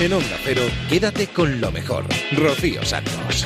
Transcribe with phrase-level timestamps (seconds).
[0.00, 2.04] En Onda Cero, quédate con lo mejor.
[2.36, 3.44] Rocío Santos.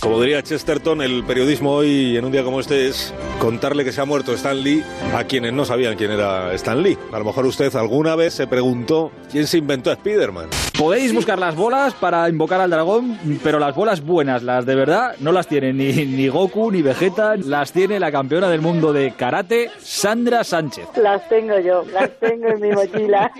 [0.00, 4.00] Como diría Chesterton, el periodismo hoy, en un día como este, es contarle que se
[4.00, 4.84] ha muerto Stan Lee
[5.14, 6.98] a quienes no sabían quién era Stan Lee.
[7.10, 10.48] A lo mejor usted alguna vez se preguntó quién se inventó a Spider-Man.
[10.76, 15.14] Podéis buscar las bolas para invocar al dragón, pero las bolas buenas, las de verdad,
[15.20, 19.12] no las tiene ni, ni Goku ni Vegeta, las tiene la campeona del mundo de
[19.12, 20.88] karate, Sandra Sánchez.
[21.00, 23.30] Las tengo yo, las tengo en mi mochila.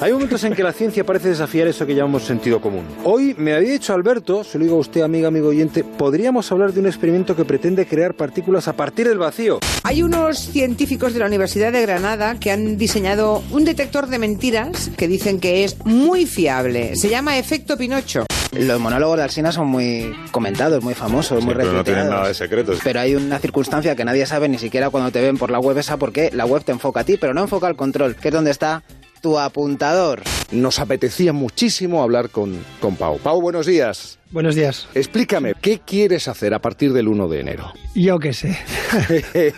[0.00, 2.84] Hay momentos en que la ciencia parece desafiar eso que llamamos sentido común.
[3.04, 6.72] Hoy me había dicho Alberto, se lo digo a usted, amiga, amigo oyente, podríamos hablar
[6.72, 9.60] de un experimento que pretende crear partículas a partir del vacío.
[9.82, 14.90] Hay unos científicos de la Universidad de Granada que han diseñado un detector de mentiras
[14.96, 16.96] que dicen que es muy fiable.
[16.96, 18.26] Se llama efecto Pinocho.
[18.52, 22.34] Los monólogos de Alsina son muy comentados, muy famosos, muy pero no tienen nada de
[22.34, 22.78] secretos.
[22.84, 25.76] Pero hay una circunstancia que nadie sabe ni siquiera cuando te ven por la web
[25.78, 28.34] esa porque la web te enfoca a ti, pero no enfoca al control, que es
[28.34, 28.82] donde está
[29.24, 30.20] tu apuntador.
[30.52, 33.18] Nos apetecía muchísimo hablar con, con Pau.
[33.18, 34.18] Pau, buenos días.
[34.30, 34.86] Buenos días.
[34.94, 37.72] Explícame, ¿qué quieres hacer a partir del 1 de enero?
[37.94, 38.58] Yo qué sé.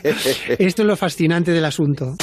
[0.60, 2.14] Esto es lo fascinante del asunto.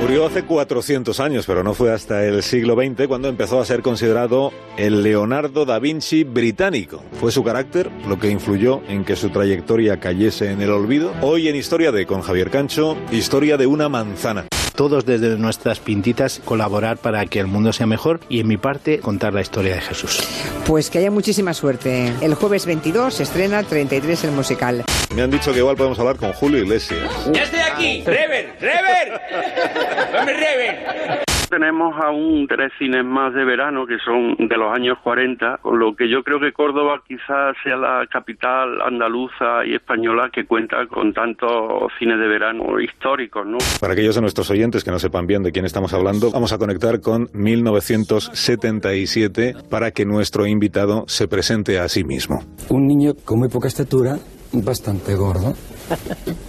[0.00, 3.82] Murió hace 400 años, pero no fue hasta el siglo XX cuando empezó a ser
[3.82, 7.02] considerado el Leonardo da Vinci británico.
[7.18, 11.12] Fue su carácter lo que influyó en que su trayectoria cayese en el olvido.
[11.22, 14.46] Hoy en Historia de con Javier Cancho, historia de una manzana.
[14.74, 18.98] Todos desde nuestras pintitas colaborar para que el mundo sea mejor y en mi parte
[18.98, 20.20] contar la historia de Jesús.
[20.66, 22.12] Pues que haya muchísima suerte.
[22.20, 24.84] El jueves 22 se estrena 33 el musical.
[25.14, 27.08] Me han dicho que igual podemos hablar con Julio Iglesias.
[27.32, 28.02] ¡Ya estoy aquí!
[28.04, 28.56] ¡Rever!
[28.60, 29.20] ¡Rever!
[30.12, 31.33] ¡Dame Rever!
[31.58, 35.94] Tenemos aún tres cines más de verano que son de los años 40, con lo
[35.94, 41.12] que yo creo que Córdoba quizás sea la capital andaluza y española que cuenta con
[41.12, 43.58] tantos cines de verano históricos, ¿no?
[43.80, 46.58] Para aquellos de nuestros oyentes que no sepan bien de quién estamos hablando, vamos a
[46.58, 52.40] conectar con 1977 para que nuestro invitado se presente a sí mismo.
[52.68, 54.16] Un niño con muy poca estatura,
[54.52, 55.54] bastante gordo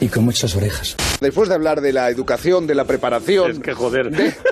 [0.02, 0.98] y con muchas orejas.
[1.22, 3.52] Después de hablar de la educación, de la preparación...
[3.52, 4.10] Es que joder.
[4.10, 4.34] de-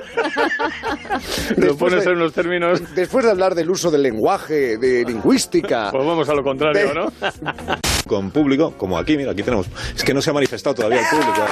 [1.56, 2.80] Lo Después pones de- en unos términos.
[2.94, 5.90] Después de hablar del uso del lenguaje, de lingüística...
[5.90, 7.12] Pues vamos a lo contrario, De- ¿no?
[8.06, 9.66] Con público, como aquí, mira, aquí tenemos.
[9.96, 11.44] Es que no se ha manifestado todavía el público.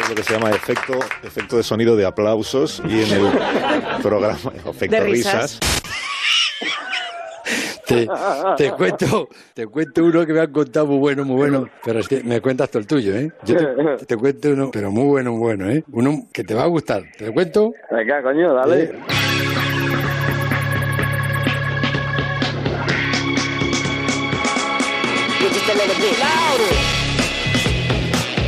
[0.00, 0.92] Es lo que se llama efecto,
[1.22, 3.30] efecto de sonido de aplausos y en el
[4.02, 5.58] programa efecto De risas.
[7.86, 8.08] Te,
[8.56, 12.08] te cuento, te cuento uno que me han contado muy bueno, muy bueno, pero es
[12.08, 13.30] que me cuentas todo el tuyo, ¿eh?
[13.44, 15.84] Yo te, te cuento uno, pero muy bueno, muy bueno, ¿eh?
[15.92, 17.04] Uno que te va a gustar.
[17.16, 17.72] ¿Te lo cuento?
[17.90, 18.92] Venga, coño, dale.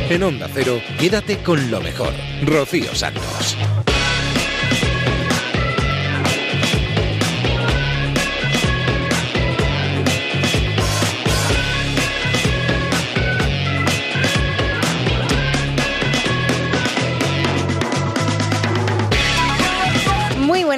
[0.09, 2.11] En Onda Cero, quédate con lo mejor.
[2.45, 3.57] Rocío Santos.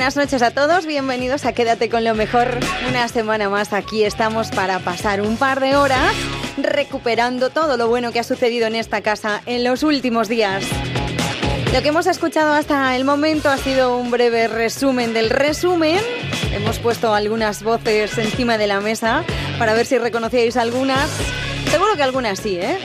[0.01, 2.57] Buenas noches a todos, bienvenidos a Quédate con lo mejor.
[2.89, 6.16] Una semana más aquí estamos para pasar un par de horas
[6.57, 10.63] recuperando todo lo bueno que ha sucedido en esta casa en los últimos días.
[11.72, 16.00] Lo que hemos escuchado hasta el momento ha sido un breve resumen del resumen.
[16.51, 19.23] Hemos puesto algunas voces encima de la mesa
[19.59, 21.11] para ver si reconocíais algunas.
[21.69, 22.79] Seguro que algunas sí, ¿eh?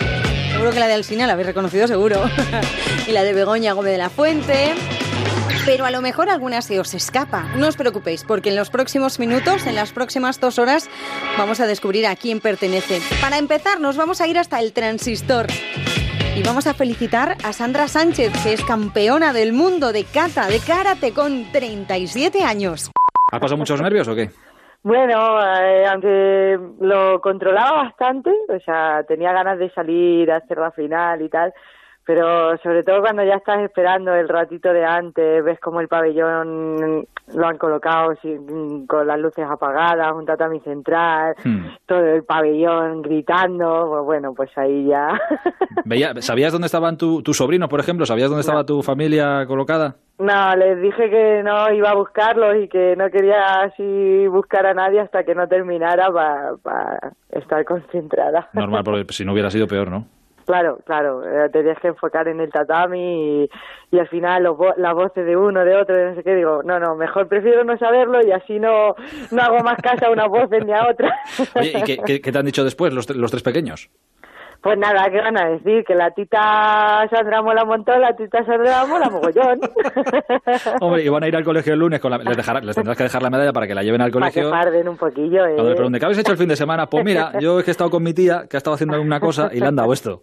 [0.53, 2.22] Seguro que la de Alsina la habéis reconocido, seguro.
[3.09, 4.75] y la de Begoña Gómez de la Fuente.
[5.66, 7.43] Pero a lo mejor alguna se os escapa.
[7.56, 10.88] No os preocupéis, porque en los próximos minutos, en las próximas dos horas,
[11.37, 13.00] vamos a descubrir a quién pertenece.
[13.21, 15.47] Para empezar, nos vamos a ir hasta el transistor.
[16.37, 20.60] Y vamos a felicitar a Sandra Sánchez, que es campeona del mundo de kata, de
[20.60, 22.93] karate, con 37 años.
[23.32, 24.31] ¿Has pasado muchos nervios o qué?
[24.84, 30.71] Bueno, eh, aunque lo controlaba bastante, o sea, tenía ganas de salir a hacer la
[30.71, 31.53] final y tal,
[32.06, 37.05] pero sobre todo cuando ya estás esperando el ratito de antes, ves como el pabellón
[37.34, 41.67] lo han colocado sin- con las luces apagadas, un tatami central, Hmm.
[41.87, 45.08] todo el pabellón gritando, pues bueno, pues ahí ya.
[45.85, 48.06] Veía- ¿Sabías dónde estaban tu, tus sobrinos, por ejemplo?
[48.06, 49.97] ¿Sabías dónde estaba tu familia colocada?
[50.19, 54.73] No, les dije que no iba a buscarlos y que no quería así buscar a
[54.73, 56.09] nadie hasta que no terminara
[56.62, 58.49] para estar concentrada.
[58.55, 60.06] Normal, porque si no hubiera sido peor, ¿no?
[60.46, 63.50] Claro, claro, eh, te tienes que enfocar en el tatami y,
[63.90, 66.37] y al final los vo- las voces de uno, de otro, de no sé qué,
[66.37, 68.94] digo, no, no, mejor prefiero no saberlo y así no,
[69.32, 71.12] no hago más caso a unas voces ni a otras.
[71.56, 73.90] Oye, ¿y qué, qué- qué te han dicho después los, los tres pequeños?
[74.62, 75.84] Pues nada, ¿qué van a decir?
[75.84, 79.60] Que la tita Sandra mola un montón, la tita Sandra mola mogollón.
[80.81, 82.96] Hombre, y van a ir al colegio el lunes, con la- les, dejará- les tendrás
[82.96, 84.50] que dejar la medalla para que la lleven al Para que colegio.
[84.50, 85.42] parden un poquillo.
[85.54, 85.75] Cuando ¿eh?
[85.75, 86.87] pregunten, ¿qué habéis hecho el fin de semana?
[86.87, 89.20] Pues mira, yo es que he estado con mi tía, que ha estado haciendo una
[89.20, 90.22] cosa y le han dado esto.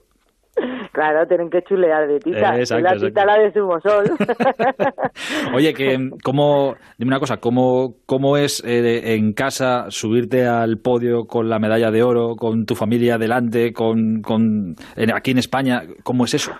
[0.91, 2.55] Claro, tienen que chulear de tita.
[2.55, 3.07] Eh, Es exacto, la exacto.
[3.07, 4.05] tita la de Zumosol.
[5.55, 11.25] Oye, que cómo, dime una cosa, ¿cómo, cómo es eh, en casa subirte al podio
[11.25, 14.75] con la medalla de oro, con tu familia delante, con, con
[15.13, 15.81] aquí en España?
[16.03, 16.53] ¿Cómo es eso?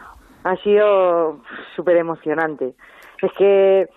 [0.44, 1.40] ha sido
[1.76, 2.74] súper emocionante.
[3.22, 3.88] Es que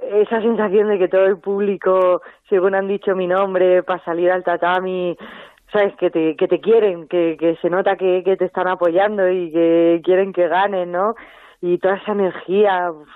[0.00, 4.44] esa sensación de que todo el público, según han dicho mi nombre, para salir al
[4.44, 5.16] tatami,
[5.74, 9.28] sabes, que te, que te quieren, que, que se nota que, que te están apoyando
[9.28, 11.14] y que quieren que ganes, ¿no?
[11.60, 13.08] Y toda esa energía, uf,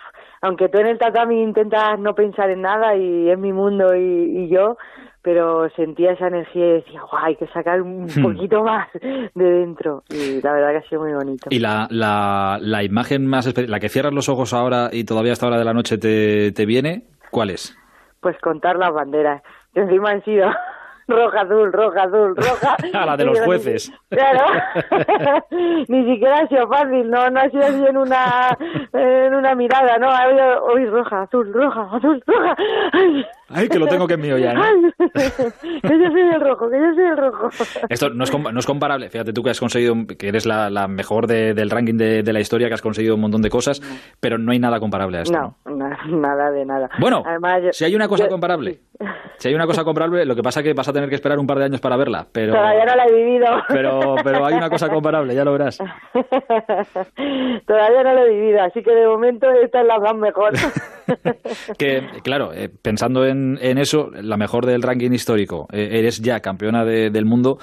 [0.43, 4.01] aunque tú en el tatami intentas no pensar en nada y es mi mundo y,
[4.45, 4.77] y yo,
[5.23, 8.23] pero sentía esa energía y decía, guau, hay que sacar un Hmm.
[8.23, 10.05] poquito más de dentro.
[10.09, 11.51] Y la verdad que ha sido muy bonito.
[11.51, 15.33] Y la, la, la imagen más especial, la que cierras los ojos ahora y todavía
[15.33, 17.75] a esta hora de la noche te, te viene, ¿cuál es?
[18.21, 20.49] pues contar las banderas, que encima han sido
[21.09, 22.77] roja, azul, roja, azul, roja.
[23.03, 23.91] A la de los jueces.
[24.11, 24.45] Claro,
[25.89, 28.57] ni siquiera ha sido fácil, no, no ha sido así en una,
[28.93, 32.57] en una mirada, no, ha habido, hoy roja, azul, roja, azul, roja.
[32.93, 34.63] Ay, Ay, que lo tengo que es mío ya, ¿no?
[34.63, 34.75] ay,
[35.83, 37.49] que yo soy el rojo, que yo soy el rojo.
[37.89, 39.09] Esto no es, no es comparable.
[39.09, 42.33] Fíjate tú que has conseguido, que eres la, la mejor de- del ranking de, de
[42.35, 43.81] la historia, que has conseguido un montón de cosas,
[44.21, 45.39] pero no hay nada comparable a esto.
[45.65, 46.91] No, na- nada de nada.
[47.01, 48.81] Bueno, Además, yo- si hay una cosa yo- comparable,
[49.39, 51.39] si hay una cosa comparable, lo que pasa es que vas a tener que esperar
[51.39, 53.47] un par de años para verla, pero, Todavía no la he vivido.
[53.69, 55.79] pero, pero hay una cosa comparable, ya lo verás.
[57.67, 60.53] Todavía no lo he vivido, así que de momento esta es la más mejor.
[61.79, 66.41] Que, claro, eh, pensando en, en eso, la mejor del ranking histórico, eh, eres ya
[66.41, 67.59] campeona de- del mundo.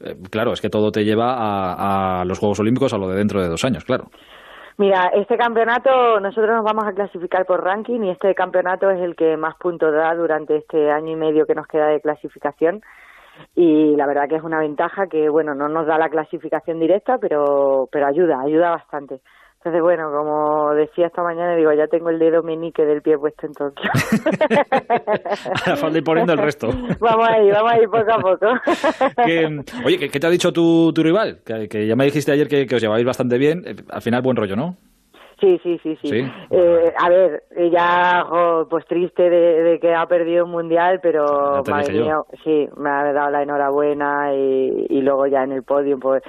[0.00, 3.16] eh, claro, es que todo te lleva a, a los Juegos Olímpicos a lo de
[3.16, 4.10] dentro de dos años, claro.
[4.76, 9.14] Mira, este campeonato, nosotros nos vamos a clasificar por ranking y este campeonato es el
[9.14, 12.82] que más puntos da durante este año y medio que nos queda de clasificación.
[13.54, 17.18] Y la verdad que es una ventaja que, bueno, no nos da la clasificación directa,
[17.18, 19.20] pero, pero ayuda, ayuda bastante.
[19.64, 23.46] Entonces, bueno, como decía esta mañana, digo, ya tengo el dedo meñique del pie puesto
[23.46, 23.90] en Tokio.
[25.66, 26.68] Ahora falta ir poniendo el resto.
[27.00, 28.46] vamos a ir, vamos a ir poco a poco.
[29.24, 31.38] Que, oye, ¿qué, qué te ha dicho tu, tu rival?
[31.46, 33.62] Que, que ya me dijiste ayer que, que os llevabais bastante bien.
[33.66, 34.76] Eh, Al final, buen rollo, ¿no?
[35.40, 36.08] Sí, sí, sí, sí.
[36.08, 36.32] Sí.
[36.50, 41.62] Eh, a ver, ella, jo, pues triste de, de que ha perdido un mundial, pero
[41.64, 41.92] Ya yo.
[41.92, 46.22] venido- sí, me ha dado la enhorabuena y, y luego ya en el podio, pues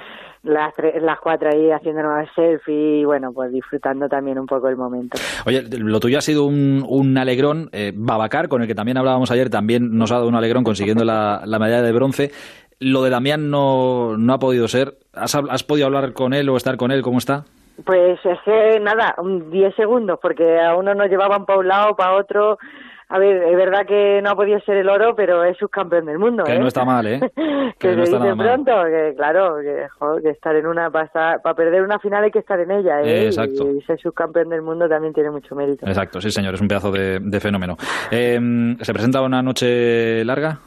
[0.46, 4.68] las tres, las cuatro ahí haciéndonos el selfie y bueno, pues disfrutando también un poco
[4.68, 5.18] el momento.
[5.44, 7.68] Oye, lo tuyo ha sido un, un alegrón.
[7.72, 11.04] Eh, Babacar, con el que también hablábamos ayer, también nos ha dado un alegrón consiguiendo
[11.04, 12.30] la, la medalla de bronce.
[12.78, 14.94] Lo de Damián no, no ha podido ser.
[15.14, 17.02] ¿Has, ¿Has podido hablar con él o estar con él?
[17.02, 17.44] ¿Cómo está?
[17.84, 21.96] Pues es que nada, un 10 segundos, porque a uno nos llevaban para un lado,
[21.96, 22.58] para otro.
[23.08, 26.18] A ver, es verdad que no ha podido ser el oro, pero es subcampeón del
[26.18, 26.58] mundo, Que ¿eh?
[26.58, 27.20] no está mal, ¿eh?
[27.78, 28.46] que no se está nada mal.
[28.48, 32.32] pronto, que claro, que, jo, que estar en una, para, para perder una final hay
[32.32, 33.04] que estar en ella, ¿eh?
[33.22, 33.70] Eh, exacto.
[33.70, 35.86] Y ser subcampeón del mundo también tiene mucho mérito.
[35.86, 37.76] Exacto, sí, señor, es un pedazo de, de fenómeno.
[38.10, 38.40] Eh,
[38.80, 40.58] ¿Se presenta una noche larga?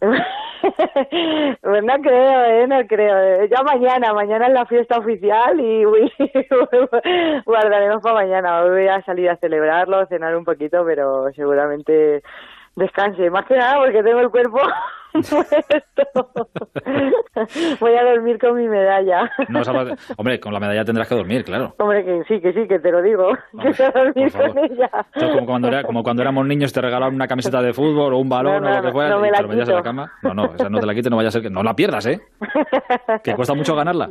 [1.60, 2.66] pues no creo, ¿eh?
[2.66, 3.44] No creo.
[3.46, 5.84] Ya mañana, mañana es la fiesta oficial y
[7.44, 8.62] guardaremos para mañana.
[8.62, 12.22] Hoy voy a salir a celebrarlo, cenar un poquito, pero seguramente
[12.76, 13.30] descanse.
[13.30, 14.60] Más que nada porque tengo el cuerpo
[17.80, 19.30] voy a dormir con mi medalla.
[19.48, 19.62] No,
[20.16, 21.74] Hombre, con la medalla tendrás que dormir, claro.
[21.78, 23.28] Hombre, que sí, que sí, que te lo digo.
[23.62, 24.90] que voy a dormir con ella.
[25.14, 28.28] Como cuando, era- como cuando éramos niños te regalaban una camiseta de fútbol o un
[28.28, 29.82] balón No, o lo que fuera no me y la te lo metías en la
[29.82, 30.12] cama.
[30.22, 31.50] No, no, esa no te la quites, no vaya a ser que...
[31.50, 32.20] No la pierdas, ¿eh?
[33.22, 34.08] Que cuesta mucho ganarla.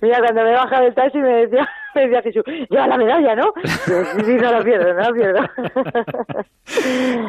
[0.00, 3.52] Mira, cuando me baja del taxi me decía, me decía Jesús, lleva la medalla, ¿no?
[3.64, 5.40] Sí, sí, no la pierdo, no la pierdo.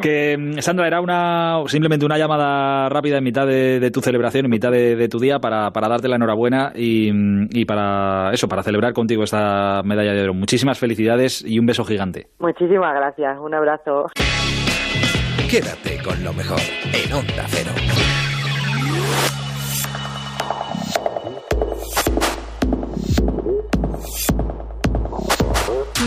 [0.02, 4.44] Que, mm, Sandra, era una simplemente una llamada rápida en mitad de, de tu celebración,
[4.46, 8.30] en mitad de, de tu día, para, para darte la enhorabuena y, mm, y para
[8.32, 10.34] eso, para celebrar contigo esta medalla de oro.
[10.34, 12.28] Muchísimas felicidades y un beso gigante.
[12.38, 14.06] Muchísimas gracias, un abrazo.
[15.50, 16.60] Quédate con lo mejor
[16.92, 18.19] en Onda Cero.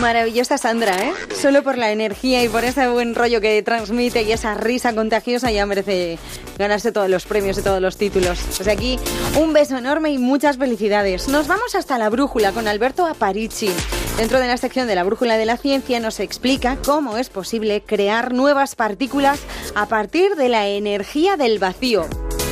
[0.00, 1.12] Maravillosa Sandra, ¿eh?
[1.40, 5.50] Solo por la energía y por ese buen rollo que transmite y esa risa contagiosa
[5.50, 6.18] ya merece
[6.58, 8.40] ganarse todos los premios y todos los títulos.
[8.56, 8.98] Pues aquí
[9.38, 11.28] un beso enorme y muchas felicidades.
[11.28, 13.70] Nos vamos hasta la brújula con Alberto Aparici.
[14.16, 17.82] Dentro de la sección de la brújula de la ciencia nos explica cómo es posible
[17.82, 19.40] crear nuevas partículas
[19.74, 22.06] a partir de la energía del vacío.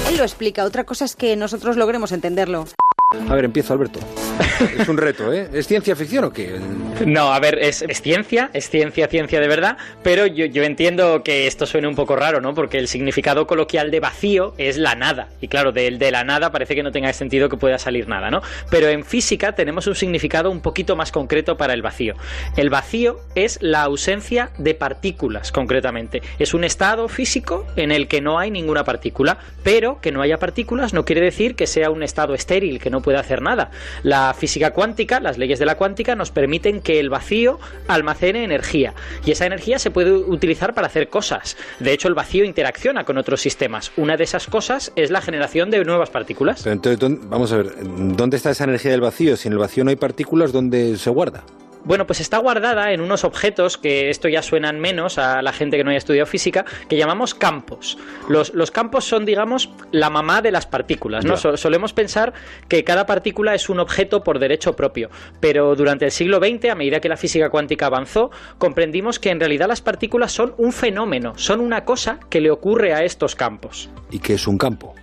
[0.08, 2.66] Él lo explica, otra cosa es que nosotros logremos entenderlo.
[3.28, 4.00] A ver, empiezo, Alberto.
[4.78, 5.48] Es un reto, ¿eh?
[5.52, 6.58] ¿Es ciencia ficción o qué?
[7.04, 11.22] No, a ver, es, es ciencia, es ciencia, ciencia de verdad, pero yo, yo entiendo
[11.24, 12.54] que esto suene un poco raro, ¿no?
[12.54, 15.28] Porque el significado coloquial de vacío es la nada.
[15.40, 18.30] Y claro, de, de la nada parece que no tenga sentido que pueda salir nada,
[18.30, 18.40] ¿no?
[18.70, 22.14] Pero en física tenemos un significado un poquito más concreto para el vacío.
[22.56, 26.22] El vacío es la ausencia de partículas, concretamente.
[26.38, 30.38] Es un estado físico en el que no hay ninguna partícula, pero que no haya
[30.38, 33.70] partículas no quiere decir que sea un estado estéril, que no pueda hacer nada.
[34.02, 38.94] La física cuántica, las leyes de la cuántica, nos permiten que el vacío almacene energía
[39.24, 41.56] y esa energía se puede utilizar para hacer cosas.
[41.80, 43.92] De hecho, el vacío interacciona con otros sistemas.
[43.96, 46.66] Una de esas cosas es la generación de nuevas partículas.
[46.66, 49.36] Entonces, ¿dónde- vamos a ver, ¿dónde está esa energía del vacío?
[49.36, 51.42] Si en el vacío no hay partículas, ¿dónde se guarda?
[51.84, 55.76] Bueno, pues está guardada en unos objetos que esto ya suenan menos a la gente
[55.76, 57.98] que no haya estudiado física, que llamamos campos.
[58.28, 61.36] Los, los campos son, digamos, la mamá de las partículas, ¿no?
[61.36, 62.32] So- solemos pensar
[62.68, 65.10] que cada partícula es un objeto por derecho propio,
[65.40, 69.40] pero durante el siglo XX, a medida que la física cuántica avanzó, comprendimos que en
[69.40, 73.90] realidad las partículas son un fenómeno, son una cosa que le ocurre a estos campos.
[74.10, 74.94] ¿Y qué es un campo?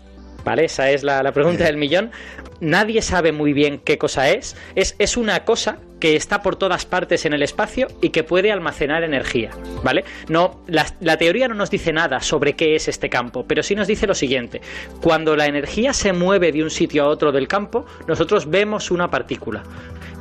[0.43, 2.11] Vale, esa es la, la pregunta del millón.
[2.59, 4.55] Nadie sabe muy bien qué cosa es.
[4.75, 4.95] es.
[4.99, 9.03] Es una cosa que está por todas partes en el espacio y que puede almacenar
[9.03, 9.51] energía,
[9.83, 10.05] ¿vale?
[10.29, 13.75] No, la, la teoría no nos dice nada sobre qué es este campo, pero sí
[13.75, 14.61] nos dice lo siguiente:
[15.01, 19.09] cuando la energía se mueve de un sitio a otro del campo, nosotros vemos una
[19.09, 19.63] partícula.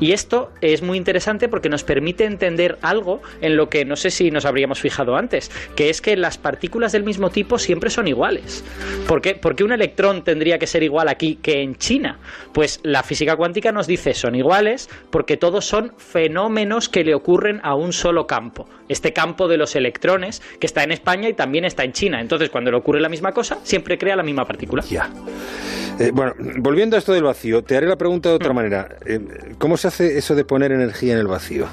[0.00, 4.10] Y esto es muy interesante porque nos permite entender algo en lo que no sé
[4.10, 8.06] si nos habríamos fijado antes, que es que las partículas del mismo tipo siempre son
[8.08, 8.64] iguales.
[9.06, 9.34] ¿Por qué?
[9.34, 12.18] Porque un electrón tendría que ser igual aquí que en China.
[12.52, 17.60] Pues la física cuántica nos dice son iguales porque todos son fenómenos que le ocurren
[17.64, 18.68] a un solo campo.
[18.88, 22.20] Este campo de los electrones que está en España y también está en China.
[22.20, 24.82] Entonces, cuando le ocurre la misma cosa, siempre crea la misma partícula.
[24.88, 25.10] Ya.
[26.00, 28.40] Eh, bueno, volviendo a esto del vacío, te haré la pregunta de Mm.
[28.40, 28.88] otra manera.
[29.04, 29.18] Eh,
[29.58, 31.66] ¿Cómo se hace eso de poner energía en el vacío?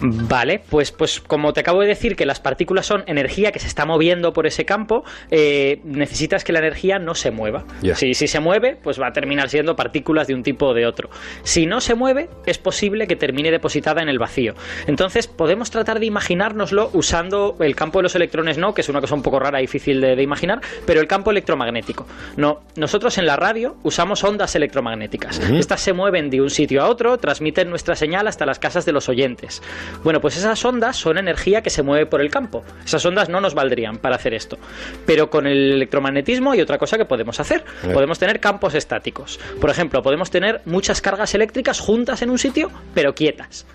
[0.00, 3.66] Vale, pues, pues como te acabo de decir que las partículas son energía que se
[3.66, 7.64] está moviendo por ese campo, eh, necesitas que la energía no se mueva.
[7.94, 10.86] Si, si se mueve, pues va a terminar siendo partículas de un tipo o de
[10.86, 11.10] otro.
[11.42, 14.54] Si no se mueve, es posible que termine depositada en el vacío.
[14.86, 19.00] Entonces, podemos tratar de imaginárnoslo usando el campo de los electrones, no, que es una
[19.00, 22.06] cosa un poco rara y difícil de, de imaginar, pero el campo electromagnético.
[22.36, 25.38] No, nosotros en la radio usamos ondas electromagnéticas.
[25.50, 28.92] Estas se mueven de un sitio a otro, transmiten nuestra señal hasta las casas de
[28.92, 29.62] los oyentes.
[30.02, 32.64] Bueno, pues esas ondas son energía que se mueve por el campo.
[32.84, 34.56] Esas ondas no nos valdrían para hacer esto.
[35.04, 37.64] Pero con el electromagnetismo hay otra cosa que podemos hacer.
[37.92, 39.38] Podemos tener campos estáticos.
[39.60, 43.66] Por ejemplo, podemos tener muchas cargas eléctricas juntas en un sitio, pero quietas.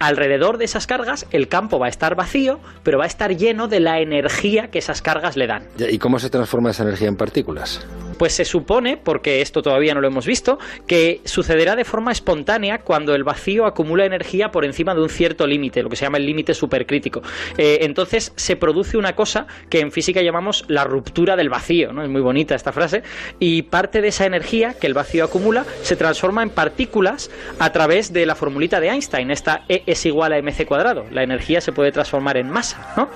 [0.00, 3.66] Alrededor de esas cargas el campo va a estar vacío, pero va a estar lleno
[3.66, 5.64] de la energía que esas cargas le dan.
[5.78, 7.84] ¿Y cómo se transforma esa energía en partículas?
[8.18, 12.78] Pues se supone, porque esto todavía no lo hemos visto, que sucederá de forma espontánea
[12.78, 16.18] cuando el vacío acumula energía por encima de un cierto límite, lo que se llama
[16.18, 17.22] el límite supercrítico.
[17.56, 22.02] Eh, entonces se produce una cosa que en física llamamos la ruptura del vacío, ¿no?
[22.02, 23.02] Es muy bonita esta frase.
[23.38, 28.12] Y parte de esa energía que el vacío acumula se transforma en partículas a través
[28.12, 31.06] de la formulita de Einstein, esta E es igual a mc cuadrado.
[31.10, 33.08] La energía se puede transformar en masa, ¿no?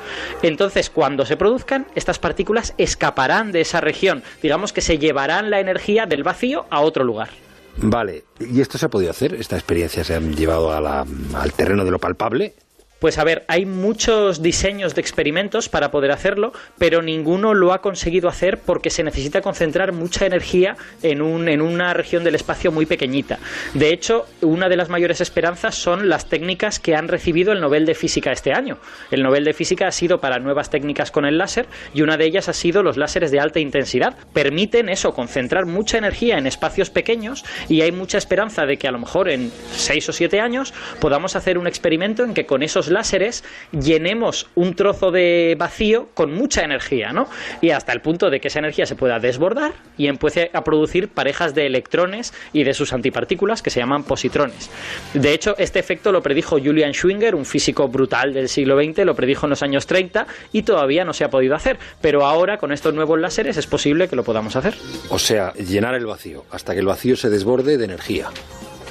[0.43, 4.23] Entonces, cuando se produzcan, estas partículas escaparán de esa región.
[4.43, 7.29] Digamos que se llevarán la energía del vacío a otro lugar.
[7.77, 9.35] Vale, ¿y esto se ha podido hacer?
[9.35, 12.55] ¿Esta experiencia se ha llevado a la- al terreno de lo palpable?
[13.03, 17.83] Pues a ver, hay muchos diseños de experimentos para poder hacerlo, pero ninguno lo ha
[17.83, 22.71] conseguido hacer porque se necesita concentrar mucha energía en, un, en una región del espacio
[22.71, 23.41] muy pequeñita.
[23.75, 27.87] De hecho, una de las mayores esperanzas son las técnicas que han recibido el Nobel
[27.87, 28.79] de Física este año.
[29.11, 32.27] El Nobel de Física ha sido para nuevas técnicas con el láser y una de
[32.27, 34.15] ellas ha sido los láseres de alta intensidad.
[34.33, 38.93] Permiten eso, concentrar mucha energía en espacios pequeños y hay mucha esperanza de que a
[38.93, 42.92] lo mejor en 6 o 7 años podamos hacer un experimento en que con esos
[42.93, 47.29] láseres llenemos un trozo de vacío con mucha energía, ¿no?
[47.61, 51.09] Y hasta el punto de que esa energía se pueda desbordar y empiece a producir
[51.09, 54.71] parejas de electrones y de sus antipartículas que se llaman positrones.
[55.15, 59.15] De hecho, este efecto lo predijo Julian Schwinger, un físico brutal del siglo XX, lo
[59.15, 62.73] predijo en los años 30 y todavía no se ha podido hacer, pero ahora con
[62.73, 64.75] estos nuevos láseres es posible que lo podamos hacer.
[65.09, 68.29] O sea, llenar el vacío, hasta que el vacío se desborde de energía.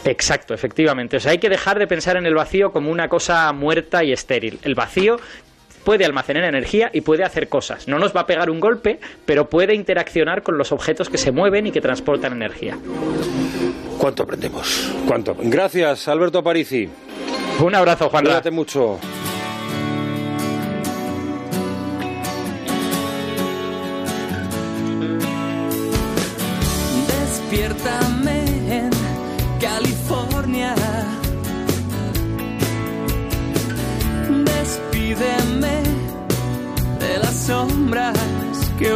[0.05, 1.17] Exacto, efectivamente.
[1.17, 4.11] O sea, hay que dejar de pensar en el vacío como una cosa muerta y
[4.11, 4.59] estéril.
[4.63, 5.19] El vacío
[5.83, 7.87] puede almacenar energía y puede hacer cosas.
[7.87, 11.31] No nos va a pegar un golpe, pero puede interaccionar con los objetos que se
[11.31, 12.77] mueven y que transportan energía.
[13.97, 14.91] ¿Cuánto aprendemos?
[15.07, 15.35] ¿Cuánto?
[15.39, 16.89] Gracias, Alberto Aparici.
[17.59, 18.23] Un abrazo, Juan.
[18.23, 18.99] Cuídate mucho.
[27.07, 28.40] Despiértame
[35.11, 35.83] olvídenme
[36.99, 38.17] de las sombras
[38.79, 38.93] que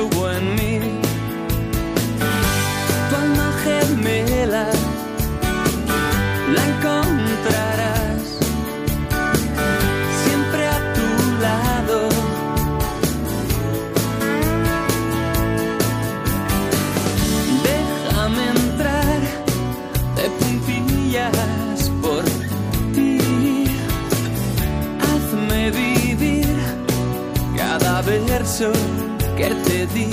[28.45, 30.05] te di.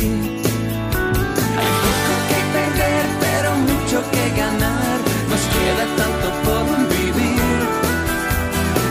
[1.59, 4.99] Hay poco que perder, pero mucho que ganar.
[5.31, 7.61] Nos queda tanto por vivir.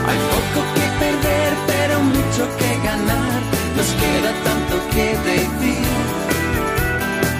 [0.07, 3.41] Hay poco que perder, pero mucho que ganar.
[3.77, 5.87] Nos queda tanto que decir.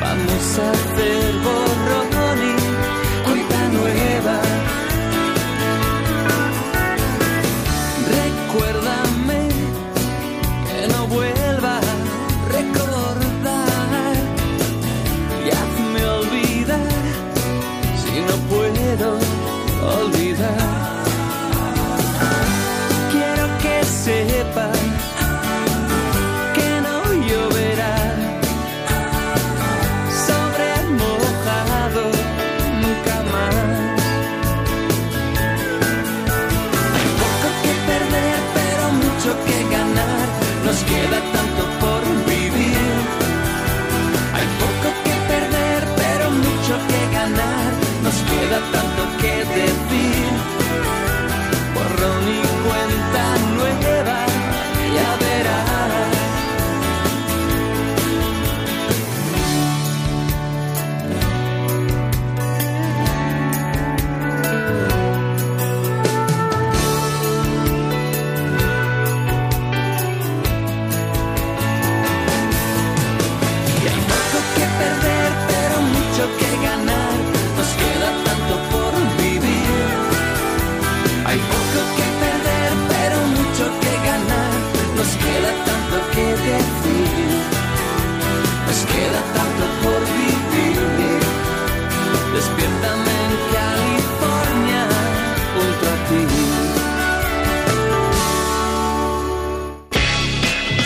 [0.02, 1.61] Vamos a hacer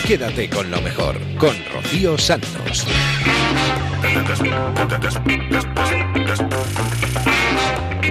[0.08, 2.86] Quédate con lo mejor, con Rocío Santos.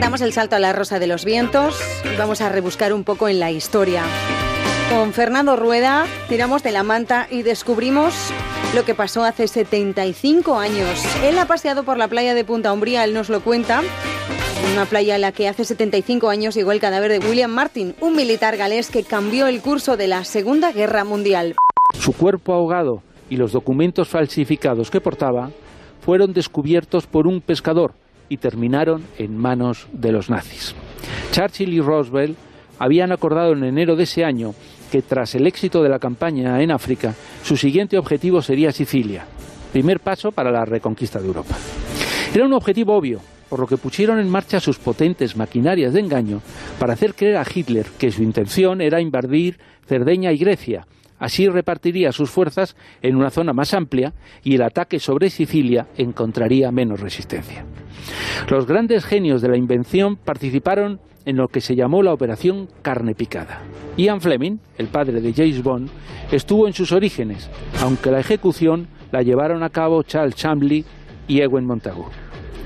[0.00, 3.28] Damos el salto a la Rosa de los Vientos y vamos a rebuscar un poco
[3.28, 4.02] en la historia.
[4.90, 8.12] Con Fernando Rueda tiramos de la manta y descubrimos
[8.74, 11.00] lo que pasó hace 75 años.
[11.22, 13.82] Él ha paseado por la playa de Punta Umbría, él nos lo cuenta.
[14.72, 18.16] Una playa en la que hace 75 años llegó el cadáver de William Martin, un
[18.16, 21.54] militar galés que cambió el curso de la Segunda Guerra Mundial.
[21.98, 25.50] Su cuerpo ahogado y los documentos falsificados que portaba
[26.00, 27.94] fueron descubiertos por un pescador
[28.28, 30.74] y terminaron en manos de los nazis.
[31.32, 32.36] Churchill y Roosevelt
[32.78, 34.54] habían acordado en enero de ese año
[34.90, 39.24] que tras el éxito de la campaña en África, su siguiente objetivo sería Sicilia,
[39.72, 41.56] primer paso para la reconquista de Europa.
[42.34, 46.42] Era un objetivo obvio, por lo que pusieron en marcha sus potentes maquinarias de engaño
[46.78, 50.86] para hacer creer a Hitler que su intención era invadir Cerdeña y Grecia.
[51.24, 56.70] Así repartiría sus fuerzas en una zona más amplia y el ataque sobre Sicilia encontraría
[56.70, 57.64] menos resistencia.
[58.50, 63.14] Los grandes genios de la invención participaron en lo que se llamó la Operación Carne
[63.14, 63.62] Picada.
[63.96, 65.88] Ian Fleming, el padre de James Bond,
[66.30, 67.48] estuvo en sus orígenes,
[67.80, 70.84] aunque la ejecución la llevaron a cabo Charles Chambly
[71.26, 72.04] y Ewen Montagu.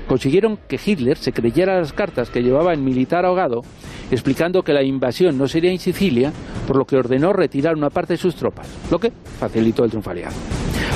[0.09, 3.61] Consiguieron que Hitler se creyera las cartas que llevaba el militar ahogado,
[4.09, 6.33] explicando que la invasión no sería en Sicilia,
[6.65, 10.09] por lo que ordenó retirar una parte de sus tropas, lo que facilitó el triunfo
[10.09, 10.35] aliado.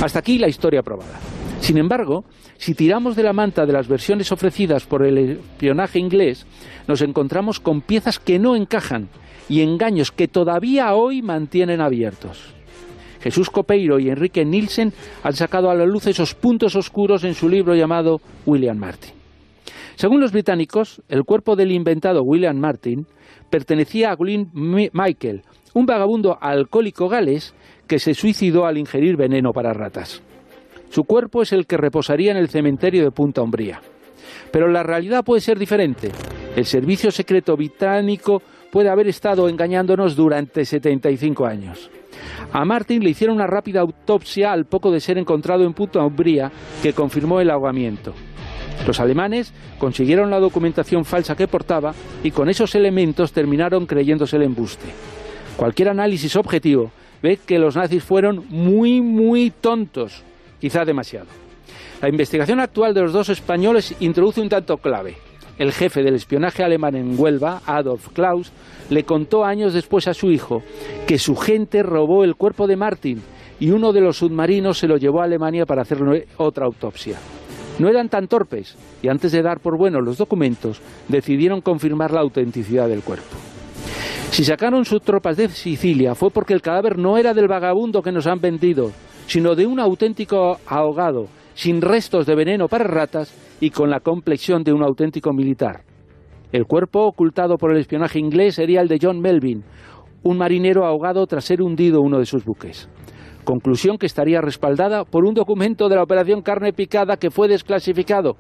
[0.02, 1.20] Hasta aquí la historia probada.
[1.60, 2.26] Sin embargo,
[2.58, 6.48] si tiramos de la manta de las versiones ofrecidas por el espionaje inglés,
[6.88, 9.10] nos encontramos con piezas que no encajan
[9.48, 12.56] y engaños que todavía hoy mantienen abiertos.
[13.24, 14.92] Jesús Copeiro y Enrique Nielsen
[15.24, 19.12] han sacado a la luz esos puntos oscuros en su libro llamado William Martin.
[19.96, 23.08] Según los británicos, el cuerpo del inventado William Martin
[23.50, 27.54] pertenecía a Glyn Michael, un vagabundo alcohólico galés
[27.88, 30.22] que se suicidó al ingerir veneno para ratas.
[30.90, 33.82] Su cuerpo es el que reposaría en el cementerio de Punta Umbría.
[34.52, 36.12] Pero la realidad puede ser diferente.
[36.58, 41.90] El servicio secreto británico puede haber estado engañándonos durante 75 años.
[42.52, 46.52] A Martin le hicieron una rápida autopsia al poco de ser encontrado en Punta Umbría
[46.82, 48.14] que confirmó el ahogamiento.
[48.86, 54.44] Los alemanes consiguieron la documentación falsa que portaba y con esos elementos terminaron creyéndose el
[54.44, 54.86] embuste.
[55.56, 60.24] Cualquier análisis objetivo ve que los nazis fueron muy, muy tontos,
[60.60, 61.28] quizá demasiado.
[62.02, 65.16] La investigación actual de los dos españoles introduce un tanto clave.
[65.58, 68.52] El jefe del espionaje alemán en Huelva, Adolf Klaus,
[68.90, 70.64] le contó años después a su hijo
[71.06, 73.22] que su gente robó el cuerpo de Martin
[73.60, 77.18] y uno de los submarinos se lo llevó a Alemania para hacerle otra autopsia.
[77.80, 82.22] No eran tan torpes y antes de dar por buenos los documentos decidieron confirmar la
[82.22, 83.36] autenticidad del cuerpo.
[84.32, 88.12] Si sacaron sus tropas de Sicilia fue porque el cadáver no era del vagabundo que
[88.12, 88.92] nos han vendido,
[89.28, 93.32] sino de un auténtico ahogado, sin restos de veneno para ratas
[93.64, 95.86] y con la complexión de un auténtico militar.
[96.52, 99.64] El cuerpo ocultado por el espionaje inglés sería el de John Melvin,
[100.22, 102.90] un marinero ahogado tras ser hundido uno de sus buques.
[103.46, 108.36] Conclusión que estaría respaldada por un documento de la operación carne picada que fue desclasificado,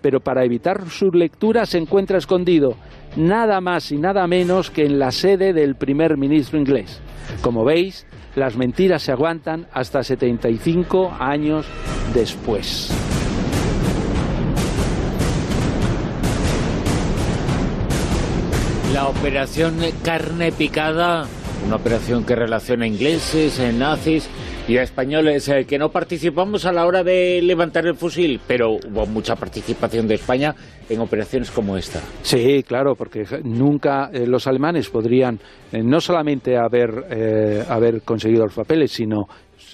[0.00, 2.76] pero para evitar su lectura se encuentra escondido
[3.16, 7.02] nada más y nada menos que en la sede del primer ministro inglés.
[7.40, 11.66] Como veis, las mentiras se aguantan hasta 75 años
[12.14, 13.11] después.
[18.92, 21.26] La operación carne picada,
[21.66, 24.28] una operación que relaciona ingleses, nazis
[24.68, 28.72] y a españoles eh, que no participamos a la hora de levantar el fusil, pero
[28.72, 30.54] hubo mucha participación de España
[30.90, 32.00] en operaciones como esta.
[32.22, 35.38] Sí, claro, porque nunca eh, los alemanes podrían
[35.72, 39.26] eh, no solamente haber, eh, haber conseguido los papeles, sino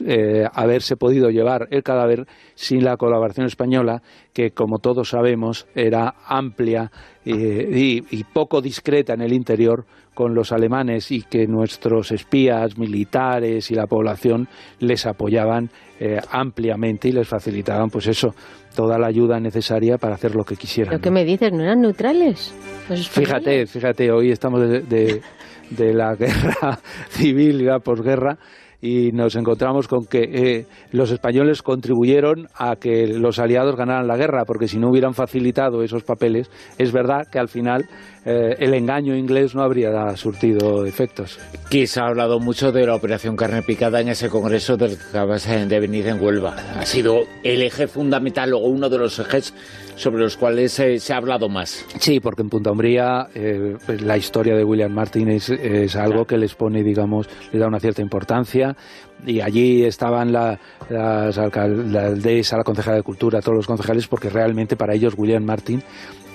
[0.06, 6.14] eh, haberse podido llevar el cadáver sin la colaboración española, que como todos sabemos era
[6.26, 6.90] amplia
[7.24, 12.76] eh, y, y poco discreta en el interior con los alemanes y que nuestros espías
[12.76, 14.48] militares y la población
[14.80, 15.70] les apoyaban
[16.00, 18.34] eh, ampliamente y les facilitaban, pues eso,
[18.74, 20.94] toda la ayuda necesaria para hacer lo que quisieran.
[20.94, 21.52] ¿Lo que me dices?
[21.52, 22.52] ¿No eran neutrales?
[22.82, 23.08] Españoles.
[23.08, 25.20] Fíjate, fíjate, hoy estamos de, de-
[25.70, 26.78] de la guerra
[27.10, 28.38] civil y la posguerra
[28.80, 34.16] y nos encontramos con que eh, los españoles contribuyeron a que los aliados ganaran la
[34.16, 37.86] guerra, porque si no hubieran facilitado esos papeles, es verdad que al final
[38.24, 41.38] eh, el engaño inglés no habría surtido efectos.
[41.70, 45.46] Se ha hablado mucho de la operación carne picada en ese congreso del que acabas
[45.46, 46.54] de venir en Huelva.
[46.76, 49.54] Ha sido el eje fundamental o uno de los ejes
[49.98, 51.84] sobre los cuales eh, se ha hablado más.
[51.98, 56.24] Sí, porque en Punta Umbría eh, pues, la historia de William Martin es, es algo
[56.24, 58.76] que les pone, digamos, le da una cierta importancia.
[59.26, 60.58] Y allí estaban la,
[60.88, 65.14] las alcal- la alcaldesa, la concejala de Cultura, todos los concejales, porque realmente para ellos
[65.16, 65.82] William Martin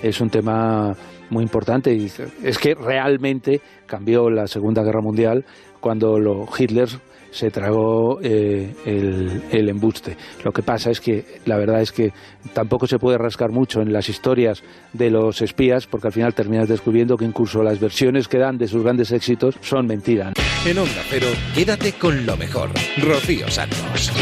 [0.02, 0.94] es un tema
[1.30, 1.94] muy importante.
[1.94, 5.46] Y es que realmente cambió la Segunda Guerra Mundial
[5.80, 6.88] cuando lo, Hitler
[7.34, 10.16] se tragó eh, el, el embuste.
[10.44, 12.12] Lo que pasa es que la verdad es que
[12.52, 16.68] tampoco se puede rascar mucho en las historias de los espías, porque al final terminas
[16.68, 20.32] descubriendo que incluso las versiones que dan de sus grandes éxitos son mentiras.
[20.64, 22.70] En Onda Cero, quédate con lo mejor.
[22.98, 24.12] Rocío Santos.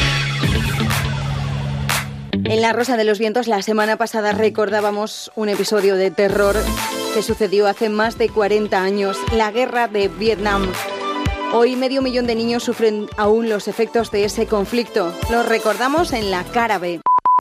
[2.33, 6.57] En La Rosa de los Vientos la semana pasada recordábamos un episodio de terror
[7.15, 10.67] que sucedió hace más de 40 años, la guerra de Vietnam.
[11.55, 15.13] Hoy medio millón de niños sufren aún los efectos de ese conflicto.
[15.31, 16.81] Los recordamos en la cara.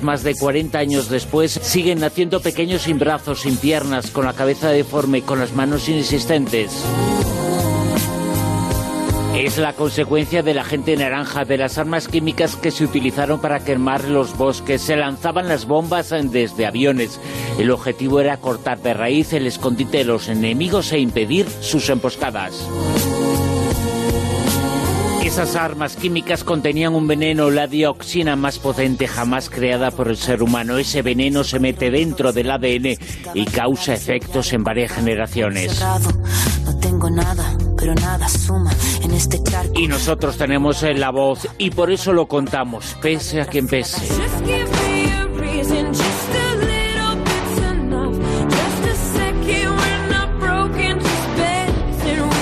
[0.01, 4.67] Más de 40 años después, siguen naciendo pequeños sin brazos, sin piernas, con la cabeza
[4.67, 6.83] deforme, con las manos inexistentes.
[9.33, 14.03] Es la consecuencia del agente naranja, de las armas químicas que se utilizaron para quemar
[14.03, 14.81] los bosques.
[14.81, 17.17] Se lanzaban las bombas desde aviones.
[17.57, 22.67] El objetivo era cortar de raíz el escondite de los enemigos e impedir sus emboscadas.
[25.31, 30.43] Esas armas químicas contenían un veneno, la dioxina más potente jamás creada por el ser
[30.43, 30.77] humano.
[30.77, 32.97] Ese veneno se mete dentro del ADN
[33.33, 35.81] y causa efectos en varias generaciones.
[36.65, 39.39] No tengo nada, pero nada suma en este.
[39.73, 44.01] Y nosotros tenemos eh, la voz y por eso lo contamos, pese a quien pese.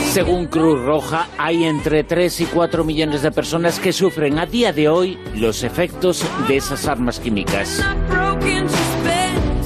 [0.10, 4.74] Según Cruz Roja, hay entre 3 y 4 millones de personas que sufren a día
[4.74, 7.86] de hoy los efectos de esas armas químicas.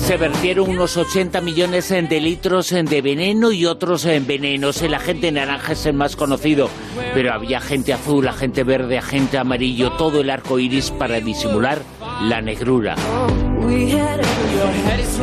[0.03, 4.81] Se vertieron unos 80 millones de litros de veneno y otros en venenos.
[4.81, 6.69] El agente naranja es el más conocido,
[7.13, 11.81] pero había agente azul, agente verde, agente amarillo, todo el arco iris para disimular
[12.21, 12.95] la negrura.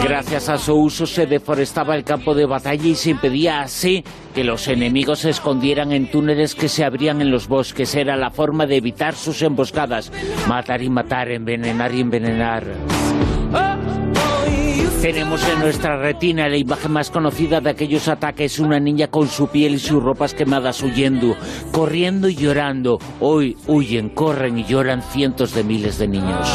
[0.03, 4.03] Gracias a su uso se deforestaba el campo de batalla y se impedía así
[4.35, 7.95] que los enemigos se escondieran en túneles que se abrían en los bosques.
[7.95, 10.11] Era la forma de evitar sus emboscadas.
[10.49, 12.64] Matar y matar, envenenar y envenenar.
[15.00, 19.48] Tenemos en nuestra retina la imagen más conocida de aquellos ataques, una niña con su
[19.48, 21.36] piel y sus ropas quemadas huyendo,
[21.72, 22.98] corriendo y llorando.
[23.18, 26.46] Hoy huyen, corren y lloran cientos de miles de niños.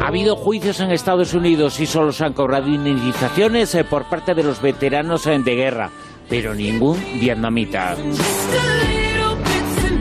[0.00, 4.32] Ha habido juicios en Estados Unidos y solo se han cobrado indemnizaciones eh, por parte
[4.32, 5.90] de los veteranos eh, de guerra,
[6.28, 7.96] pero ningún vietnamita.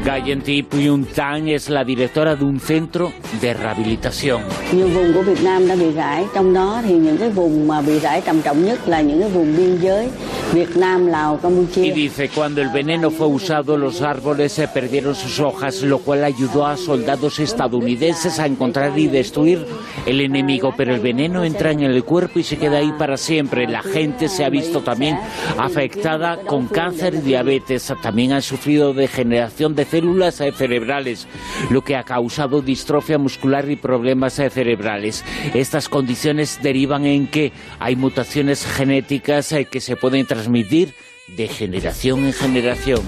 [0.06, 4.42] Gayen Thi Pyun Tan es la directora de un centro de rehabilitación.
[4.74, 7.82] Nhiều vùng của Việt Nam đã bị rải, trong đó thì những cái vùng mà
[7.82, 10.10] bị rải trầm trọng nhất là những cái vùng biên giới
[10.54, 11.40] Việt Nam, Lào,
[11.76, 16.24] Y dice, cuando el veneno fue usado, los árboles se perdieron sus hojas, lo cual
[16.24, 19.64] ayudó a soldados estadounidenses a encontrar y destruir
[20.08, 20.74] el enemigo.
[20.76, 23.68] Pero el veneno entra en el cuerpo y se queda ahí para siempre.
[23.68, 25.20] La gente se ha visto también
[25.58, 27.94] afectada con cáncer y diabetes.
[28.02, 31.28] También han sufrido degeneración de células cerebrales,
[31.70, 35.24] lo que ha causado distrofia muscular y problemas cerebrales.
[35.54, 40.94] Estas condiciones derivan en que hay mutaciones genéticas eh, que se pueden transmitir
[41.28, 43.02] de generación en generación.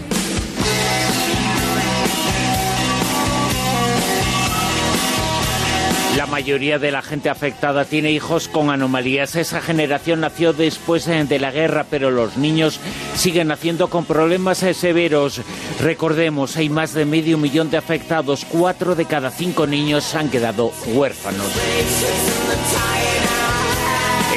[6.31, 9.35] Mayoría de la gente afectada tiene hijos con anomalías.
[9.35, 12.79] Esa generación nació después eh, de la guerra, pero los niños
[13.15, 15.41] siguen naciendo con problemas eh, severos.
[15.81, 18.45] Recordemos, hay más de medio millón de afectados.
[18.45, 21.47] Cuatro de cada cinco niños han quedado huérfanos.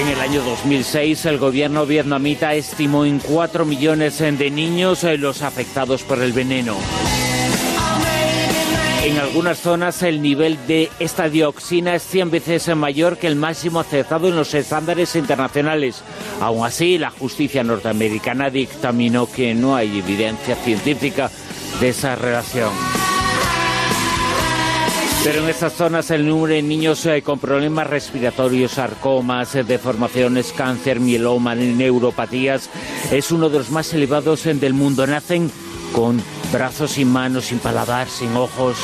[0.00, 5.42] En el año 2006, el gobierno vietnamita estimó en 4 millones de niños eh, los
[5.42, 6.76] afectados por el veneno.
[9.04, 13.78] En algunas zonas el nivel de esta dioxina es 100 veces mayor que el máximo
[13.78, 16.02] aceptado en los estándares internacionales.
[16.40, 21.30] Aún así, la justicia norteamericana dictaminó que no hay evidencia científica
[21.80, 22.70] de esa relación.
[25.22, 30.52] Pero en estas zonas el número de niños eh, con problemas respiratorios, sarcomas, eh, deformaciones,
[30.52, 32.68] cáncer, mieloma, neuropatías
[33.10, 35.06] es uno de los más elevados eh, del mundo.
[35.06, 35.50] Nacen
[35.94, 36.20] con
[36.52, 38.76] brazos sin manos, sin paladar, sin ojos.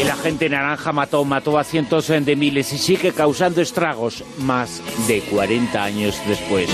[0.00, 4.82] Y la gente naranja mató, mató a cientos de miles y sigue causando estragos más
[5.08, 6.68] de 40 años después.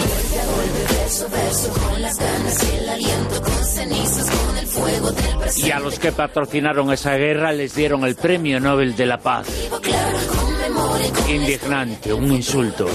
[5.56, 9.46] Y a los que patrocinaron esa guerra les dieron el Premio Nobel de la Paz.
[11.28, 12.86] Indignante, un insulto.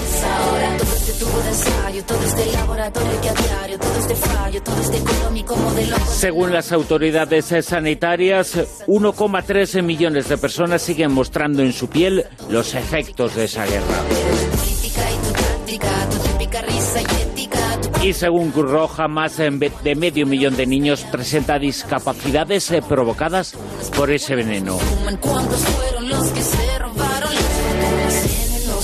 [6.08, 13.34] Según las autoridades sanitarias, 1,3 millones de personas siguen mostrando en su piel los efectos
[13.34, 14.02] de esa guerra.
[18.02, 23.54] Y según Cruz Roja, más de medio millón de niños presenta discapacidades eh, provocadas
[23.96, 24.78] por ese veneno.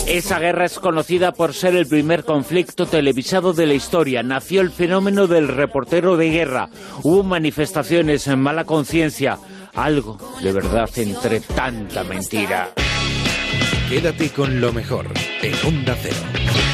[0.07, 4.23] Esa guerra es conocida por ser el primer conflicto televisado de la historia.
[4.23, 6.71] Nació el fenómeno del reportero de guerra.
[7.03, 9.39] Hubo manifestaciones en mala conciencia.
[9.75, 12.71] Algo de verdad entre tanta mentira.
[13.89, 15.07] Quédate con lo mejor
[15.43, 16.68] en Onda Cero.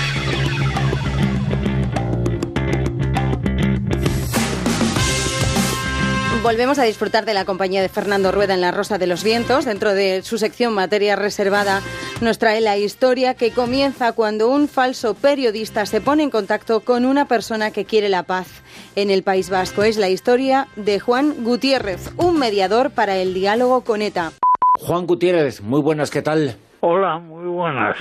[6.44, 9.64] Volvemos a disfrutar de la compañía de Fernando Rueda en La Rosa de los Vientos.
[9.64, 11.80] Dentro de su sección Materia Reservada
[12.20, 17.06] nos trae la historia que comienza cuando un falso periodista se pone en contacto con
[17.06, 18.62] una persona que quiere la paz
[18.94, 19.84] en el País Vasco.
[19.84, 24.32] Es la historia de Juan Gutiérrez, un mediador para el diálogo con ETA.
[24.80, 26.56] Juan Gutiérrez, muy buenas, ¿qué tal?
[26.80, 27.96] Hola, muy buenas.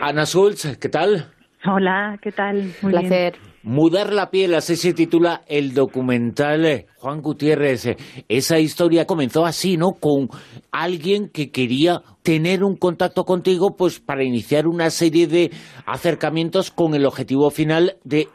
[0.00, 1.30] Ana Schultz, ¿qué tal?
[1.66, 2.72] Hola, ¿qué tal?
[2.80, 3.51] Muy Placer.
[3.64, 7.96] Mudar la piel, así se titula el documental eh, Juan Gutiérrez.
[8.28, 9.92] Esa historia comenzó así, ¿no?
[9.92, 10.28] Con
[10.72, 15.50] alguien que quería tener un contacto contigo, pues para iniciar una serie de
[15.86, 18.26] acercamientos con el objetivo final de,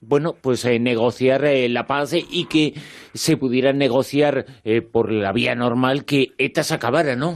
[0.00, 2.78] bueno, pues eh, negociar eh, la paz y que
[3.14, 7.34] se pudiera negociar eh, por la vía normal que ETA se acabara, ¿no?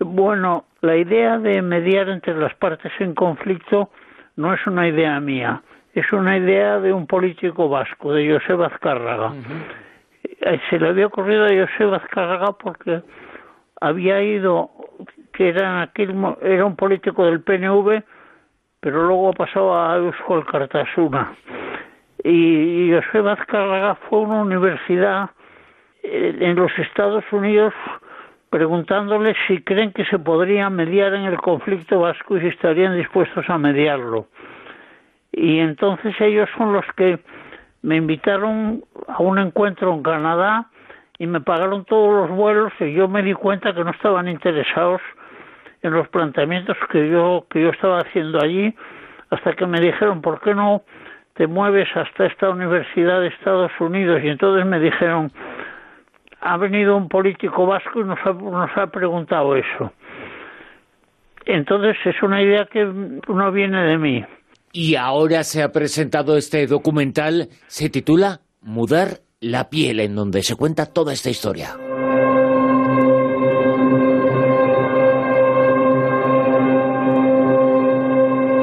[0.00, 3.90] Bueno, la idea de mediar entre las partes en conflicto
[4.36, 5.62] no es una idea mía,
[5.94, 9.32] es una idea de un político vasco, de Josep Azcárraga.
[10.22, 13.02] Eh, Se le había ocurrido a Josep Azcárraga porque
[13.80, 14.70] había ido,
[15.32, 18.02] que era, aquel, era un político del PNV,
[18.80, 21.32] pero luego pasó a Eusko Alkartasuna.
[22.22, 25.30] Y, y Josep Azcárraga fue a una universidad
[26.02, 27.74] eh, en los Estados Unidos
[28.50, 33.48] preguntándoles si creen que se podría mediar en el conflicto vasco y si estarían dispuestos
[33.48, 34.28] a mediarlo.
[35.38, 37.20] Y entonces ellos son los que
[37.82, 40.66] me invitaron a un encuentro en Canadá
[41.16, 45.00] y me pagaron todos los vuelos y yo me di cuenta que no estaban interesados
[45.82, 48.74] en los planteamientos que yo que yo estaba haciendo allí
[49.30, 50.82] hasta que me dijeron por qué no
[51.34, 55.30] te mueves hasta esta universidad de Estados Unidos y entonces me dijeron
[56.40, 59.92] ha venido un político vasco y nos ha, nos ha preguntado eso.
[61.44, 64.24] Entonces es una idea que no viene de mí
[64.72, 70.56] Y ahora se ha presentado este documental, se titula Mudar la piel, en donde se
[70.56, 71.76] cuenta toda esta historia.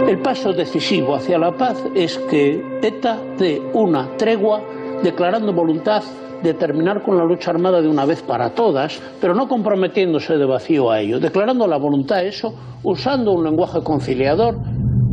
[0.07, 4.61] El paso decisivo hacia la paz es que ETA dé una tregua
[5.01, 6.03] declarando voluntad
[6.43, 10.45] de terminar con la lucha armada de una vez para todas, pero no comprometiéndose de
[10.45, 14.57] vacío a ello, declarando la voluntad eso, usando un lenguaje conciliador,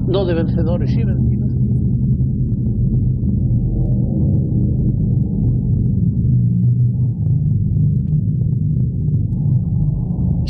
[0.06, 1.41] no de vencedores y vencidos.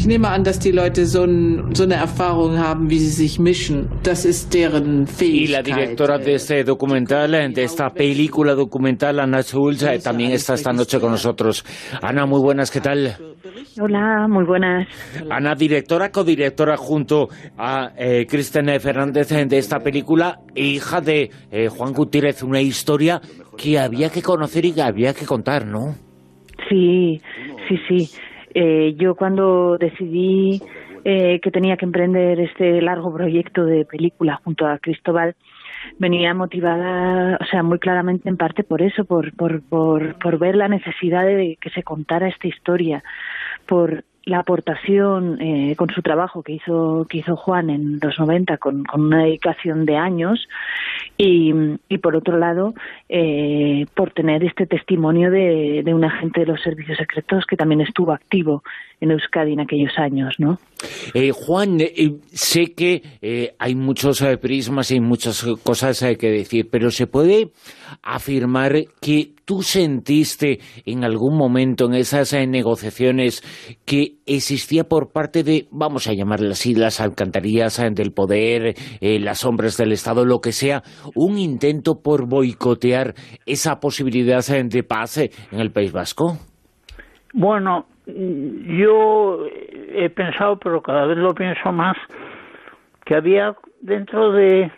[0.02, 3.38] Ich nehme an, dass die Leute so, ein, so eine Erfahrung haben, wie sie sich
[3.38, 3.88] mischen.
[4.02, 5.50] Das ist deren Y Fähigkeit.
[5.50, 10.72] la directora de este documental, de esta película documental, Ana Schulz, eh, también está esta
[10.72, 11.64] noche con nosotros.
[12.02, 13.16] Ana, muy buenas, ¿qué tal?
[13.80, 14.88] Hola, muy buenas.
[15.30, 21.92] Ana, directora, codirectora junto a eh, Kristen Fernández de esta película, hija de eh, Juan
[21.92, 23.20] Gutiérrez, una historia
[23.56, 25.94] que había que conocer y que había que contar, ¿no?
[26.68, 27.20] Sí,
[27.68, 28.10] sí, sí.
[28.54, 30.62] Eh, yo cuando decidí
[31.04, 35.34] eh, que tenía que emprender este largo proyecto de película junto a Cristóbal,
[35.98, 40.54] venía motivada, o sea, muy claramente en parte por eso, por, por, por, por ver
[40.54, 43.02] la necesidad de que se contara esta historia,
[43.66, 48.56] por la aportación eh, con su trabajo que hizo que hizo Juan en los 90
[48.58, 50.48] con, con una dedicación de años
[51.16, 51.52] y,
[51.88, 52.74] y por otro lado
[53.08, 57.80] eh, por tener este testimonio de, de un agente de los servicios secretos que también
[57.80, 58.62] estuvo activo
[59.00, 60.58] en Euskadi en aquellos años, ¿no?
[61.12, 63.02] Eh, Juan, eh, sé que
[63.58, 67.50] hay muchos prismas y muchas cosas eh, que decir, pero ¿se puede
[68.02, 73.42] afirmar que tú sentiste en algún momento en esas eh, negociaciones
[73.84, 79.18] que existía por parte de, vamos a llamarlas así, las alcantarillas eh, del poder, eh,
[79.20, 80.82] las sombras del Estado, lo que sea,
[81.14, 83.14] un intento por boicotear
[83.46, 86.38] esa posibilidad eh, de paz en el País Vasco?
[87.34, 89.46] Bueno, yo
[89.94, 91.96] he pensado, pero cada vez lo pienso más,
[93.04, 94.70] que había dentro de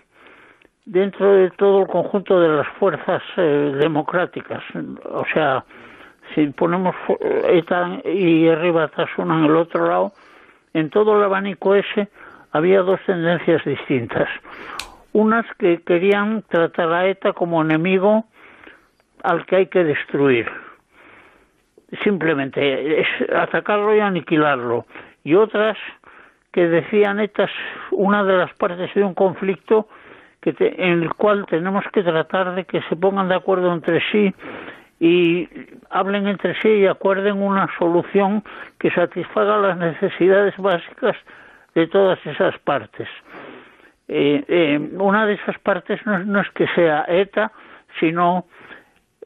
[0.84, 4.62] dentro de todo el conjunto de las fuerzas eh, democráticas,
[5.10, 5.64] o sea,
[6.34, 10.12] si ponemos fu- ETA y arriba Tasuna en el otro lado,
[10.72, 12.08] en todo el abanico ese
[12.52, 14.28] había dos tendencias distintas.
[15.12, 18.24] Unas que querían tratar a ETA como enemigo
[19.22, 20.50] al que hay que destruir
[22.02, 24.86] simplemente es atacarlo y aniquilarlo.
[25.22, 25.78] Y otras
[26.52, 27.50] que decían estas
[27.92, 29.88] una de las partes de un conflicto
[30.44, 34.02] que te- en el cual tenemos que tratar de que se pongan de acuerdo entre
[34.12, 34.34] sí
[35.00, 35.48] y
[35.88, 38.44] hablen entre sí y acuerden una solución
[38.78, 41.16] que satisfaga las necesidades básicas
[41.74, 43.08] de todas esas partes.
[44.06, 47.50] Eh, eh, una de esas partes no, es- no es que sea ETA,
[47.98, 48.44] sino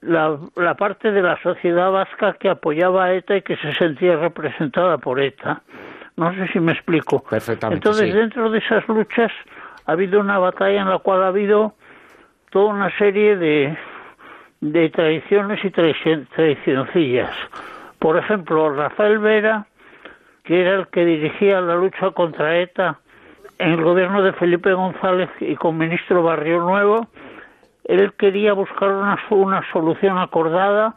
[0.00, 4.14] la, la parte de la sociedad vasca que apoyaba a ETA y que se sentía
[4.16, 5.62] representada por ETA.
[6.16, 7.24] No sé si me explico.
[7.28, 8.16] Perfectamente, Entonces, sí.
[8.16, 9.32] dentro de esas luchas
[9.88, 11.72] ha habido una batalla en la cual ha habido
[12.50, 13.74] toda una serie de,
[14.60, 17.34] de tradiciones y traici- traicioncillas.
[17.98, 19.66] Por ejemplo, Rafael Vera,
[20.44, 22.98] que era el que dirigía la lucha contra ETA
[23.58, 27.08] en el gobierno de Felipe González y con ministro Barrio Nuevo,
[27.84, 30.96] él quería buscar una, una solución acordada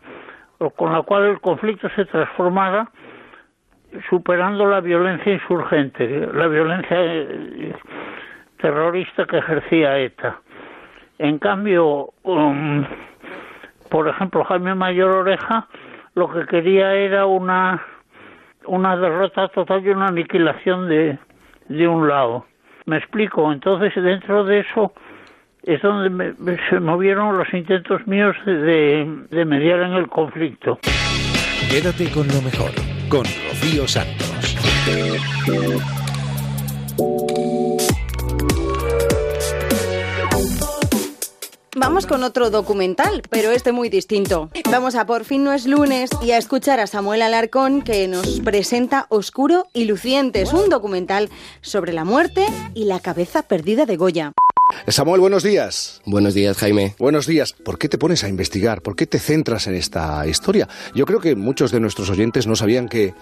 [0.75, 2.89] con la cual el conflicto se transformara
[4.10, 7.73] superando la violencia insurgente, la violencia eh,
[8.62, 10.39] terrorista que ejercía ETA.
[11.19, 12.84] En cambio, um,
[13.89, 15.67] por ejemplo, Jaime Mayor Oreja
[16.15, 17.82] lo que quería era una,
[18.65, 21.17] una derrota total y una aniquilación de,
[21.69, 22.45] de un lado.
[22.86, 24.93] Me explico, entonces dentro de eso
[25.64, 30.80] es donde me- se movieron los intentos míos de, de- de mediar en el conflicto.
[31.70, 32.72] Quédate con lo mejor,
[33.09, 34.57] con Rocío Santos.
[41.82, 44.51] Vamos con otro documental, pero este muy distinto.
[44.69, 48.39] Vamos a Por fin no es lunes y a escuchar a Samuel Alarcón que nos
[48.41, 54.34] presenta Oscuro y Lucientes, un documental sobre la muerte y la cabeza perdida de Goya.
[54.88, 56.03] Samuel, buenos días.
[56.05, 56.93] Buenos días, Jaime.
[56.99, 57.53] Buenos días.
[57.53, 58.84] ¿Por qué te pones a investigar?
[58.84, 60.69] ¿Por qué te centras en esta historia?
[60.93, 63.15] Yo creo que muchos de nuestros oyentes no sabían que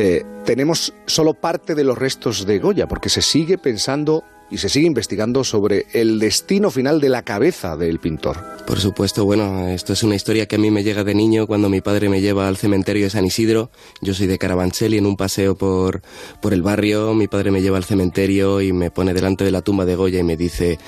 [0.00, 4.68] eh, tenemos solo parte de los restos de Goya, porque se sigue pensando y se
[4.68, 8.38] sigue investigando sobre el destino final de la cabeza del pintor.
[8.66, 11.68] Por supuesto, bueno, esto es una historia que a mí me llega de niño cuando
[11.68, 13.70] mi padre me lleva al cementerio de San Isidro.
[14.00, 16.02] Yo soy de Carabanchel y en un paseo por,
[16.40, 19.62] por el barrio mi padre me lleva al cementerio y me pone delante de la
[19.62, 20.78] tumba de Goya y me dice,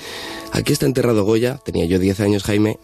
[0.53, 2.79] aquí está enterrado Goya, tenía yo 10 años Jaime,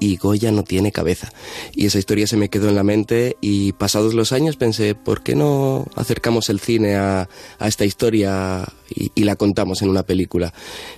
[0.00, 1.30] y Goya no tiene cabeza.
[1.72, 5.22] Y esa historia se me quedó en la mente y pasados los años pensé, ¿por
[5.22, 10.02] qué no acercamos el cine a, a esta historia y, y la contamos en una
[10.02, 10.54] película?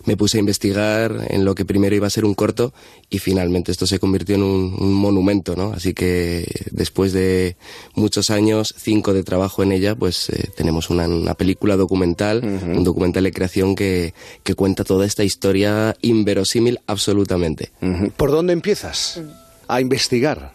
[0.06, 2.72] Me puse a investigar en lo que primero iba a ser un corto
[3.10, 5.72] y finalmente esto se convirtió en un, un monumento, ¿no?
[5.72, 7.56] Así que después de
[7.94, 12.84] muchos años, cinco de trabajo en ella, pues eh, tenemos una, una película documental, un
[12.84, 14.14] documental de creación que,
[14.44, 17.72] que cuenta toda esta historia inverosímil absolutamente.
[18.16, 19.20] ¿Por dónde empiezas
[19.68, 20.54] a investigar?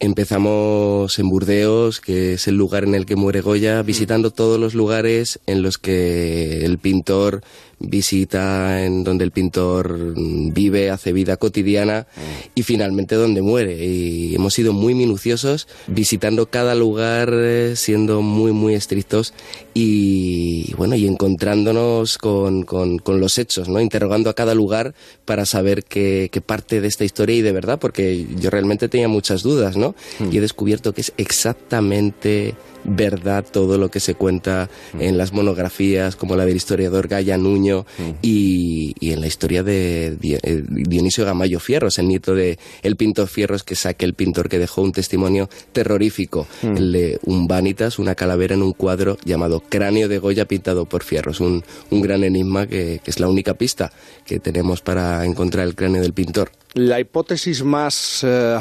[0.00, 4.74] Empezamos en Burdeos, que es el lugar en el que muere Goya, visitando todos los
[4.74, 7.42] lugares en los que el pintor
[7.80, 12.06] visita, en donde el pintor vive, hace vida cotidiana
[12.54, 13.84] y finalmente donde muere.
[13.86, 19.32] Y hemos sido muy minuciosos, visitando cada lugar, eh, siendo muy, muy estrictos
[19.74, 23.80] y bueno, y encontrándonos con, con- con los hechos, ¿no?
[23.80, 27.78] Interrogando a cada lugar para saber qué, qué parte de esta historia y de verdad,
[27.78, 29.94] porque yo realmente tenía muchas dudas, ¿no?
[30.32, 32.54] Y he descubierto que es exactamente
[32.84, 34.68] verdad todo lo que se cuenta
[34.98, 37.86] en las monografías como la del historiador Gaya Nuño
[38.22, 43.28] y, y en la historia de eh, Dionisio Gamayo Fierros, el nieto de el pintor
[43.28, 46.76] Fierros que saque el pintor que dejó un testimonio terrorífico, Mm.
[46.76, 51.02] el de un vanitas, una calavera en un cuadro llamado Cráneo de Goya pintado por
[51.02, 53.92] Fierros, un, un gran enigma que, que es la única pista
[54.24, 56.50] que tenemos para encontrar el cráneo del pintor.
[56.74, 58.58] La hipótesis más, eh,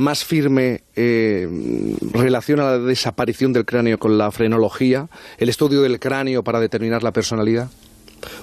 [0.00, 1.48] más firme eh,
[2.12, 7.12] relaciona la desaparición del cráneo con la frenología, el estudio del cráneo para determinar la
[7.12, 7.70] personalidad.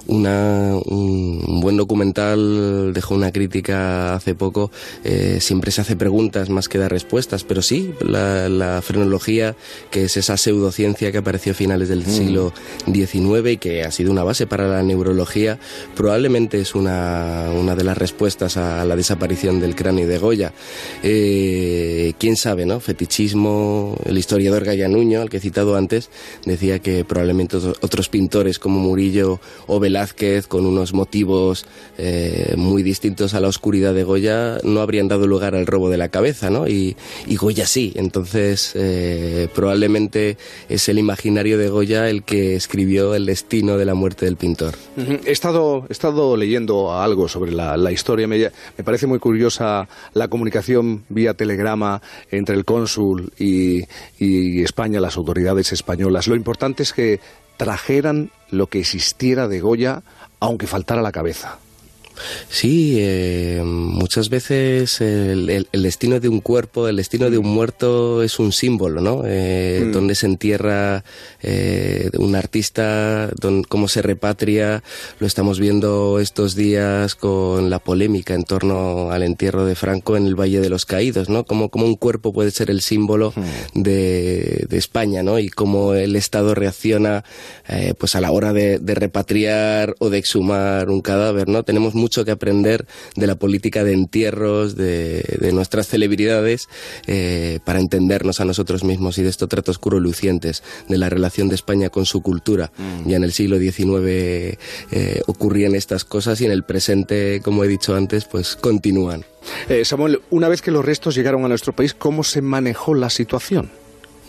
[0.07, 4.71] Una, un, un buen documental dejó una crítica hace poco.
[5.03, 9.55] eh, siempre se hace preguntas más que dar respuestas, pero sí, la, la frenología,
[9.91, 12.53] que es esa pseudociencia que apareció a finales del siglo
[12.91, 15.59] XIX y que ha sido una base para la neurología,
[15.95, 20.53] probablemente es una, una de las respuestas a la desaparición del cráneo de Goya.
[21.03, 22.79] Eh, Quién sabe, ¿no?
[22.79, 26.09] Fetichismo, el historiador Gaya Nuño, al que he citado antes,
[26.45, 31.65] decía que probablemente otro- otros pintores como Murillo o Velázquez, con unos motivos
[31.97, 35.97] eh, muy distintos a la oscuridad de Goya, no habrían dado lugar al robo de
[35.97, 36.67] la cabeza, ¿no?
[36.67, 36.95] Y,
[37.37, 37.93] Goya sí.
[37.95, 40.37] Entonces, eh, probablemente
[40.69, 44.75] es el imaginario de Goya el que escribió el destino de la muerte del pintor.
[45.25, 48.27] He estado, he estado leyendo algo sobre la, historia.
[48.27, 48.49] Me,
[48.83, 52.01] parece muy curiosa la comunicación vía telegrama
[52.31, 53.83] entre el cónsul y
[54.63, 56.27] España, las autoridades españolas.
[56.27, 57.19] Lo importante es que
[57.57, 60.03] trajeran lo que existiera de Goya,
[60.39, 61.59] aunque faltara la cabeza.
[62.49, 67.47] Sí, eh, muchas veces el, el- el destino de un cuerpo, el destino de un
[67.47, 69.23] muerto es un símbolo, ¿no?
[69.25, 69.91] Eh, Mm.
[69.91, 71.03] Donde se entierra
[71.41, 74.83] eh, un artista, don- cómo se repatria,
[75.19, 80.25] lo estamos viendo estos días con la polémica en torno al entierro de Franco en
[80.25, 81.43] el Valle de los Caídos, ¿no?
[81.45, 83.33] Cómo, cómo un cuerpo puede ser el símbolo
[83.73, 85.39] de, de España, ¿no?
[85.39, 87.23] Y cómo el Estado reacciona
[87.97, 91.63] pues a la hora de, de repatriar o de exhumar un cadáver, ¿no?
[91.63, 92.87] Tenemos mucho que aprender
[93.17, 96.69] de la política de entierros, de, de nuestras celebridades,
[97.05, 101.49] eh, para entendernos a nosotros mismos y de estos tratos oscuro lucientes de la relación
[101.49, 102.71] de España con su cultura.
[103.05, 104.57] Ya en el siglo XIX eh,
[105.27, 109.25] ocurrían estas cosas y en el presente, como he dicho antes, pues continúan.
[109.67, 113.09] Eh, Samuel, una vez que los restos llegaron a nuestro país, ¿cómo se manejó la
[113.09, 113.69] situación?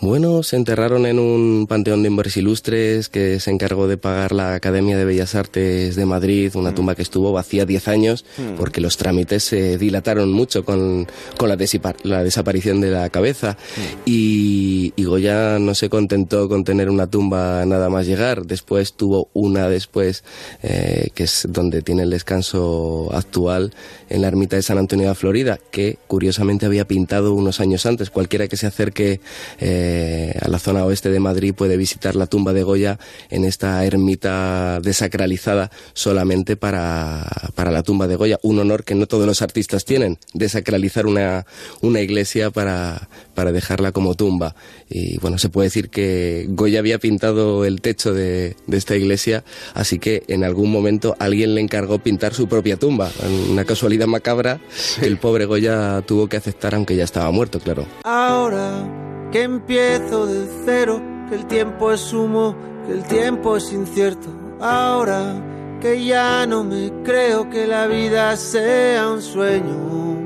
[0.01, 4.53] Bueno, se enterraron en un panteón de hombres ilustres que se encargó de pagar la
[4.53, 8.55] Academia de Bellas Artes de Madrid, una tumba que estuvo vacía 10 años Mm.
[8.57, 11.57] porque los trámites se dilataron mucho con, con la,
[12.03, 13.57] la desaparición de la cabeza.
[14.05, 19.29] Y, y Goya no se contentó con tener una tumba nada más llegar, después tuvo
[19.33, 20.23] una después,
[20.63, 23.73] eh, que es donde tiene el descanso actual
[24.09, 28.09] en la ermita de San Antonio de Florida, que curiosamente había pintado unos años antes.
[28.09, 29.19] Cualquiera que se acerque
[29.59, 33.43] eh, eh, a la zona oeste de Madrid puede visitar la tumba de Goya en
[33.43, 37.25] esta ermita desacralizada solamente para,
[37.55, 38.39] para la tumba de Goya.
[38.43, 41.45] Un honor que no todos los artistas tienen, desacralizar una,
[41.81, 44.55] una iglesia para, para dejarla como tumba.
[44.89, 49.43] Y bueno, se puede decir que Goya había pintado el techo de, de esta iglesia,
[49.73, 53.11] así que en algún momento alguien le encargó pintar su propia tumba.
[53.49, 54.61] Una casualidad macabra
[54.99, 57.87] que el pobre Goya tuvo que aceptar, aunque ya estaba muerto, claro.
[58.03, 62.55] Ahora que empiezo de cero, que el tiempo es humo,
[62.85, 64.29] que el tiempo es incierto.
[64.59, 65.35] Ahora
[65.79, 70.19] que ya no me creo que la vida sea un sueño.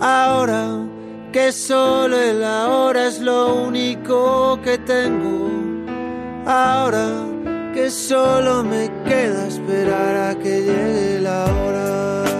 [0.00, 0.86] Ahora
[1.32, 5.50] que solo el ahora es lo único que tengo.
[6.46, 7.08] Ahora
[7.74, 12.35] que solo me queda esperar a que llegue la hora.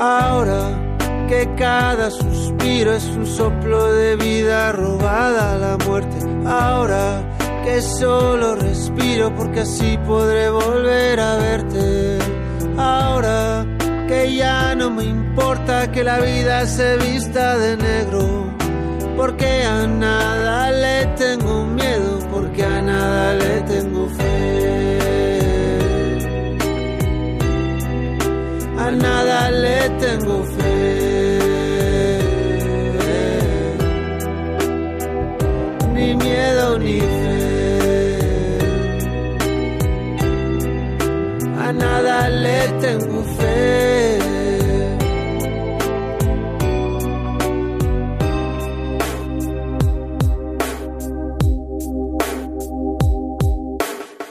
[0.00, 0.96] Ahora
[1.28, 6.16] que cada suspiro es un soplo de vida robada a la muerte.
[6.46, 7.20] Ahora
[7.66, 12.18] que solo respiro porque así podré volver a verte.
[12.78, 13.66] Ahora
[14.08, 18.54] que ya no me importa que la vida se vista de negro.
[19.18, 24.59] Porque a nada le tengo miedo, porque a nada le tengo fe.
[28.90, 31.38] A nada le tengo fe.
[35.94, 37.38] Ni miedo ni fe.
[41.66, 44.18] A nada le tengo fe.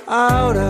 [0.06, 0.70] Ahora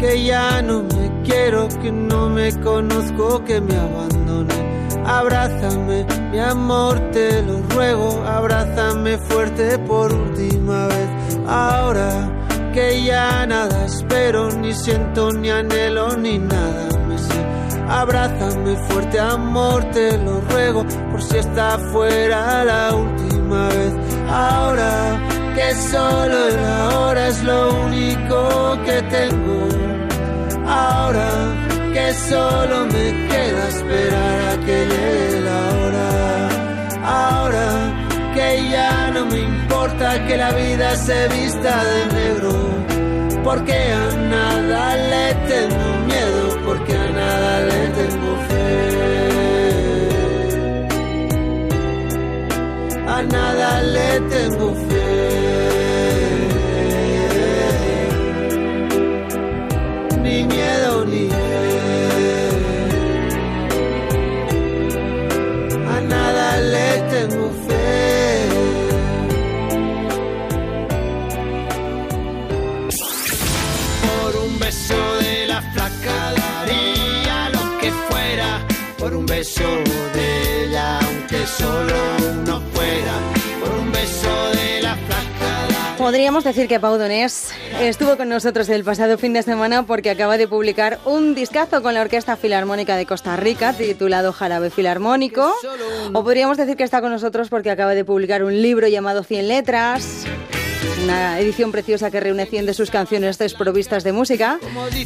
[0.00, 0.99] que ya no me
[1.30, 4.58] quiero, que no me conozco, que me abandone.
[5.04, 11.08] Abrázame, mi amor, te lo ruego, abrázame fuerte por última vez.
[11.46, 12.10] Ahora
[12.74, 17.40] que ya nada espero, ni siento, ni anhelo, ni nada me sé.
[17.88, 23.94] Abrázame fuerte, amor, te lo ruego, por si está fuera la última vez.
[24.28, 25.18] Ahora
[25.54, 29.79] que solo el ahora es lo único que tengo.
[30.70, 31.30] Ahora
[31.92, 36.08] que solo me queda esperar a que llegue la hora.
[37.02, 37.68] Ahora
[38.34, 42.52] que ya no me importa que la vida se vista de negro.
[43.42, 44.06] Porque a
[44.36, 48.70] nada le tengo miedo, porque a nada le tengo fe.
[53.16, 54.89] A nada le tengo fe.
[67.20, 67.28] Por
[74.36, 78.66] un beso de la flaca daría lo que fuera.
[78.98, 79.68] Por un beso
[80.14, 81.94] de ella, aunque solo
[82.40, 82.59] uno
[86.10, 90.38] Podríamos decir que Pau Donés estuvo con nosotros el pasado fin de semana porque acaba
[90.38, 95.54] de publicar un discazo con la Orquesta Filarmónica de Costa Rica titulado Jarabe Filarmónico.
[96.12, 99.46] O podríamos decir que está con nosotros porque acaba de publicar un libro llamado 100
[99.46, 100.24] letras.
[101.04, 104.58] Una edición preciosa que reúne 100 de sus canciones desprovistas de música,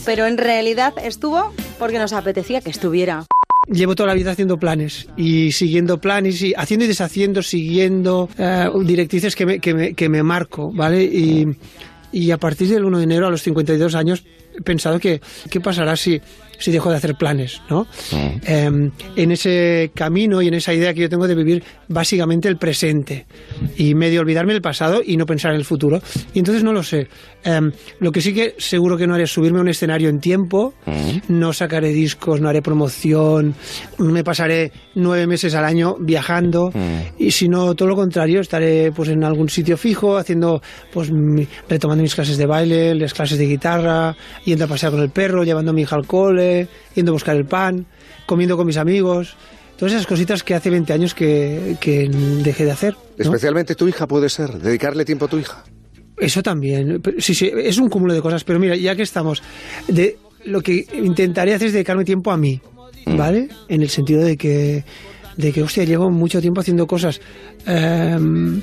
[0.07, 3.27] pero en realidad estuvo porque nos apetecía que estuviera.
[3.67, 8.69] Llevo toda la vida haciendo planes y siguiendo planes y haciendo y deshaciendo, siguiendo eh,
[8.85, 11.03] directrices que me, que, me, marco, ¿vale?
[11.03, 11.47] Y,
[12.13, 14.25] y a partir del 1 de enero, a los 52 años,
[14.57, 16.21] he pensado que qué pasará si,
[16.59, 17.87] si dejo de hacer planes, ¿no?
[18.47, 22.57] Eh, en ese camino y en esa idea que yo tengo de vivir básicamente el
[22.57, 23.27] presente
[23.77, 26.01] y medio olvidarme del pasado y no pensar en el futuro.
[26.33, 27.09] Y entonces no lo sé.
[27.45, 27.61] Eh,
[28.01, 30.75] lo que sí que seguro que no haré es subirme a un escenario en tiempo,
[31.29, 33.55] no sacaré discos, no haré promoción,
[33.99, 36.73] me pasaré nueve meses al año viajando
[37.19, 41.47] y si no, todo lo contrario, estaré pues en algún sitio fijo, haciendo, pues mi-
[41.69, 45.45] retomando mis clases de baile, las clases de guitarra, yendo a pasear con el perro,
[45.45, 46.44] llevando a mi hija al cole,
[46.95, 47.87] yendo a buscar el pan,
[48.27, 49.37] comiendo con mis amigos.
[49.77, 52.95] Todas esas cositas que hace 20 años que, que dejé de hacer.
[52.95, 53.25] ¿no?
[53.25, 55.65] Especialmente tu hija puede ser, dedicarle tiempo a tu hija.
[56.17, 57.03] Eso también.
[57.19, 58.45] Sí, sí, es un cúmulo de cosas.
[58.45, 59.43] Pero mira, ya que estamos,
[59.89, 62.61] de lo que intentaré hacer es dedicarme tiempo a mí,
[63.07, 63.49] ¿vale?
[63.69, 64.85] En el sentido de que,
[65.37, 67.21] de que hostia, llevo mucho tiempo haciendo cosas
[67.67, 68.61] em,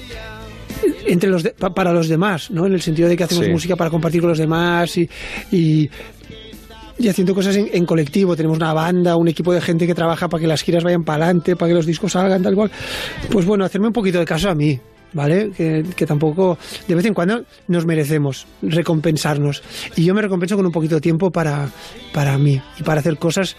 [1.07, 2.65] entre los de- pa- para los demás, ¿no?
[2.65, 3.51] En el sentido de que hacemos Sí.
[3.51, 5.09] música para compartir con los demás y,
[5.51, 5.89] y
[7.01, 8.35] y haciendo cosas en, colectivo.
[8.35, 11.25] Tenemos una banda, un equipo de gente que trabaja para que las giras vayan para
[11.25, 12.71] adelante, para que los discos salgan, tal cual.
[13.29, 14.79] Pues bueno, hacerme un poquito de caso a mí.
[15.13, 15.51] ¿Vale?
[15.51, 19.61] Que, que tampoco, de vez en cuando nos merecemos recompensarnos.
[19.97, 21.69] Y yo me recompenso con un poquito de tiempo para,
[22.13, 23.57] para mí y para hacer cosas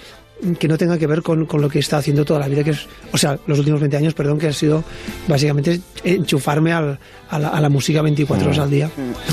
[0.58, 2.64] que no tengan que ver con, con lo que he estado haciendo toda la vida,
[2.64, 4.82] que es, o sea, los últimos 20 años, perdón, que ha sido
[5.28, 6.98] básicamente enchufarme al-
[7.30, 8.90] a, la, a la música 24 horas al día.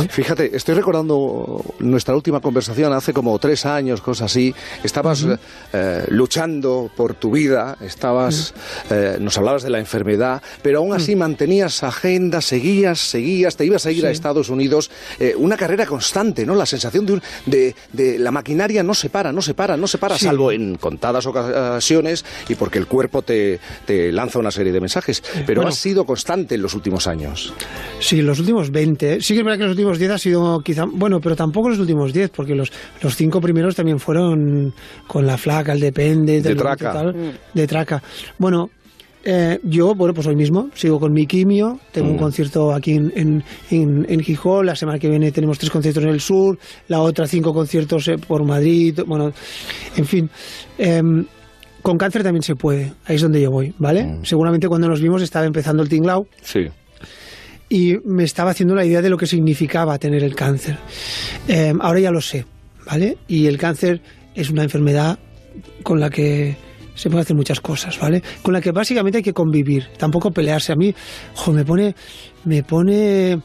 [0.10, 4.53] Fíjate, estoy recordando nuestra última conversación hace como tres años, cosas así.
[4.84, 5.26] Estabas
[5.74, 8.53] eh, luchando por tu vida, estabas,
[8.89, 13.86] eh, nos hablabas de la enfermedad, pero aún así mantenías agenda, seguías, seguías, te ibas
[13.86, 14.12] a ir a.
[14.12, 14.91] Estados Unidos.
[15.20, 16.53] eh, una carrera constante, ¿no?
[16.55, 19.88] La sensación de, un- de, de la maquinaria no se para, no se para, no
[19.88, 20.26] se para, Sí.
[20.26, 25.23] salvo en contadas ocasiones y porque el cuerpo te, te lanza una serie de mensajes.
[25.45, 25.69] Pero Bueno.
[25.69, 27.53] has sido constante en los últimos años.
[27.99, 29.21] Sí, los últimos 20.
[29.21, 30.83] Sí que es verdad que los últimos 10 ha sido quizá...
[30.91, 32.69] Bueno, pero tampoco los últimos 10, porque los,
[33.01, 34.73] los cinco primeros también fueron
[35.07, 36.41] con la flaca, el depende...
[36.41, 36.91] De traca.
[36.91, 38.03] tal, de traca.
[38.37, 38.69] Bueno,
[39.24, 41.80] eh, yo, bueno, pues hoy mismo sigo con mi quimio.
[41.91, 42.20] Tengo un Mm.
[42.20, 44.65] concierto aquí en, en, en, en Gijón.
[44.65, 46.57] La semana que viene tenemos tres conciertos en el sur.
[46.88, 48.99] La otra cinco conciertos eh, por Madrid.
[49.05, 49.32] Bueno,
[49.97, 50.30] en fin.
[50.78, 51.26] Em,
[51.82, 52.93] con cáncer también se puede.
[53.05, 54.20] Ahí es donde yo voy, ¿vale?
[54.24, 56.67] Seguramente cuando nos vimos estaba empezando el tinglao Sí.
[57.70, 60.78] y me estaba haciendo la idea de lo que significaba tener el cáncer.
[61.47, 62.45] Eh, ahora ya lo sé,
[62.86, 63.17] ¿vale?
[63.28, 64.01] Y el cáncer
[64.36, 65.20] es una enfermedad
[65.84, 66.57] con la que
[66.99, 68.21] se pueden hacer muchas cosas, ¿vale?
[68.41, 70.73] Con la que básicamente hay que convivir, tampoco pelearse.
[70.73, 70.93] A mí,
[71.33, 71.95] jo, me pone,
[72.43, 73.39] me pone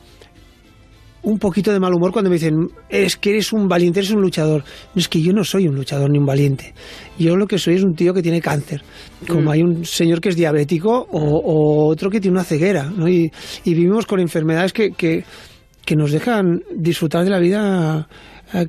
[1.22, 4.20] un poquito de mal humor cuando me dicen, es que eres un valiente, eres un
[4.20, 4.64] luchador.
[4.94, 6.74] No, es que yo no soy un luchador ni un valiente.
[7.16, 8.82] Yo lo que soy es un tío que tiene cáncer.
[9.28, 9.48] Como Mm.
[9.48, 12.90] hay un señor que es diabético o, o otro que tiene una ceguera.
[12.94, 13.09] ¿no?
[13.09, 13.30] Y,
[13.64, 15.24] y vivimos con enfermedades que, que,
[15.84, 18.09] que nos dejan disfrutar de la vida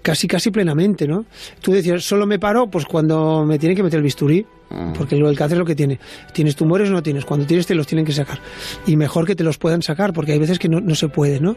[0.02, 1.26] casi casi plenamente, ¿no?
[1.62, 4.46] Tú decías, solo me paro pues cuando me tienen que meter el bisturí,
[4.98, 6.00] porque lo del cáncer es lo que tiene.
[6.34, 8.40] Tienes tumores o no tienes, cuando tienes te los tienen que sacar.
[8.88, 11.40] Y mejor que te los puedan sacar, porque hay veces que no, no se puede,
[11.40, 11.56] ¿no?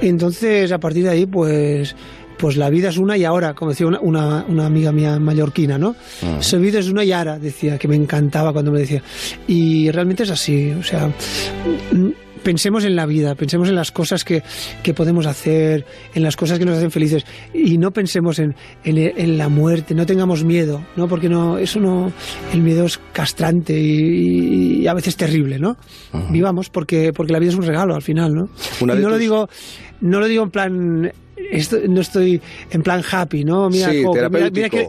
[0.00, 1.94] Entonces, a partir de ahí, pues
[2.38, 5.78] pues la vida es una y ahora, como decía una, una, una amiga mía mallorquina,
[5.78, 5.94] ¿no?
[6.40, 9.00] Se vida es una y ahora, decía, que me encantaba cuando me decía.
[9.46, 11.08] Y realmente es así, o sea,
[12.42, 14.42] pensemos en la vida, pensemos en las cosas que,
[14.82, 15.84] que podemos hacer,
[16.14, 17.24] en las cosas que nos hacen felices
[17.54, 21.08] y no pensemos en, en, en la muerte, no tengamos miedo, ¿no?
[21.08, 22.12] Porque no, eso no,
[22.52, 25.76] el miedo es castrante y, y a veces terrible, ¿no?
[26.30, 28.48] Vivamos porque, porque la vida es un regalo al final, ¿no?
[28.80, 29.48] Una y no lo digo,
[30.00, 31.12] no lo digo en plan,
[31.50, 32.40] esto- no estoy
[32.70, 33.70] en plan happy, ¿no?
[33.70, 34.88] Mira, Sí, mira, mira que,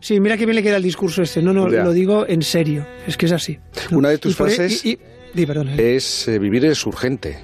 [0.00, 1.42] sí, mira que bien le queda el discurso este.
[1.42, 1.84] No, no, Ya.
[1.84, 2.86] lo digo en serio.
[3.06, 3.58] Es que es así.
[3.90, 4.98] Una de tus Y e- frases y- y-
[5.34, 7.38] di, perdón, es eh, vivir es urgente.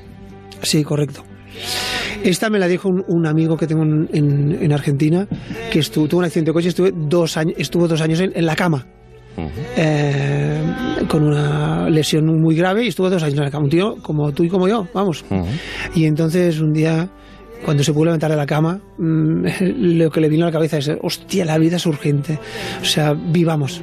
[0.63, 1.25] Sí, correcto.
[2.23, 5.27] Esta me la dijo un, un amigo que tengo en, en- en Argentina,
[5.71, 8.47] que estuvo, tuvo un accidente de coche, estuve dos años, estuvo dos años en, en
[8.47, 8.87] la cama.
[9.77, 10.61] eh,
[11.09, 13.65] con una lesión muy grave y estuvo dos años en la cama.
[13.65, 15.25] Un tío como tú y como yo, vamos.
[15.95, 17.09] Y entonces un día,
[17.65, 19.45] cuando se pudo levantar de la cama, mm,
[19.99, 22.39] lo que le vino a la cabeza es, hostia, la vida es urgente.
[22.81, 23.83] O sea, vivamos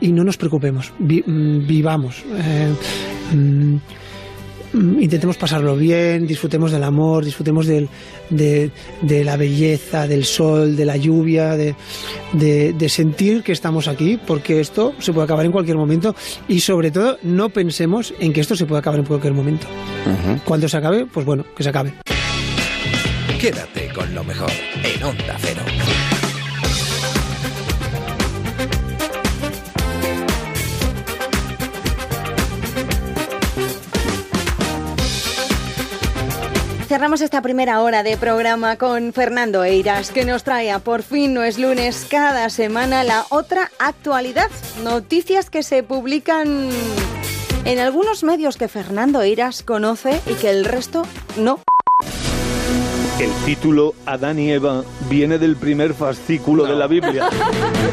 [0.00, 2.22] y no nos preocupemos, vi- mm, vivamos.
[2.38, 2.72] Eh,
[3.34, 3.76] mm,
[5.00, 7.88] intentemos pasarlo bien, disfrutemos del amor, disfrutemos del-
[8.30, 8.70] de,
[9.02, 11.74] de la belleza, del sol, de la lluvia, de,
[12.32, 16.14] de- de sentir que estamos aquí, porque esto se puede acabar en cualquier momento
[16.48, 19.66] y sobre todo no pensemos en que esto se puede acabar en cualquier momento.
[20.44, 21.94] Cuando se acabe, pues bueno, que se acabe.
[23.46, 24.50] Quédate con lo mejor
[24.82, 25.62] en Onda Cero.
[36.88, 41.32] Cerramos esta primera hora de programa con Fernando Eiras, que nos trae a Por fin
[41.32, 44.50] no es lunes cada semana la otra actualidad.
[44.82, 46.68] Noticias que se publican
[47.64, 51.60] en algunos medios que Fernando Eiras conoce y que el resto no.
[53.18, 57.30] El título Adán y Eva viene del primer fascículo de la Biblia.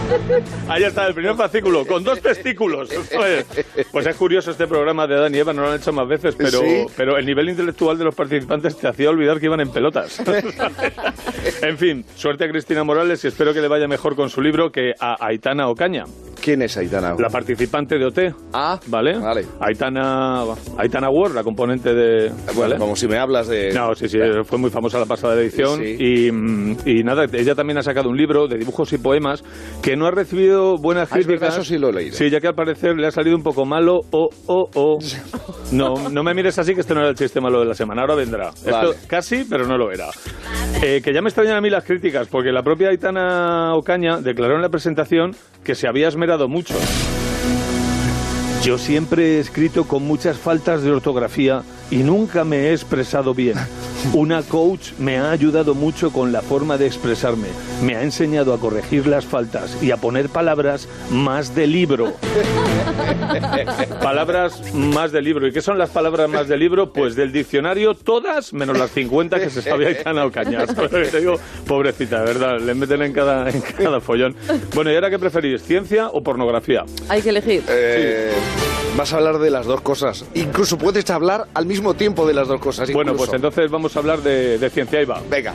[0.67, 2.89] Ahí está, el primer fascículo, con dos testículos.
[3.15, 3.45] Pues,
[3.89, 6.35] pues es curioso este programa de Adán y Eva, no lo han hecho más veces,
[6.35, 6.85] pero, Sí.
[6.97, 10.21] pero el nivel intelectual de los participantes te hacía olvidar que iban en pelotas.
[11.61, 14.71] en fin, suerte a Cristina Morales y espero que le vaya mejor con su libro
[14.71, 16.03] que a Aitana Ocaña.
[16.41, 17.15] ¿Quién es Aitana?
[17.17, 18.19] La participante de OT.
[18.51, 19.17] Ah, ¿vale?
[19.17, 19.45] vale.
[19.61, 20.43] Aitana,
[20.77, 22.29] Aitana Ward, la componente de...
[22.47, 22.77] Bueno, ¿vale?
[22.79, 23.71] como si me hablas de...
[23.71, 25.95] No, sí, sí, fue muy famosa la pasada edición Sí.
[25.99, 26.27] y,
[26.99, 29.43] y nada, ella también ha sacado un libro de dibujos y poemas
[29.81, 31.53] que no ha recibido buenas Ah, críticas.
[31.55, 32.15] eso sí lo he leído.
[32.15, 33.99] Sí, ya que al parecer le ha salido un poco malo.
[34.11, 34.97] O, o, o.
[35.71, 38.01] No, no me mires así, que este no era el chiste malo de la semana.
[38.01, 38.51] Ahora vendrá.
[38.69, 38.89] Vale.
[38.91, 40.05] Esto casi, pero no lo era.
[40.83, 44.55] Eh, que ya me extrañan a mí las críticas, porque la propia Aitana Ocaña declaró
[44.55, 45.31] en la presentación
[45.63, 46.75] que se había esmerado mucho.
[48.63, 53.57] Yo siempre he escrito con muchas faltas de ortografía y nunca me he expresado bien.
[54.13, 57.47] Una coach me ha ayudado mucho con la forma de expresarme.
[57.81, 62.13] Me ha enseñado a corregir las faltas y a poner palabras más de libro.
[64.01, 65.45] palabras más de libro.
[65.47, 66.93] ¿Y qué son las palabras más de libro?
[66.93, 70.65] Pues del diccionario todas, menos las 50 que se sabía Aitana Ocaña.
[70.67, 71.35] ¿Sabes lo que te digo?
[71.67, 74.35] Pobrecita, verdad, le meten en cada, en cada follón.
[74.73, 75.61] Bueno, ¿y ahora qué preferís?
[75.63, 76.85] ¿Ciencia o pornografía?
[77.09, 77.63] Hay que elegir.
[77.67, 78.31] Eh,
[78.97, 80.23] Vas a hablar de las dos cosas.
[80.35, 82.91] Incluso puedes hablar al mismo tiempo de las dos cosas.
[82.93, 84.99] Bueno, pues entonces vamos a hablar de, de ciencia.
[84.99, 85.19] Ahí va.
[85.29, 85.53] Venga.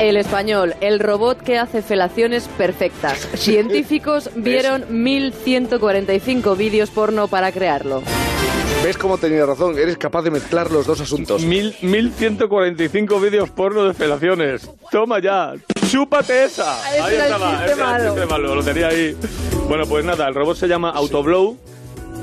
[0.00, 3.28] El español, el robot que hace felaciones perfectas.
[3.34, 8.02] Científicos vieron 1145 vídeos porno para crearlo.
[8.82, 9.78] ¿Ves cómo tenía razón?
[9.78, 11.42] Eres capaz de mezclar los dos asuntos.
[11.42, 14.68] Mil, 1145 vídeos porno de felaciones.
[14.90, 15.52] Toma ya.
[15.88, 16.78] ¡Chúpate esa!
[16.90, 17.52] Ese Ahí estaba.
[17.52, 18.04] ese era el malo.
[18.14, 18.54] chiste malo.
[18.54, 19.14] Lo tenía ahí.
[19.68, 21.58] Bueno, pues nada, el robot se llama Autoblow,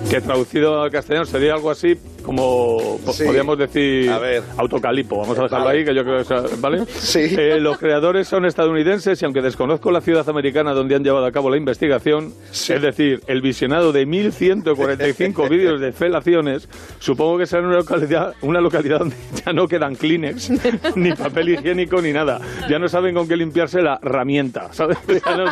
[0.10, 3.24] que traducido al castellano sería algo así como Sí.
[3.24, 4.44] podríamos decir A ver.
[4.58, 5.18] autocalipo.
[5.18, 5.80] Vamos a dejarlo Vale.
[5.80, 6.86] ahí, que yo creo que ¿vale?
[6.88, 7.20] Sí.
[7.38, 11.32] Eh, los creadores son estadounidenses y aunque desconozco la ciudad americana donde han llevado a
[11.32, 16.68] cabo la investigación, es decir, el visionado de 1145 vídeos de felaciones,
[17.00, 19.16] supongo que será en una localidad, una localidad donde
[19.46, 20.52] ya no quedan Kleenex,
[20.98, 22.42] ni papel higiénico, ni nada.
[22.70, 24.98] Ya no saben con qué limpiarse la herramienta, ¿sabes?
[25.08, 25.46] Ya no.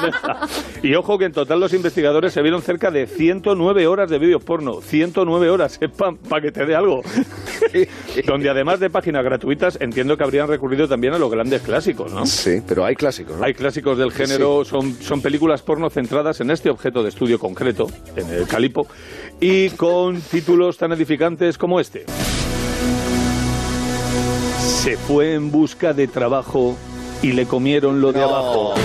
[0.84, 4.44] Y ojo que en total los investigadores se vieron cerca de 109 horas de vídeos
[4.44, 4.82] porno.
[4.82, 7.02] 109 horas, es para que te dé algo.
[8.26, 12.26] Donde además de páginas gratuitas, entiendo que habrían recurrido también a los grandes clásicos, ¿no?
[12.26, 13.44] Sí, pero hay clásicos, ¿no?
[13.44, 17.88] Hay clásicos del género, son, son películas porno centradas en este objeto de estudio concreto,
[18.16, 18.88] en el calipo,
[19.40, 22.06] y con títulos tan edificantes como este.
[24.84, 26.78] Se fue en busca de trabajo
[27.26, 28.76] y le comieron lo de abajo.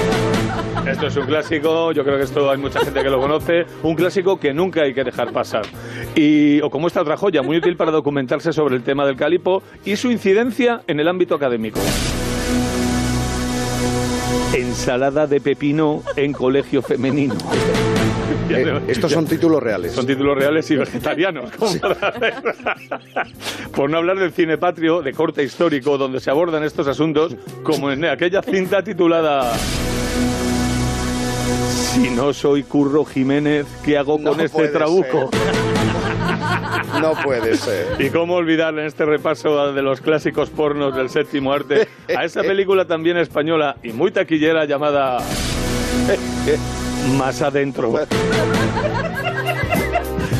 [0.90, 3.94] Esto es un clásico, yo creo que esto hay mucha gente que lo conoce, un
[3.94, 5.66] clásico que nunca hay que dejar pasar.
[6.14, 9.62] Y, o como esta otra joya, muy útil para documentarse sobre el tema del calipo
[9.84, 11.80] y su incidencia en el ámbito académico.
[14.54, 17.34] Ensalada de pepino en colegio femenino.
[18.50, 19.92] Eh, estos son títulos reales.
[19.92, 21.50] son títulos reales y vegetarianos.
[21.80, 22.12] para-
[23.74, 27.90] Por no hablar del cine patrio de corte histórico, donde se abordan estos asuntos, como
[27.90, 29.52] en aquella cinta titulada
[31.94, 35.30] Si no soy Curro Jiménez, ¿qué hago No con este trabuco?
[37.00, 37.86] No puede ser.
[38.00, 42.42] Y cómo olvidar en este repaso de los clásicos pornos del séptimo arte a esa
[42.50, 45.18] película también española y muy taquillera llamada
[47.18, 47.90] Más adentro.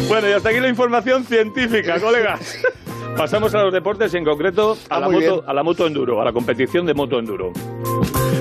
[0.08, 2.58] Bueno, y hasta aquí la información científica, colegas.
[3.16, 5.34] Pasamos a los deportes y en concreto a, Ah, la, moto, bien.
[5.46, 7.52] a la moto enduro, a la competición de moto enduro.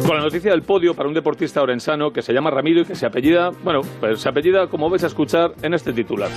[0.05, 2.95] Con la noticia del podio para un deportista orensano que se llama Ramiro y que
[2.95, 6.29] se apellida, bueno, pues se apellida como vais a escuchar en este titular.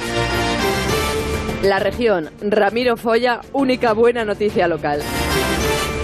[1.62, 5.00] La región, Ramiro Folla, única buena noticia local.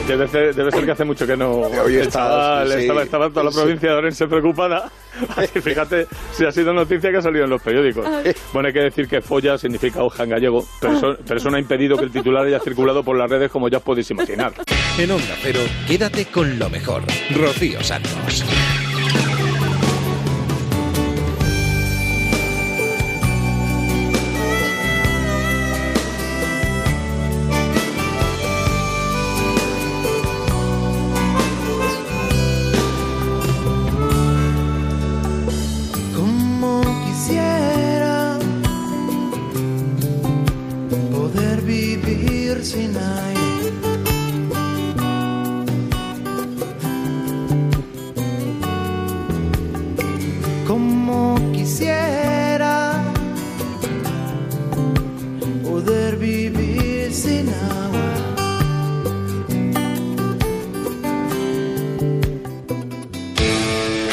[0.08, 1.50] Debe ser, debe ser que hace mucho que no.
[1.84, 3.58] Hoy el está, chaval, sí, estaba, estaba toda la sí.
[3.58, 4.90] provincia de Orense preocupada.
[5.36, 8.06] Así, fíjate si ha sido noticia que ha salido en los periódicos.
[8.52, 11.56] Bueno, hay que decir que folla significa hoja en gallego, pero eso, pero eso no
[11.56, 14.52] ha impedido que el titular haya circulado por las redes, como ya os podéis imaginar.
[14.96, 17.02] En Onda Cero, quédate con lo mejor.
[17.34, 18.44] Rocío Santos.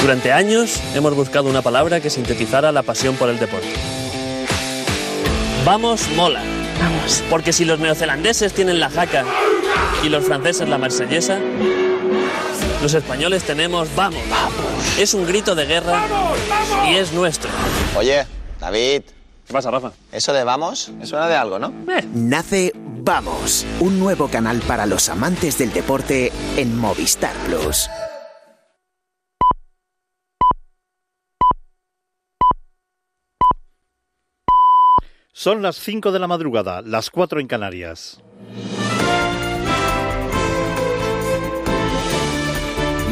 [0.05, 3.73] Durante años hemos buscado una palabra que sintetizara la pasión por el deporte.
[5.65, 6.43] Vamos, mola.
[6.79, 7.23] Vamos.
[7.27, 9.25] Porque si los neozelandeses tienen la jaca
[10.03, 11.39] y los franceses la marsellesa,
[12.83, 14.21] los españoles tenemos vamos.
[14.99, 16.03] Es un grito de guerra
[16.87, 17.49] y es nuestro.
[17.97, 18.27] Oye,
[18.59, 19.01] David.
[19.47, 19.91] ¿Qué pasa, Rafa?
[20.11, 21.73] Eso de vamos, me suena de algo, ¿no?
[22.13, 27.87] Nace Vamos, un nuevo canal para los amantes del deporte en Movistar Plus.
[35.37, 38.23] Son las 5 de la madrugada, las 4 en Canarias.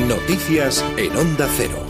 [0.08, 1.86] Noticias en Onda Cero.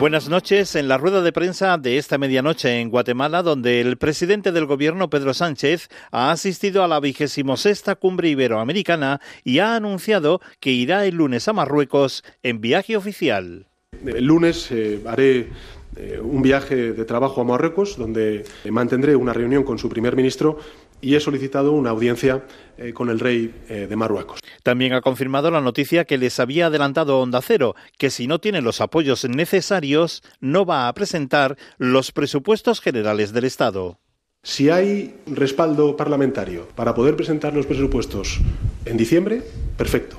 [0.00, 0.74] Buenas noches.
[0.74, 5.08] En la rueda de prensa de esta medianoche en Guatemala, donde el presidente del gobierno,
[5.08, 11.06] Pedro Sánchez, ha asistido a la vigésimo sexta cumbre iberoamericana y ha anunciado que irá
[11.06, 13.68] el lunes a Marruecos en viaje oficial.
[14.04, 15.48] El lunes eh, haré
[15.96, 20.58] eh, un viaje de trabajo a Marruecos, donde mantendré una reunión con su primer ministro
[21.02, 22.44] y he solicitado una audiencia
[22.78, 24.40] eh, con el rey eh, de Marruecos.
[24.62, 28.62] También ha confirmado la noticia que les había adelantado Onda Cero, que si no tiene
[28.62, 33.98] los apoyos necesarios, no va a presentar los presupuestos generales del Estado.
[34.44, 38.40] Si hay respaldo parlamentario para poder presentar los presupuestos
[38.86, 39.42] en diciembre,
[39.76, 40.16] perfecto.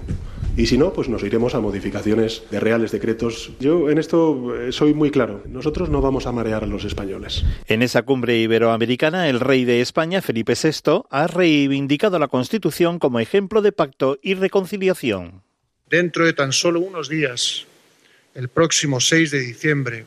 [0.55, 3.51] Y si no, pues nos iremos a modificaciones de reales decretos.
[3.59, 5.41] Yo en esto eh, soy muy claro.
[5.47, 7.43] Nosotros no vamos a marear a los españoles.
[7.67, 13.19] En esa cumbre iberoamericana, el rey de España, Felipe VI, ha reivindicado la Constitución como
[13.19, 15.41] ejemplo de pacto y reconciliación.
[15.89, 17.65] Dentro de tan solo unos días,
[18.35, 20.05] el próximo 6 de diciembre,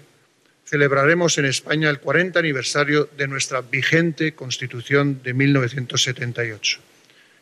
[0.64, 6.80] celebraremos en España el 40 aniversario de nuestra vigente Constitución de 1978.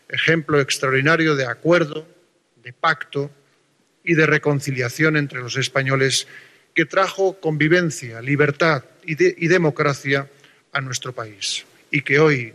[0.08, 2.06] Ejemplo extraordinario de acuerdo,
[2.64, 3.30] de pacto
[4.02, 6.26] y de reconciliación entre los españoles
[6.74, 10.28] que trajo convivencia, libertad y, de, y, democracia
[10.72, 11.64] a nuestro país.
[11.90, 12.54] Y que hoy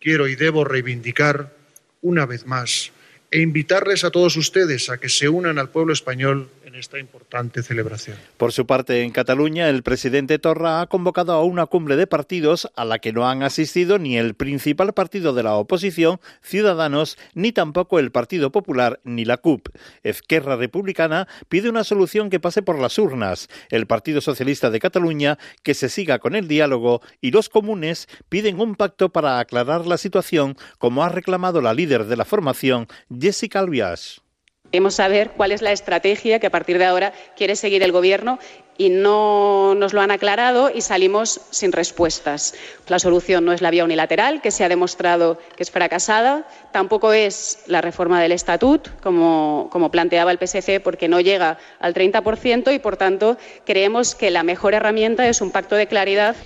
[0.00, 1.54] quiero y debo reivindicar
[2.00, 2.90] una vez más
[3.30, 7.62] e invitarles a todos ustedes a que se unan al pueblo español en esta importante
[7.62, 8.16] celebración.
[8.36, 12.70] Por su parte, en Cataluña, el presidente Torra ha convocado a una cumbre de partidos
[12.76, 17.50] a la que no han asistido ni el principal partido de la oposición, Ciudadanos, ni
[17.50, 19.68] tampoco el Partido Popular ni la CUP.
[20.04, 25.38] Esquerra Republicana pide una solución que pase por las urnas, el Partido Socialista de Cataluña
[25.64, 29.98] que se siga con el diálogo y los comunes piden un pacto para aclarar la
[29.98, 32.86] situación, como ha reclamado la líder de la formación,
[33.20, 34.22] Jessica Albias.
[34.70, 38.38] Queremos saber cuál es la estrategia que a partir de ahora quiere seguir el Gobierno
[38.78, 42.54] y no nos lo han aclarado y salimos sin respuestas.
[42.86, 47.12] La solución no es la vía unilateral, que se ha demostrado que es fracasada, tampoco
[47.12, 52.72] es la reforma del estatut, como, como planteaba el PSC, porque no llega al 30%
[52.72, 56.36] y, por tanto, creemos que la mejor herramienta es un pacto de claridad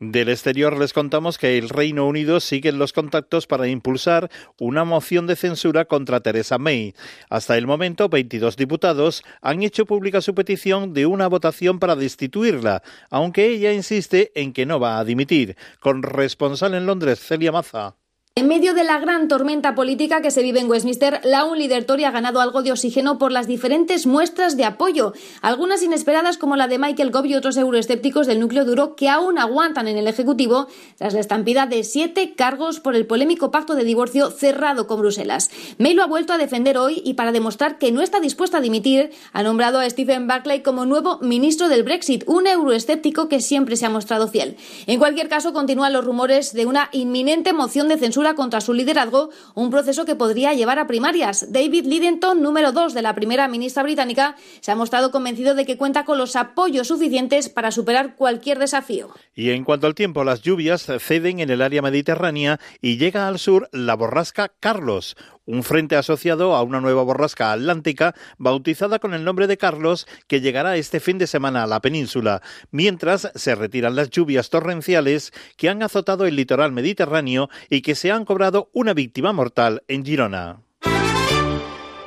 [0.00, 5.26] del exterior les contamos que el Reino Unido sigue los contactos para impulsar una moción
[5.26, 6.94] de censura contra Theresa May.
[7.28, 12.82] Hasta el momento, 22 diputados han hecho pública su petición de una votación para destituirla,
[13.10, 15.56] aunque ella insiste en que no va a dimitir.
[15.80, 17.97] Con responsable en Londres, Celia Maza.
[18.38, 21.82] En medio de la gran tormenta política que se vive en Westminster, la un líder
[21.82, 25.12] Tory ha ganado algo de oxígeno por las diferentes muestras de apoyo,
[25.42, 29.40] algunas inesperadas como la de Michael Gove y otros euroescépticos del núcleo duro que aún
[29.40, 30.68] aguantan en el Ejecutivo
[30.98, 35.50] tras la estampida de siete cargos por el polémico pacto de divorcio cerrado con Bruselas.
[35.78, 38.60] May lo ha vuelto a defender hoy y para demostrar que no está dispuesta a
[38.60, 43.74] dimitir, ha nombrado a Stephen Barclay como nuevo ministro del Brexit, un euroescéptico que siempre
[43.74, 44.56] se ha mostrado fiel.
[44.86, 49.30] En cualquier caso, continúan los rumores de una inminente moción de censura contra su liderazgo,
[49.54, 51.52] un proceso que podría llevar a primarias.
[51.52, 55.76] David Lidenton, número dos de la primera ministra británica, se ha mostrado convencido de que
[55.76, 59.10] cuenta con los apoyos suficientes para superar cualquier desafío.
[59.34, 63.38] Y en cuanto al tiempo, las lluvias ceden en el área mediterránea y llega al
[63.38, 65.16] sur la borrasca Carlos,
[65.48, 70.42] un frente asociado a una nueva borrasca atlántica bautizada con el nombre de Carlos que
[70.42, 75.70] llegará este fin de semana a la península, mientras se retiran las lluvias torrenciales que
[75.70, 80.67] han azotado el litoral mediterráneo y que se han cobrado una víctima mortal en Girona.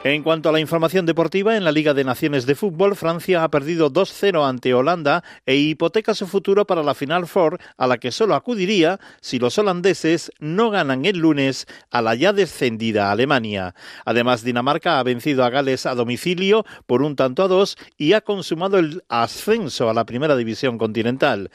[0.04, 3.52] En cuanto a la información deportiva, en la Liga de Naciones de Fútbol, Francia ha
[3.52, 8.12] perdido 2-0 ante Holanda e hipoteca su futuro para la Final Four, a la que
[8.12, 13.76] solo acudiría si los holandeses no ganan el lunes a la ya descendida Alemania.
[14.04, 18.22] Además, Dinamarca ha vencido a Gales a domicilio por un tanto a dos y ha
[18.22, 21.52] consumado el ascenso a la primera división continental.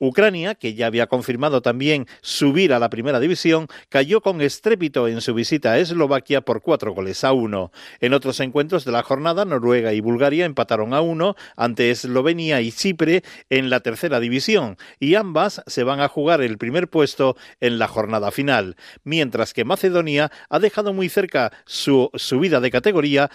[0.00, 5.20] Ucrania, que ya había confirmado también subir a la primera división, cayó con estrépito en
[5.20, 7.70] su visita a Eslovaquia por cuatro goles a uno.
[8.00, 12.72] En otros encuentros de la jornada, Noruega y Bulgaria empataron a uno ante Eslovenia y
[12.72, 17.78] Chipre en la tercera división, y ambas se van a jugar el primer puesto en
[17.78, 23.30] la jornada final, mientras que Macedonia ha dejado muy cerca su subida de categoría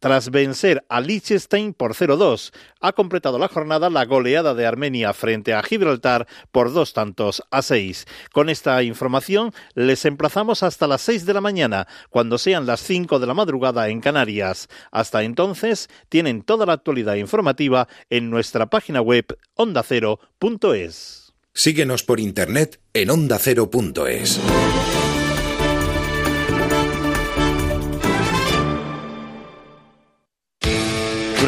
[0.00, 2.52] tras vencer a Liechtenstein por 0-2.
[2.80, 7.62] Ha completado la jornada la goleada de Armenia frente a Gibraltar por dos tantos a
[7.62, 8.06] seis.
[8.32, 13.18] Con esta información les emplazamos hasta las seis de la mañana, cuando sean las cinco
[13.18, 14.68] de la madrugada en Canarias.
[14.90, 21.32] Hasta entonces tienen toda la actualidad informativa en nuestra página web ondacero.es.
[21.52, 24.40] Síguenos por internet en ondacero.es.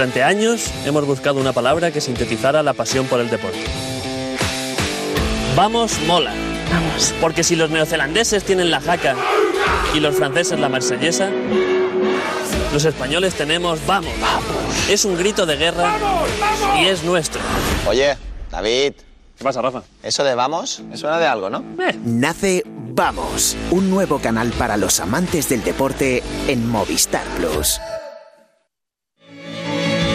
[0.02, 3.62] Durante años hemos buscado una palabra que sintetizara la pasión por el deporte.
[5.54, 6.32] Vamos mola.
[6.72, 7.14] Vamos.
[7.20, 9.14] Porque si los neozelandeses tienen la jaca
[9.94, 11.30] y los franceses la marsellesa,
[12.72, 14.10] los españoles tenemos vamos.
[14.20, 14.88] Vamos.
[14.90, 15.94] Es un grito de guerra
[16.80, 17.40] y es nuestro.
[17.86, 18.16] Oye,
[18.50, 18.94] David.
[19.38, 19.84] ¿Qué pasa, Rafa?
[20.02, 21.64] Eso de vamos, me suena de algo, ¿no?
[22.04, 27.80] Nace Vamos, un nuevo canal para los amantes del deporte en Movistar Plus.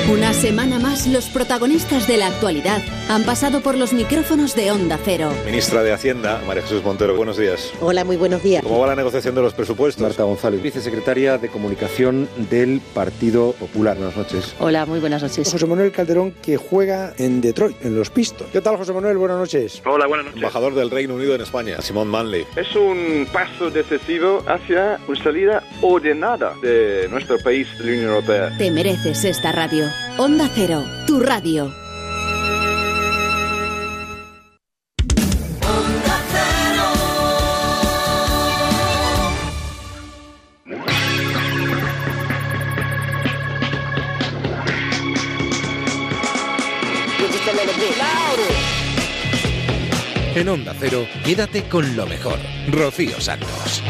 [0.09, 4.97] Una semana más, los protagonistas de la actualidad han pasado por los micrófonos de Onda
[5.03, 5.33] Cero.
[5.45, 7.73] Ministra de Hacienda, María Jesús Montero, buenos días.
[7.81, 8.63] Hola, muy buenos días.
[8.63, 10.01] ¿Cómo va la negociación de los presupuestos?
[10.01, 13.97] Marta González, vicesecretaria de Comunicación del Partido Popular.
[13.97, 14.55] Buenas noches.
[14.59, 15.51] Hola, muy buenas noches.
[15.51, 18.49] José Manuel Calderón, que juega en Detroit, en los Pistons.
[18.51, 19.17] ¿Qué tal, José Manuel?
[19.17, 19.81] Buenas noches.
[19.85, 20.41] Hola, buenas noches.
[20.41, 22.45] Embajador del Reino Unido en España, Simón Manley.
[22.55, 28.57] Es un paso decisivo hacia una salida ordenada de nuestro país de la Unión Europea.
[28.57, 29.83] Te mereces esta radio.
[30.17, 31.71] Onda Cero, tu radio.
[50.35, 52.37] En Onda Cero, quédate con lo mejor.
[52.69, 53.81] Rocío Santos.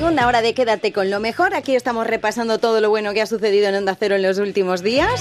[0.00, 1.54] Segunda hora de Quédate con lo mejor.
[1.54, 4.80] Aquí estamos repasando todo lo bueno que ha sucedido en Onda Cero en los últimos
[4.80, 5.20] días.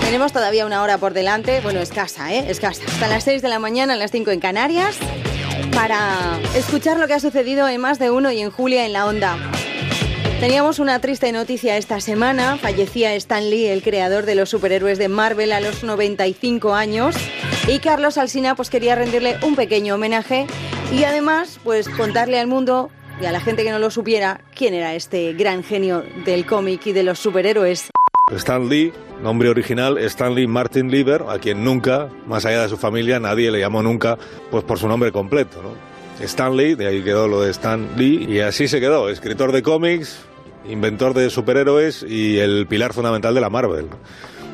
[0.00, 2.44] Tenemos todavía una hora por delante, bueno, escasa, ¿eh?
[2.48, 2.82] Escasa.
[2.84, 4.96] Hasta las 6 de la mañana, a las 5 en Canarias,
[5.72, 9.06] para escuchar lo que ha sucedido en más de uno y en Julia en la
[9.06, 9.38] Onda.
[10.40, 12.58] Teníamos una triste noticia esta semana.
[12.58, 17.14] Fallecía Stan Lee, el creador de los superhéroes de Marvel, a los 95 años.
[17.68, 20.48] Y Carlos Alsina pues quería rendirle un pequeño homenaje
[20.92, 22.90] y además pues contarle al mundo
[23.22, 26.86] y a la gente que no lo supiera quién era este gran genio del cómic
[26.86, 27.90] y de los superhéroes.
[28.34, 28.92] Stan Lee,
[29.22, 33.60] nombre original Stanley Martin Lieber, a quien nunca, más allá de su familia, nadie le
[33.60, 34.18] llamó nunca
[34.50, 35.70] pues por su nombre completo, ¿no?
[36.24, 40.18] Stanley, de ahí quedó lo de Stan Lee, y así se quedó, escritor de cómics,
[40.68, 43.86] inventor de superhéroes y el pilar fundamental de la Marvel.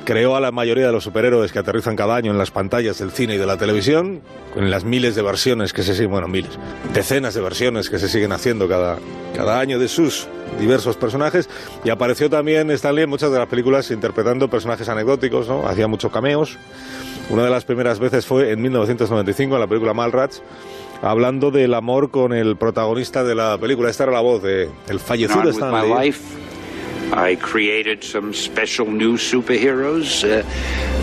[0.09, 3.11] Creó a la mayoría de los superhéroes que aterrizan cada año en las pantallas del
[3.11, 4.23] cine y de la televisión,
[4.55, 6.59] con las miles de versiones que se siguen, bueno, miles,
[6.95, 8.97] decenas de versiones que se siguen haciendo cada,
[9.37, 10.27] cada año de sus
[10.59, 11.51] diversos personajes.
[11.85, 15.69] Y apareció también Stanley en muchas de las películas interpretando personajes anecdóticos, ¿no?
[15.69, 16.57] Hacía muchos cameos.
[17.29, 20.43] Una de las primeras veces fue en 1995 en la película Malrats,
[21.03, 23.91] hablando del amor con el protagonista de la película.
[23.91, 26.13] Esta era la voz de el fallecido on
[27.13, 30.25] I created some special new superheroes.
[30.25, 30.45] Uh,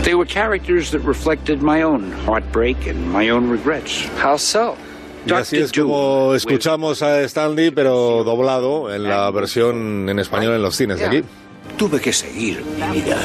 [0.04, 4.06] they were characters that reflected my own heartbreak and my own regrets.
[4.22, 4.76] How so?
[5.26, 10.54] Y así es como escuchamos a Stan Lee, pero doblado en la versión en español
[10.54, 11.24] en los cines de aquí.
[11.78, 13.18] Tuve que seguir mi vida.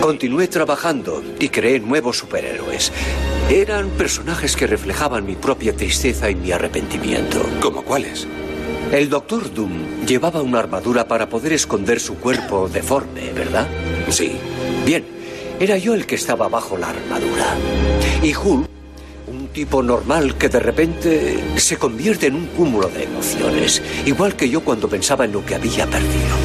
[0.00, 2.92] Continué trabajando y creé nuevos superhéroes.
[3.48, 7.40] Eran personajes que reflejaban mi propia tristeza y mi arrepentimiento.
[7.62, 8.26] ¿Como cuáles?
[8.92, 13.68] El Doctor Doom llevaba una armadura para poder esconder su cuerpo deforme, ¿verdad?
[14.08, 14.38] Sí.
[14.86, 15.04] Bien,
[15.60, 17.54] era yo el que estaba bajo la armadura.
[18.22, 18.66] Y Hulk,
[19.26, 24.48] un tipo normal que de repente se convierte en un cúmulo de emociones, igual que
[24.48, 26.36] yo cuando pensaba en lo que había perdido.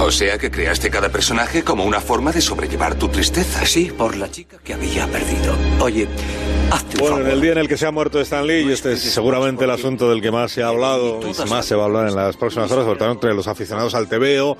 [0.00, 3.64] O sea que creaste cada personaje como una forma de sobrellevar tu tristeza.
[3.64, 5.54] Sí, por la chica que había perdido.
[5.80, 6.08] Oye,
[6.98, 9.00] Bueno, en el día en el que se ha muerto Stan Lee, y este es
[9.00, 12.08] seguramente el asunto del que más se ha hablado y más se va a hablar
[12.08, 14.56] en las próximas horas, sobre todo entre los aficionados al TVO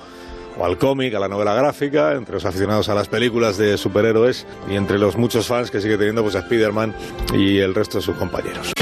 [0.57, 4.45] o al cómic, a la novela gráfica, entre los aficionados a las películas de superhéroes
[4.69, 6.95] y entre los muchos fans que sigue teniendo pues a Spider-Man
[7.33, 8.73] y el resto de sus compañeros.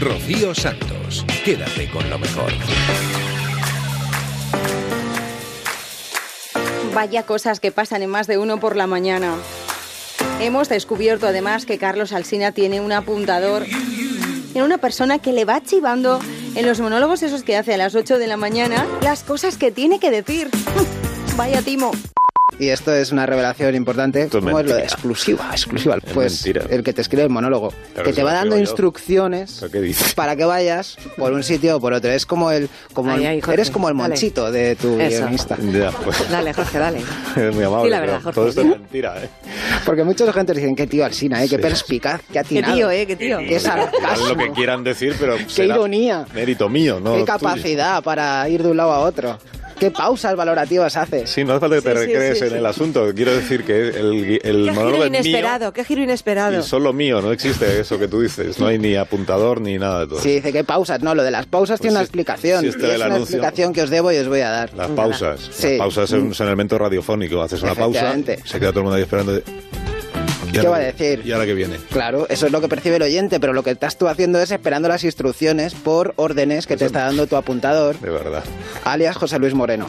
[0.00, 2.52] Rocío Santos, quédate con lo mejor.
[6.94, 9.36] Vaya cosas que pasan en más de uno por la mañana.
[10.40, 15.62] Hemos descubierto además que Carlos Alsina tiene un apuntador, tiene una persona que le va
[15.62, 16.18] chivando
[16.54, 19.70] en los monólogos esos que hace a las 8 de la mañana las cosas que
[19.70, 20.50] tiene que decir.
[21.36, 21.92] Vaya timo.
[22.62, 24.92] Y esto es una revelación importante, Esto es ¿cómo es lo de mentira.
[24.94, 25.48] exclusiva?
[25.52, 25.96] Exclusiva.
[25.96, 26.66] Es Pues mentira.
[26.74, 28.70] el que te escribe el monólogo, Claro, que te va dando escribo yo.
[28.70, 30.14] instrucciones ¿Pero qué dices?
[30.14, 32.10] para que vayas por un sitio o por otro.
[32.12, 34.08] Es como el, como Ay, el- ay, Jorge, eres como el dale.
[34.10, 35.18] monchito de tu Eso.
[35.22, 35.56] guionista.
[35.72, 36.30] Ya, pues.
[36.30, 36.98] Dale, Jorge, dale.
[37.36, 37.84] Es muy amable.
[37.86, 38.34] Sí, la verdad, pero Jorge.
[38.34, 39.28] Todo esto es mentira, ¿eh?
[39.84, 41.48] Porque mucha gente dicen, qué tío Alsina, ¿eh?
[41.48, 42.74] qué perspicaz, qué Qué atinado.
[42.76, 43.38] tío, eh, qué tío.
[43.38, 44.28] Qué Dirán sarcasmo.
[44.28, 46.26] lo que quieran decir, pero Qué será ironía.
[46.34, 47.12] Mérito mío, ¿no?
[47.14, 47.26] Qué tuyo.
[47.26, 49.38] capacidad para ir de un lado a otro.
[49.82, 51.28] Qué pausas valorativas haces.
[51.28, 52.56] Sí, no hace falta que te Sí, recrees sí, en sí.
[52.56, 53.12] el asunto.
[53.14, 56.60] Quiero decir que el, el Qué monólogo giro es mío inesperado, qué giro inesperado.
[56.60, 57.20] y solo mío.
[57.20, 58.60] No existe eso que tú dices.
[58.60, 60.20] No hay ni apuntador ni nada de todo.
[60.20, 61.02] Sí, dice que pausas.
[61.02, 62.60] No, lo de las pausas tiene una Pues explicación.
[62.62, 63.22] sí, este y es una anuncio.
[63.38, 64.72] explicación que os debo y os voy a dar.
[64.74, 65.40] Las pausas.
[65.52, 65.70] Sí.
[65.70, 67.42] Las pausas es un, es un elemento radiofónico.
[67.42, 68.14] Haces una pausa,
[68.44, 69.42] se queda todo el mundo ahí esperando.
[70.52, 71.26] De- ¿Y ¿Qué ahora va a qué- decir?
[71.26, 71.76] ¿Y ahora que viene?
[71.90, 74.50] Claro, eso es lo que percibe el oyente, pero lo que estás tú haciendo es
[74.50, 78.44] esperando las instrucciones por órdenes que te está dando tu apuntador, De verdad.
[78.84, 79.86] alias José Luis Moreno.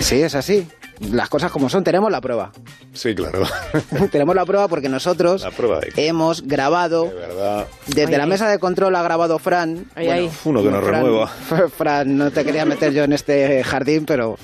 [0.00, 0.66] Sí, es así.
[1.12, 2.50] Las cosas como son, tenemos la prueba.
[2.92, 3.44] Sí, claro.
[4.10, 7.66] tenemos la prueba porque nosotros La prueba hemos grabado, de verdad.
[7.86, 8.28] desde Ay, la ay.
[8.30, 9.84] mesa de control ha grabado Fran.
[9.94, 10.30] Ay, ay.
[10.44, 11.28] Uno que nos Fran- remueva.
[11.76, 14.38] Fran, no te quería meter yo en este jardín, pero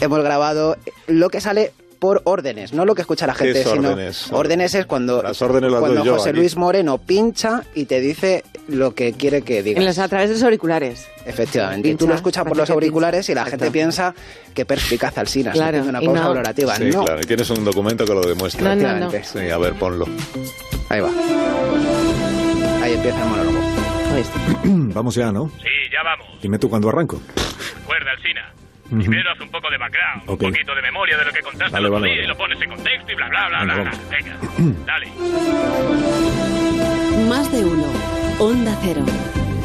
[0.00, 0.78] hemos grabado
[1.08, 4.32] lo que sale por órdenes, no lo que escucha la ¿Qué gente, es sino órdenes?
[4.32, 6.38] órdenes es cuando, Las órdenes las cuando yo José aquí.
[6.38, 9.80] Luis Moreno pincha y te dice lo que quiere que digas.
[9.80, 11.06] En los- a través de los auriculares.
[11.24, 11.88] Efectivamente.
[11.88, 13.64] Y tú lo escuchas por los que auriculales y la Exacto.
[13.64, 14.14] gente piensa
[14.54, 16.28] que perspicaz Alsina, Claro, haciendo una pausa no.
[16.28, 16.76] valorativa.
[16.76, 17.20] Sí, no, claro.
[17.20, 18.74] Y tienes un documento que lo demuestra.
[18.74, 19.10] No, no.
[19.10, 20.06] Sí, a ver, ponlo.
[20.88, 21.10] Ahí va.
[22.82, 23.58] Ahí empieza el monólogo.
[24.94, 25.50] Vamos ya, ¿no?
[25.58, 26.40] Sí, ya vamos.
[26.40, 27.20] Dime tú cuándo arranco.
[27.80, 28.52] Recuerda, Alsina.
[28.88, 31.86] Primero haz un poco de background, un poquito de memoria de lo que contaste Vale,
[31.88, 32.24] el otro vale, día vale.
[32.24, 33.74] y lo pones en contexto y bla, bla, bla, bla.
[33.74, 33.84] bla.
[33.84, 34.00] vamos.
[34.10, 34.36] Venga,
[34.86, 35.06] dale.
[37.28, 37.86] Más de uno.
[38.38, 39.04] Onda Cero.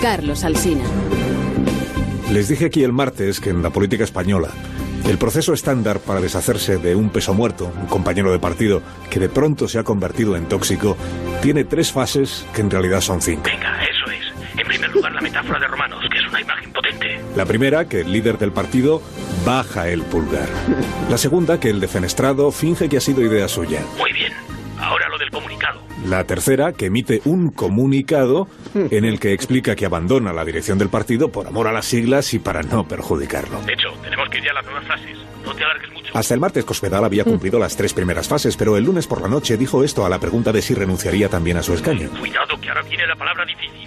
[0.01, 0.83] Carlos Alsina.
[2.31, 4.49] Les dije aquí el martes que en la política española
[5.07, 9.29] el proceso estándar para deshacerse de un peso muerto, un compañero de partido que de
[9.29, 10.95] pronto se ha convertido en tóxico,
[11.41, 13.43] tiene tres fases que en realidad son cinco.
[13.43, 14.20] Venga, eso es.
[14.61, 17.19] En primer lugar, la metáfora de Romanos, que es una imagen potente.
[17.35, 19.01] La primera, que el líder del partido
[19.43, 20.47] baja el pulgar.
[21.09, 23.81] La segunda, que el defenestrado finge que ha sido idea suya.
[23.97, 24.31] Muy bien.
[24.79, 25.81] Ahora lo del comunicado.
[26.05, 30.89] La tercera, que emite un comunicado en el que explica que abandona la dirección del
[30.89, 33.61] partido por amor a las siglas y para no perjudicarlo.
[33.63, 35.17] De hecho, tenemos que ir ya a las nuevas frases.
[35.43, 36.11] No te alargues mucho.
[36.13, 39.27] Hasta el martes Cospedal había cumplido las tres primeras fases, pero el lunes por la
[39.27, 42.09] noche dijo esto a la pregunta de si renunciaría también a su escaño.
[42.19, 43.80] Cuidado, que ahora viene la palabra difícil.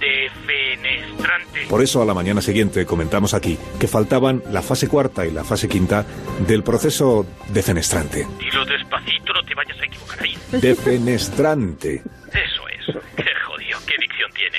[0.00, 1.66] Defenestrante.
[1.68, 5.44] Por eso a la mañana siguiente comentamos aquí que faltaban la fase cuarta y la
[5.44, 6.04] fase quinta
[6.46, 8.26] del proceso defenestrante.
[8.38, 10.36] Dilo despacito, no te vayas a equivocar ahí.
[10.52, 12.02] Defenestrante.
[12.32, 12.96] Eso es.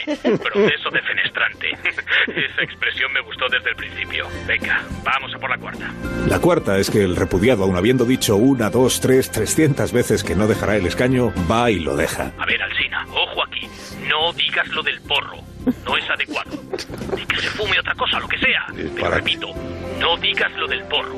[0.05, 0.37] Tiene.
[0.37, 1.69] Proceso defenestrante.
[2.27, 4.27] Esa expresión me gustó desde el principio.
[4.47, 5.93] Venga, vamos a por la cuarta.
[6.27, 10.35] La cuarta es que el repudiado, aun habiendo dicho una, dos, tres, trescientas veces que
[10.35, 12.31] no dejará el escaño, va y lo deja.
[12.37, 13.67] A ver, Alsina, ojo aquí.
[14.07, 15.50] No digas lo del porro.
[15.85, 16.51] No es adecuado.
[17.15, 18.65] Di que se fume otra cosa, lo que sea.
[18.75, 19.47] Pero para- repito,
[19.99, 21.13] no digas lo del porro.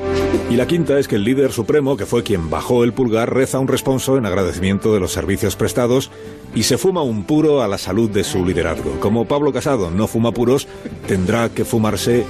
[0.50, 3.60] Y la quinta es que el líder supremo, que fue quien bajó el pulgar, reza
[3.60, 6.12] un responso en agradecimiento de los servicios prestados
[6.54, 9.00] y se fuma un puro a la salud de su liderazgo.
[9.00, 10.68] Como Pablo Casado no fuma puros,
[11.08, 12.26] tendrá que fumarse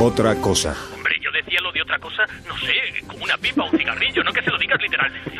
[0.00, 0.76] otra cosa.
[0.94, 2.72] Hombre, yo decía lo de otra cosa, no sé,
[3.06, 5.30] como una pipa o un cigarrillo, no que se lo digas literalmente.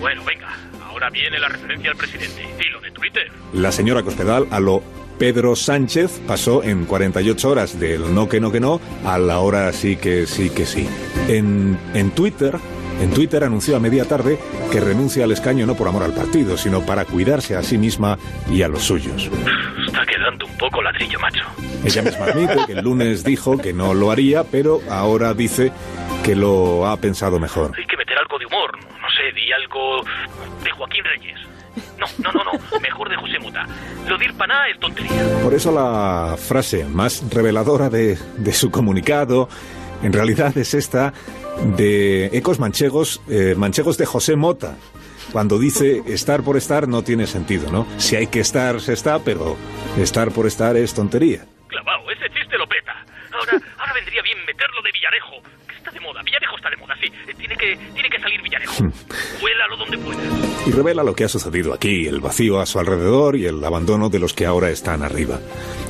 [0.00, 0.48] Bueno, venga,
[0.84, 2.42] ahora viene la referencia al presidente.
[2.58, 3.30] Y lo de Twitter.
[3.54, 4.82] La señora Cospedal a lo
[5.20, 9.70] Pedro Sánchez pasó en 48 horas del no que no que no a la hora
[9.74, 10.88] sí que sí que sí.
[11.28, 12.54] En, en Twitter,
[13.02, 14.38] en Twitter anunció a media tarde
[14.72, 18.18] que renuncia al escaño no por amor al partido, sino para cuidarse a sí misma
[18.50, 19.30] y a los suyos.
[19.86, 21.44] Está quedando un poco ladrillo, macho.
[21.84, 25.70] Ella misma admite que el lunes dijo que no lo haría, pero ahora dice
[26.24, 27.72] que lo ha pensado mejor.
[27.76, 30.02] Hay que meter algo de humor, no sé, di algo
[30.64, 31.38] de Joaquín Reyes.
[32.00, 33.66] No, no, no, no, mejor de José Mota.
[34.08, 34.34] Lo de ir
[34.70, 35.40] es tontería.
[35.42, 39.48] Por eso la frase más reveladora de, de su comunicado
[40.02, 41.12] en realidad es esta
[41.76, 44.76] de Ecos Manchegos, eh, Manchegos de José Mota,
[45.30, 47.86] cuando dice estar por estar no tiene sentido, ¿no?
[47.98, 49.56] Si hay que estar, se está, pero
[49.98, 51.44] estar por estar es tontería.
[51.68, 53.04] Clavao, ese chiste lo peta.
[53.32, 55.36] Ahora, ahora vendría bien meterlo de Villarejo,
[55.90, 56.22] está de moda.
[56.22, 57.06] Villarejo está de moda, sí.
[57.28, 58.74] Eh, Tiene que, tiene que salir Villarejo.
[59.40, 60.66] Cuélalo donde puedas.
[60.66, 64.08] Y revela lo que ha sucedido aquí, el vacío a su alrededor y el abandono
[64.08, 65.40] de los que ahora están arriba.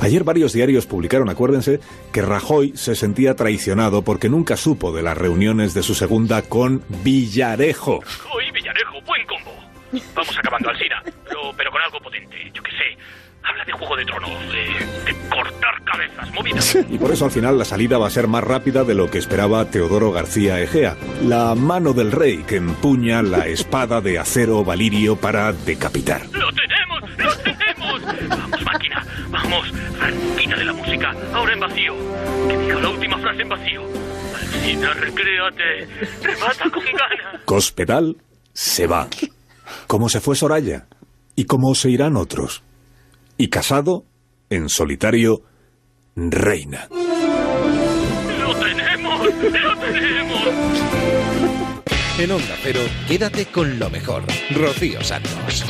[0.01, 1.79] Ayer varios diarios publicaron, acuérdense,
[2.11, 6.83] que Rajoy se sentía traicionado porque nunca supo de las reuniones de su segunda con
[7.03, 7.99] Villarejo.
[8.33, 9.51] Hoy Villarejo, buen combo.
[10.15, 12.37] Vamos acabando, Alsina, pero, pero con algo potente.
[12.53, 12.97] Yo qué sé,
[13.43, 16.77] Habla de Juego de Tronos, de, de cortar cabezas, movidas.
[16.89, 19.17] Y por eso al final la salida va a ser más rápida de lo que
[19.17, 25.15] esperaba Teodoro García Egea, la mano del rey que empuña la espada de acero valirio
[25.15, 26.21] para decapitar.
[26.31, 27.17] ¡Lo tenemos!
[27.17, 28.01] ¡Lo tenemos!
[28.29, 29.67] Vamos, máquina, vamos.
[29.97, 31.93] Franquita de la música, ahora en vacío.
[32.47, 33.81] Que diga la última frase en vacío.
[34.35, 35.87] Alcina, recréate.
[36.21, 37.41] Remata con ganas.
[37.45, 38.17] Cospedal
[38.53, 39.07] se va.
[39.87, 40.87] Como se fue Soraya.
[41.35, 42.63] Y como se irán otros.
[43.41, 44.05] Y casado,
[44.51, 45.41] en solitario,
[46.15, 46.87] reina.
[46.91, 49.25] ¡Lo tenemos!
[49.25, 50.41] ¡Lo tenemos!
[52.19, 54.25] En Onda Cero, quédate con lo mejor.
[54.51, 55.65] Rocío Santos.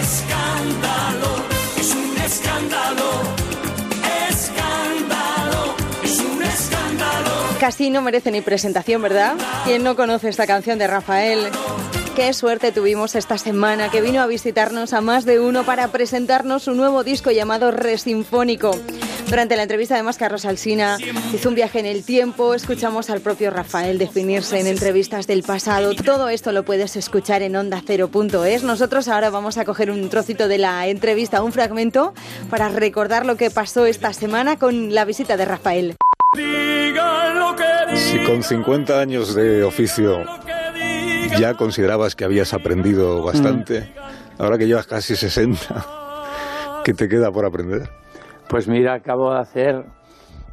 [0.00, 1.36] Escándalo,
[1.78, 3.10] es un escándalo.
[4.30, 7.30] Escándalo, es un escándalo.
[7.60, 9.36] Casi no merece ni presentación, ¿verdad?
[9.66, 11.50] ¿Quién no conoce esta canción de Rafael?
[12.18, 16.64] Qué suerte tuvimos esta semana que vino a visitarnos a más de uno para presentarnos
[16.64, 18.72] su nuevo disco llamado Resinfónico.
[19.30, 20.98] Durante la entrevista además Carlos Alsina
[21.32, 25.94] hizo un viaje en el tiempo, escuchamos al propio Rafael definirse en entrevistas del pasado.
[25.94, 28.64] Todo esto lo puedes escuchar en ondacero.es.
[28.64, 32.14] Nosotros ahora vamos a coger un trocito de la entrevista, un fragmento,
[32.50, 35.96] para recordar lo que pasó esta semana con la visita de Rafael.
[37.94, 40.24] Si con 50 años de oficio
[41.38, 43.92] ya considerabas que habías aprendido bastante,
[44.38, 45.84] ahora que llevas casi 60,
[46.84, 47.90] ¿qué te queda por aprender?
[48.48, 49.84] Pues mira, acabo de hacer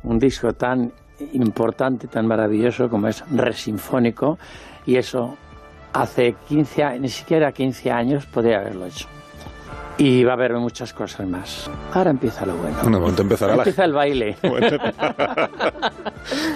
[0.04, 0.92] un disco tan
[1.34, 4.38] importante, tan maravilloso como es Resinfónico,
[4.86, 5.38] y eso
[5.94, 9.08] hace 15 años, ni siquiera 15 años podría haberlo hecho.
[9.98, 11.70] Y va a haber muchas cosas más.
[11.94, 12.78] Ahora empieza lo bueno.
[12.84, 14.36] De momento empezará la, Empieza el baile.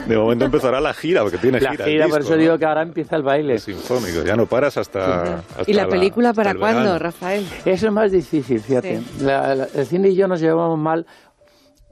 [0.07, 1.85] de momento empezará la gira, porque tiene La gira.
[1.85, 2.41] el gira, por disco, eso ¿no?
[2.41, 3.57] digo que ahora empieza el baile.
[3.59, 5.35] Sinfónico, ya no paras hasta.
[5.57, 6.99] hasta ¿Y la película para cuándo, verano.
[6.99, 7.45] Rafael?
[7.65, 9.01] Eso es más difícil, fíjate.
[9.21, 11.05] La- la- el cine y yo nos llevamos mal,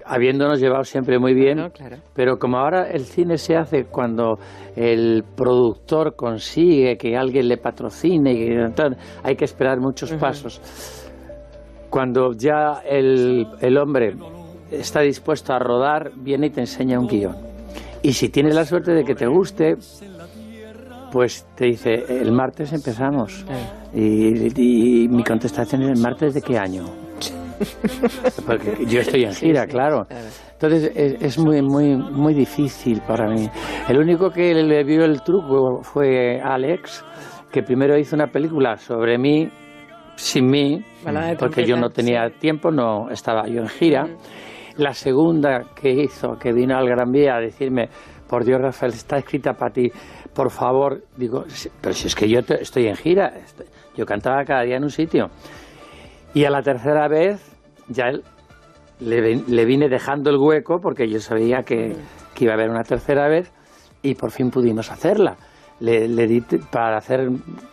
[0.05, 1.71] habiéndonos llevado siempre muy bien,
[2.13, 4.37] pero como ahora el cine se hace cuando
[4.75, 10.61] el productor consigue que alguien le patrocine, y que tal, hay que esperar muchos pasos.
[11.89, 14.15] Cuando ya el, el hombre
[14.71, 17.35] está dispuesto a rodar, viene y te enseña un guion.
[18.01, 19.75] Y si tienes la suerte de que te guste,
[21.11, 23.45] pues te dice, el martes empezamos.
[23.93, 26.85] Y, y mi contestación es, ¿el martes de qué año?
[28.45, 30.05] Porque yo estoy en gira, claro.
[30.53, 33.49] Entonces es, es muy, muy, muy difícil para mí.
[33.87, 37.03] El único que le vio el truco fue Alex,
[37.51, 39.49] que primero hizo una película sobre mí,
[40.17, 40.83] sin mí,
[41.37, 44.07] porque yo no tenía tiempo, no estaba yo en gira.
[44.75, 47.87] La segunda que hizo, que vino al Gran Vía a decirme,
[48.27, 49.89] por Dios, Rafael, está escrita para ti,
[50.33, 53.61] por favor, digo, "Sí, pero si es que yo te- estoy en gira, est-
[53.95, 55.29] yo cantaba cada día en un sitio.
[56.33, 57.41] Y a la tercera vez
[57.87, 58.23] ya él
[58.99, 61.95] le, le vine dejando el hueco porque yo sabía que,
[62.35, 63.51] que iba a haber una tercera vez
[64.03, 65.37] y por fin pudimos hacerla.
[65.79, 66.41] Le, le di
[66.71, 67.29] para hacer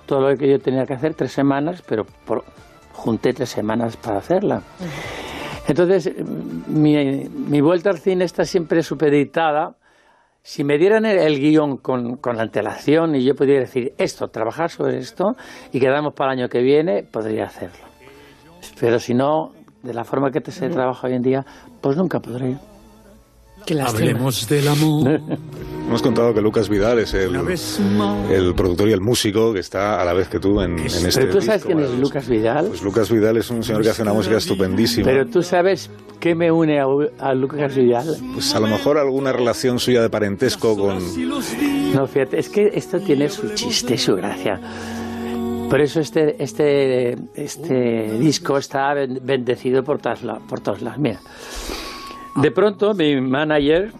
[0.06, 2.44] todo lo que yo tenía que hacer tres semanas, pero por-
[2.92, 4.62] junté tres semanas para hacerla.
[5.66, 6.12] Entonces,
[6.66, 6.94] mi,
[7.28, 9.76] mi vuelta al cine está siempre supeditada.
[10.42, 14.68] Si me dieran el, el guion con, con antelación y yo pudiera decir esto, trabajar
[14.70, 15.36] sobre esto
[15.72, 17.86] y quedamos para el año que viene, podría hacerlo.
[18.78, 19.52] Pero si no,
[19.82, 21.46] de la forma que te se trabaja hoy en día,
[21.80, 22.58] pues nunca podré.
[23.84, 25.20] Hablemos del amor.
[25.86, 27.36] Hemos contado que Lucas Vidal es el,
[28.30, 31.20] el productor y el músico que está a la vez que tú en, en este
[31.20, 31.98] Pero tú sabes disco quién es.
[32.00, 32.66] Lucas Vidal.
[32.68, 35.04] Pues Lucas Vidal es un señor que hace una música estupendísima.
[35.06, 36.86] Pero tú sabes qué me une a,
[37.18, 38.16] a Lucas Vidal.
[38.32, 40.98] Pues a lo mejor alguna relación suya de parentesco con...
[41.94, 44.58] No, fíjate, es que esto tiene su chiste su gracia.
[45.68, 50.98] Por eso este, este, este disco está ben- bendecido por, todas por todos lados.
[50.98, 51.20] Mira,
[52.36, 53.92] de pronto mi manager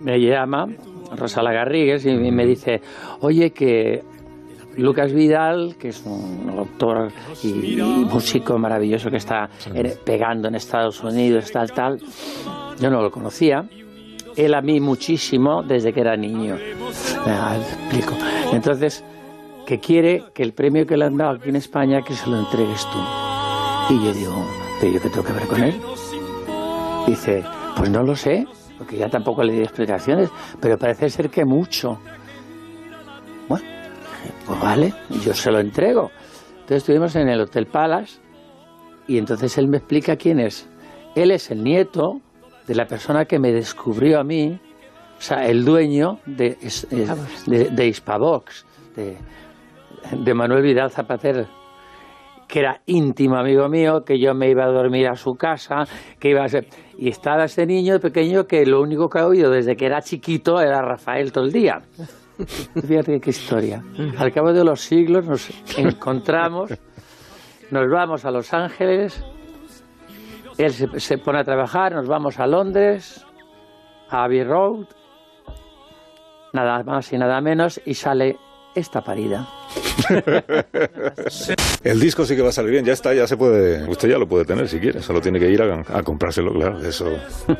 [0.00, 0.68] me llama,
[1.16, 2.80] Rosala Garrigues, y me dice,
[3.20, 4.02] oye, que
[4.76, 7.10] Lucas Vidal, que es un autor
[7.42, 7.48] y,
[7.78, 12.00] y músico maravilloso que está en- pegando en Estados Unidos, tal, tal,
[12.80, 13.68] yo no lo conocía.
[14.36, 16.56] Él a mí muchísimo desde que era niño.
[17.24, 18.14] Ah, explico.
[18.52, 19.04] Entonces,
[19.64, 22.40] que quiere que el premio que le han dado aquí en España, que se lo
[22.40, 22.98] entregues tú.
[23.94, 24.44] Y yo digo,
[24.80, 25.80] ¿pero yo qué tengo que ver con él?
[27.06, 27.44] Dice,
[27.76, 28.46] pues no lo sé,
[28.78, 31.98] porque ya tampoco le di explicaciones, pero parece ser que mucho.
[33.48, 33.64] Bueno,
[34.46, 34.94] pues vale,
[35.24, 36.10] yo se lo entrego.
[36.52, 38.20] Entonces estuvimos en el Hotel Palace
[39.06, 40.68] y entonces él me explica quién es.
[41.14, 42.20] Él es el nieto
[42.66, 44.58] de la persona que me descubrió a mí,
[45.18, 46.56] o sea, el dueño de,
[47.46, 48.64] de, de Hispavox,
[48.96, 49.18] de,
[50.10, 51.46] de Manuel Vidal Zapater.
[52.48, 55.84] que era íntimo amigo mío, que yo me iba a dormir a su casa,
[56.18, 56.66] que iba a ser...
[56.98, 60.60] Y estaba ese niño pequeño que lo único que ha oído desde que era chiquito
[60.60, 61.80] era Rafael todo el día.
[62.86, 63.82] Fíjate qué historia.
[64.18, 66.70] Al cabo de los siglos nos encontramos,
[67.70, 69.24] nos vamos a Los Ángeles,
[70.58, 73.24] él se, se pone a trabajar, nos vamos a Londres,
[74.08, 74.86] a Abbey Road,
[76.52, 78.36] nada más y nada menos, y sale
[78.74, 79.46] esta parida.
[81.84, 84.18] El disco sí que va a salir bien, ya está, ya se puede, usted ya
[84.18, 87.06] lo puede tener si quiere, solo tiene que ir a, a comprárselo, claro, de eso,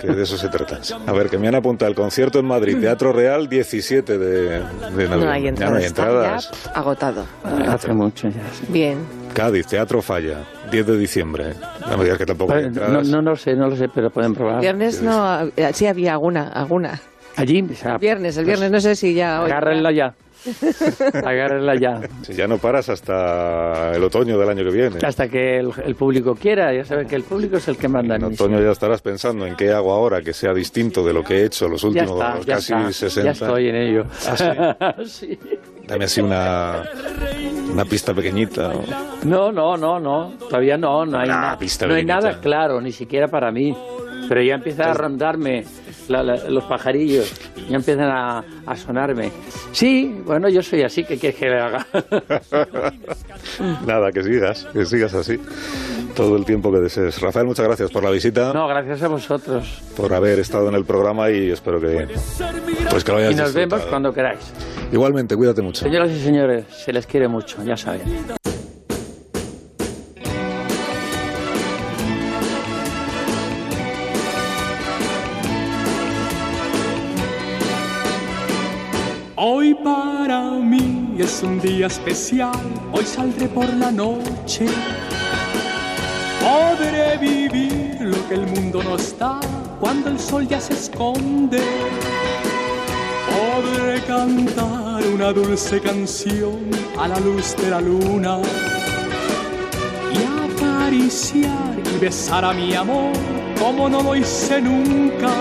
[0.01, 0.81] que de eso se trata.
[1.07, 4.61] A ver, que me han apuntado el concierto en Madrid, Teatro Real, 17 de, de
[4.91, 5.09] noviembre.
[5.21, 5.71] No hay Ya entradas.
[5.73, 6.51] no hay está entradas.
[6.65, 7.27] ya agotado.
[7.69, 8.43] Hace mucho ya.
[8.69, 8.99] Bien.
[9.35, 11.55] Cádiz, Teatro Falla, 10 de diciembre.
[11.89, 13.09] No me digas que tampoco hay No, entradas.
[13.09, 14.61] no lo sé, no lo sé, pero pueden probar.
[14.61, 17.01] Viernes no, eh, sí había alguna, alguna.
[17.37, 19.51] Allí, o sea, Viernes, el viernes no sé si ya hoy.
[19.51, 20.15] agárrenla ya.
[21.25, 22.01] Agárrenla ya.
[22.23, 24.99] Si ya no paras hasta el otoño del año que viene.
[25.05, 26.73] Hasta que el, el público quiera.
[26.75, 29.57] Ya saben que el público es el que manda en otoño ya estarás pensando en
[29.57, 32.47] qué hago ahora que sea distinto de lo que he hecho los últimos está, los
[32.47, 32.93] ya casi está.
[32.93, 33.23] 60.
[33.25, 34.05] Ya estoy en ello.
[34.81, 35.39] Ah, Sí.
[35.87, 36.83] Dame así una,
[37.73, 38.71] una pista pequeñita.
[38.71, 38.83] o-
[39.25, 40.33] No, no, no, no.
[40.49, 43.77] Todavía no, no hay, na- pista no hay nada claro, ni siquiera para mí.
[44.29, 45.65] Pero ya empiezan a rondarme
[46.09, 47.33] la- la- los pajarillos,
[47.69, 49.31] ya empiezan a, a sonarme.
[49.73, 51.87] Sí, bueno, yo soy así, ¿qué quieres que le haga?
[53.87, 55.39] Nada, que sigas, que sigas así
[56.15, 57.21] todo el tiempo que desees.
[57.21, 59.83] Rafael, muchas gracias por la visita, No, gracias a vosotros.
[59.97, 62.07] por haber estado en el programa y espero que,
[62.91, 64.41] pues que lo hayas Y nos vemos cuando queráis.
[64.93, 65.83] Igualmente, cuídate mucho.
[65.85, 68.03] Señoras y señores, se les quiere mucho, ya saben.
[81.77, 82.53] Día especial,
[82.93, 84.67] hoy saldré por la noche.
[86.41, 89.41] Podré vivir lo que el mundo nos da
[89.81, 91.63] cuando el sol ya se esconde.
[93.35, 98.39] Podré cantar una dulce canción a la luz de la luna
[100.13, 100.19] y
[100.53, 103.13] acariciar y besar a mi amor
[103.59, 105.33] como no lo hice nunca.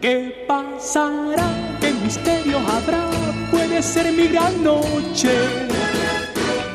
[0.00, 1.63] ¿Qué pasará?
[2.04, 3.08] ¿Qué misterio habrá?
[3.50, 5.32] Puede ser mi gran noche.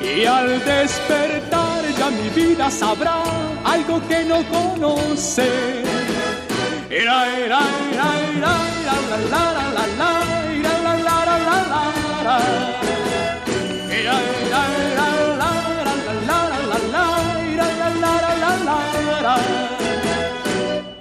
[0.02, 3.22] Y al despertar ya mi vida sabrá
[3.64, 5.48] algo que no conoce.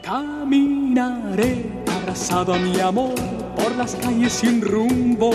[0.03, 1.78] Caminaré
[2.09, 3.15] a mi amor
[3.55, 5.31] por las calles sin rumbo.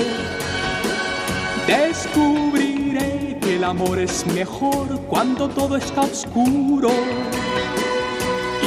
[1.67, 6.89] Descubriré que el amor es mejor cuando todo está oscuro.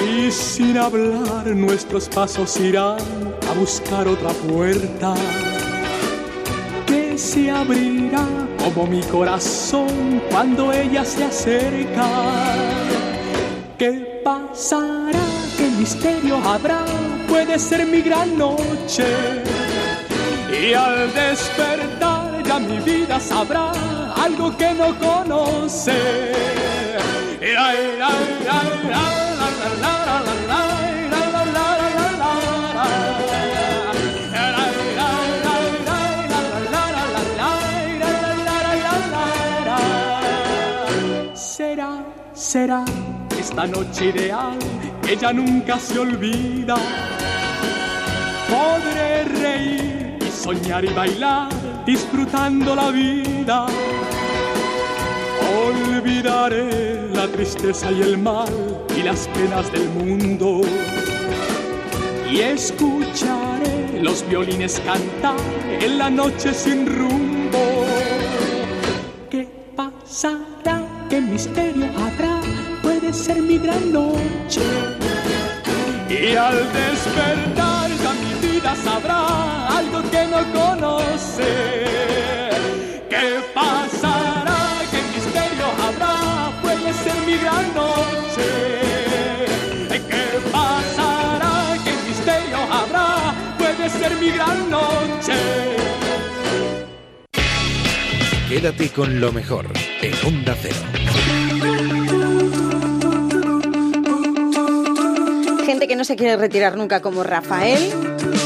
[0.09, 2.99] Y sin hablar nuestros pasos irán
[3.51, 5.15] a buscar otra puerta
[6.87, 8.25] que se abrirá
[8.63, 12.09] como mi corazón cuando ella se acerca.
[13.77, 15.27] ¿Qué pasará?
[15.57, 16.85] ¿Qué misterio habrá?
[17.29, 19.07] Puede ser mi gran noche.
[20.51, 23.73] Y al despertar ya mi vida sabrá
[24.17, 25.97] algo que no conoce.
[41.35, 42.05] Será,
[42.35, 42.85] será
[43.57, 44.59] esta noche ideal,
[45.09, 46.75] ella nunca se olvida.
[48.51, 51.49] Podré reír y soñar y bailar,
[51.87, 53.67] disfrutando la vida.
[55.67, 58.53] Olvidaré la tristeza y el mal
[58.95, 60.61] y las penas del mundo.
[62.31, 65.41] Y escucharé los violines cantar
[65.81, 67.87] en la noche sin rumbo.
[69.31, 70.83] ¿Qué pasará?
[71.09, 72.36] ¿Qué misterio habrá?
[73.07, 74.63] Puede ser mi gran noche.
[76.11, 81.53] Y al despertar ya mi vida sabrá algo que no conoce.
[83.09, 84.59] ¿Qué pasará?
[84.91, 86.51] ¿Qué misterio habrá?
[86.63, 88.49] Puede ser mi gran noche.
[90.11, 91.77] ¿Qué pasará?
[91.85, 93.35] ¿Qué misterio habrá?
[93.57, 95.39] Puede ser mi gran noche.
[98.49, 99.67] Quédate con lo mejor
[100.03, 101.06] en Onda Cero.
[105.97, 107.79] No se quiere retirar nunca como Rafael.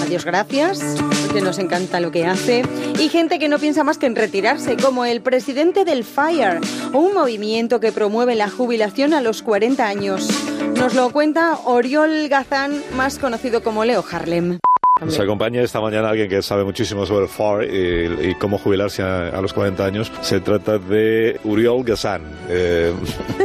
[0.02, 0.80] Adiós, gracias,
[1.26, 2.62] porque nos encanta lo que hace.
[2.98, 6.60] Y gente que no piensa más que en retirarse, como el presidente del Fire.
[6.92, 10.28] un movimiento que promueve la jubilación a los 40 años.
[10.76, 14.58] Nos lo cuenta Oriol Gazán, más conocido como Leo Harlem.
[15.04, 19.02] Nos acompaña esta mañana alguien que sabe muchísimo sobre el FAR y, y cómo jubilarse
[19.02, 20.12] a, a, los 40 años.
[20.20, 22.22] Se trata de Uriol Gassan.
[22.48, 22.92] Eh,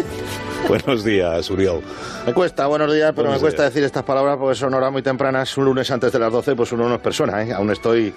[0.67, 1.81] buenos días, Uriol.
[2.25, 3.73] Me cuesta, buenos días, pero Buenos me cuesta días.
[3.73, 5.55] decir estas palabras porque son horas muy tempranas.
[5.57, 7.53] Un lunes antes de las 12, pues uno no es persona, ¿eh?
[7.53, 8.11] Aún estoy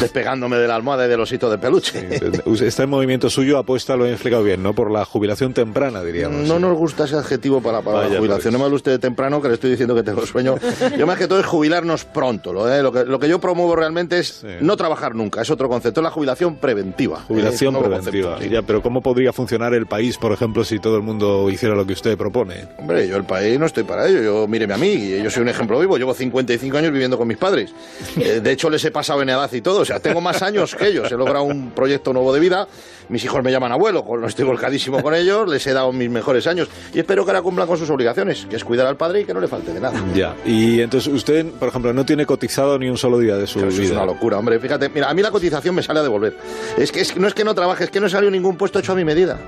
[0.00, 2.08] despegándome de la almohada y del osito de peluche.
[2.44, 4.74] Este movimiento suyo apuesta, lo he explicado bien, ¿no?
[4.74, 6.48] Por la jubilación temprana, diríamos.
[6.48, 8.42] No nos gusta ese adjetivo para, Vaya, la jubilación.
[8.42, 8.52] pues.
[8.52, 10.56] No me hable usted de temprano, que le estoy diciendo que tengo sueño.
[10.98, 12.52] Yo más que todo es jubilarnos pronto.
[12.52, 12.82] Lo, ¿eh?
[12.82, 15.40] lo, que, lo que yo promuevo realmente es no trabajar nunca.
[15.40, 17.20] Es otro concepto, es la jubilación preventiva.
[17.28, 18.30] Jubilación Eh, preventiva.
[18.30, 18.50] concepto, sí.
[18.54, 21.86] Ya, pero ¿cómo podría funcionar el país, por ejemplo, si todo el mundo hiciera lo
[21.86, 22.66] que usted propone?
[22.78, 24.22] Hombre, yo el país no estoy para ello.
[24.22, 25.96] Yo, míreme a mí, yo soy un ejemplo vivo.
[25.98, 27.72] Llevo 55 años viviendo con mis padres.
[28.16, 29.80] Eh, de hecho, les he pasado en edad y todo.
[29.80, 31.10] O sea, tengo más años que ellos.
[31.10, 32.66] He logrado un proyecto nuevo de vida.
[33.08, 35.48] Mis hijos me llaman abuelo, estoy volcadísimo con ellos.
[35.50, 36.68] Les he dado mis mejores años.
[36.94, 39.34] Y espero que ahora cumplan con sus obligaciones, que es cuidar al padre y que
[39.34, 40.02] no le falte de nada.
[40.14, 40.34] Ya.
[40.46, 43.68] Y entonces usted, por ejemplo, no tiene cotizado ni un solo día de su Pero
[43.70, 43.90] eso vida.
[43.90, 44.58] es una locura, hombre.
[44.60, 46.36] Fíjate, mira, a mí la cotización me sale a devolver.
[46.78, 48.78] Es que, es no es que no trabaje, es que no he salido ningún puesto
[48.78, 49.38] hecho a mi medida.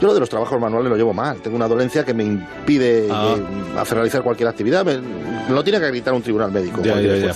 [0.00, 1.40] Yo lo de los trabajos manuales lo llevo mal.
[1.42, 3.36] Tengo una dolencia que me impide Ah.
[3.78, 4.84] Hacer realizar cualquier actividad.
[4.84, 6.80] Me, me lo tiene que acreditar un tribunal médico.
[6.82, 7.34] Ya, cualquier ya.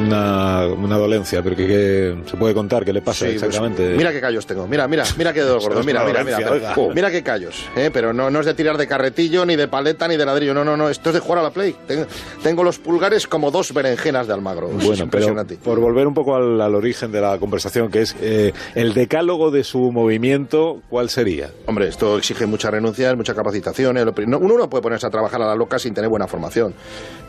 [0.00, 3.94] Una, una dolencia, pero que, que se puede contar qué le pasa Sí, pues, exactamente.
[3.96, 4.66] mira qué callos tengo.
[4.66, 5.80] Mira, mira, mira qué dedos gordos.
[5.80, 6.36] es Mira, mira, mira.
[6.38, 6.74] pero- oiga.
[6.94, 7.64] mira qué callos.
[7.76, 7.90] ¿eh?
[7.92, 10.54] Pero no, no es de tirar de carretillo, ni de paleta, ni de ladrillo.
[10.54, 10.88] No, no, no.
[10.90, 11.74] Esto es de jugar a la play.
[11.86, 12.06] Tengo,
[12.42, 14.66] tengo los pulgares como dos berenjenas de Almagro.
[14.68, 15.56] Es Bueno, pero impresionante.
[15.56, 19.50] por volver un poco al, al origen de la conversación, que es eh, el decálogo
[19.50, 21.50] de su movimiento, ¿cuál sería?
[21.66, 23.96] Hombre, esto exige muchas renuncias, mucha capacitación.
[23.98, 26.74] eh, Uno no puede ponerse a trabajar a la loca sin tener buena formación.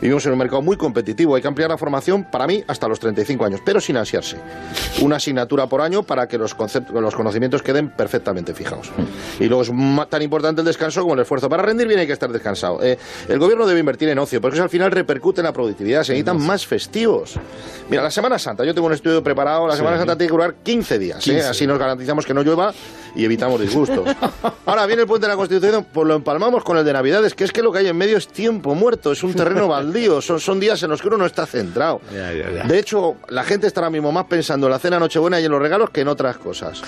[0.00, 1.34] Vivimos en un mercado muy competitivo.
[1.34, 4.36] Hay que ampliar la formación, para mí, hasta los 35 años, pero sin ansiarse.
[5.02, 8.90] Una asignatura por año para que los, concept- los conocimientos queden perfectamente fijados.
[9.40, 9.70] Y luego es
[10.08, 11.48] tan importante el descanso como el esfuerzo.
[11.48, 12.82] Para rendir bien hay que estar descansado.
[12.82, 12.98] Eh,
[13.28, 16.04] el gobierno debe invertir en ocio, porque eso al final repercute en la productividad.
[16.04, 17.34] Se necesitan más festivos.
[17.90, 19.66] Mira, la Semana Santa, yo tengo un estudio preparado.
[19.66, 19.78] La Sí.
[19.78, 21.18] Semana Santa tiene que durar 15 días.
[21.26, 21.32] ¿eh?
[21.32, 21.46] 15.
[21.48, 22.72] Así nos garantizamos que no llueva
[23.16, 24.08] y evitamos disgustos.
[24.66, 27.44] Ahora viene el puente de la Constitución, pues lo empalmamos con el de Navidades, que
[27.44, 30.38] es que lo que hay en medio es tiempo muerto, es un terreno baldío, son,
[30.40, 32.00] son días en los que uno no está centrado.
[32.12, 32.64] Ya, ya, ya.
[32.64, 35.50] De hecho, la gente está ahora mismo más pensando en la cena Nochebuena y en
[35.50, 36.82] los regalos que en otras cosas.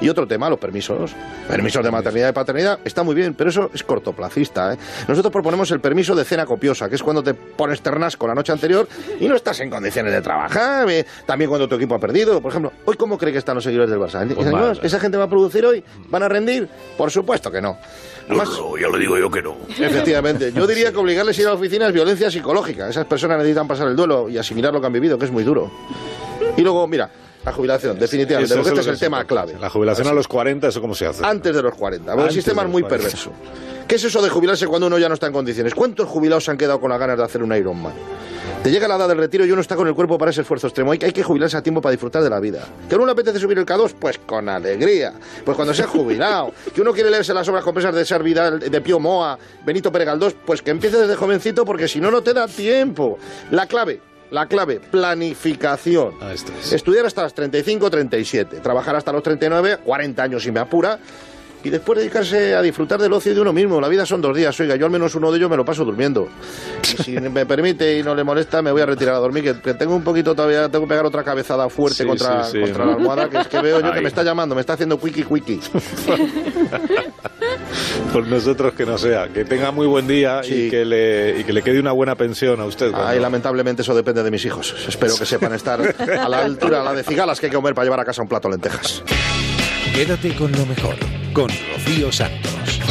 [0.00, 1.12] Y otro tema, los permisos.
[1.48, 4.72] Permisos de maternidad y paternidad, está muy bien, pero eso es cortoplacista.
[4.74, 4.78] ¿eh?
[5.08, 8.52] Nosotros proponemos el permiso de cena copiosa, que es cuando te pones ternasco la noche
[8.52, 8.88] anterior
[9.20, 10.88] y no estás en condiciones de trabajar.
[10.90, 12.40] eh, También cuando tu equipo ha perdido.
[12.40, 14.26] Por ejemplo, ¿hoy cómo cree que están los seguidores del Barça?
[14.34, 14.80] Pues ¿Esa- mal.
[14.82, 15.82] ¿Esa gente va a producir hoy?
[16.08, 16.68] ¿Van a rendir?
[16.96, 17.78] Por supuesto que no.
[18.28, 18.48] Además,
[18.80, 19.56] ya lo digo yo que no.
[19.68, 20.52] Efectivamente.
[20.52, 22.88] Yo diría que obligarles a ir a la oficina es violencia psicológica.
[22.88, 25.44] Esas personas necesitan pasar el duelo y asimilar lo que han vivido, que es muy
[25.44, 25.70] duro.
[26.56, 27.08] Y luego, mira,
[27.44, 29.56] la jubilación, definitivamente, porque este es el tema clave.
[29.60, 31.24] La jubilación a los 40, ¿eso cómo se hace?
[31.24, 32.12] Antes de los 40.
[32.12, 33.04] Porque el sistema es muy 40.
[33.04, 33.30] perverso.
[33.86, 35.72] ¿Qué es eso de jubilarse cuando uno ya no está en condiciones?
[35.72, 37.92] ¿Cuántos jubilados se han quedado con las ganas de hacer un Ironman?
[38.66, 40.66] Te llega la edad del retiro y uno está con el cuerpo para ese esfuerzo
[40.66, 40.90] extremo.
[40.90, 42.66] Hay, hay que jubilarse a tiempo para disfrutar de la vida.
[42.88, 43.94] ¿Que a uno le apetece subir el K2?
[43.96, 45.12] Pues con alegría.
[45.44, 46.52] Pues cuando sea jubilado.
[46.74, 50.06] ¿Que uno quiere leerse las obras compensas de Ser Vidal, de Pío Moa, Benito Pérez
[50.06, 50.34] Galdós?
[50.44, 53.20] Pues que empiece desde jovencito porque si no, no te da tiempo.
[53.52, 54.00] La clave,
[54.32, 56.14] la clave, planificación.
[56.20, 56.72] Ah, es.
[56.72, 58.56] Estudiar hasta las 35, 37.
[58.56, 60.98] Trabajar hasta los 39, 40 años si me apura.
[61.66, 63.80] Y después dedicarse a disfrutar del ocio de uno mismo.
[63.80, 65.84] La vida son dos días, oiga, yo al menos uno de ellos me lo paso
[65.84, 66.28] durmiendo.
[66.84, 69.60] Y si me permite y no le molesta, me voy a retirar a dormir, que,
[69.60, 72.60] que tengo un poquito todavía, tengo que pegar otra cabezada fuerte Sí, contra, sí, sí.
[72.60, 74.02] contra la almohada, que es que veo yo que Ahí.
[74.02, 75.60] me está llamando, me está haciendo quickie quickie.
[78.12, 79.28] Por nosotros que no sea.
[79.28, 82.60] Que tenga muy buen día y, que le, y que le quede una buena pensión
[82.60, 82.90] a usted.
[82.90, 84.74] cuando- Ay, lamentablemente eso depende de mis hijos.
[84.88, 87.74] Espero que sepan estar a la altura, a la de cigalas que hay que comer
[87.74, 89.02] para llevar a casa un plato de lentejas.
[89.96, 90.94] Quédate con lo mejor,
[91.32, 92.82] con Rocío Santos.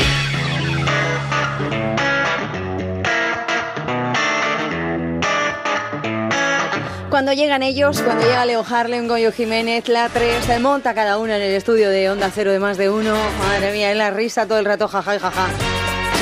[7.11, 11.43] Cuando llegan ellos, cuando llega Leo Harlem, Goyo Jiménez, Latre, se monta cada uno en
[11.43, 13.15] el estudio de Onda Cero de más de uno.
[13.37, 15.47] Madre mía, es la risa todo el rato, jaja jaja.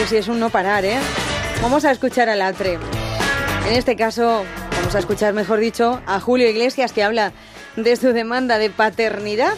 [0.10, 0.98] Sí es un no parar, ¿eh?
[1.62, 2.78] Vamos a escuchar a Latre.
[3.66, 4.44] En este caso,
[4.80, 7.32] vamos a escuchar, mejor dicho, a Julio Iglesias que habla
[7.78, 9.54] de su demanda de paternidad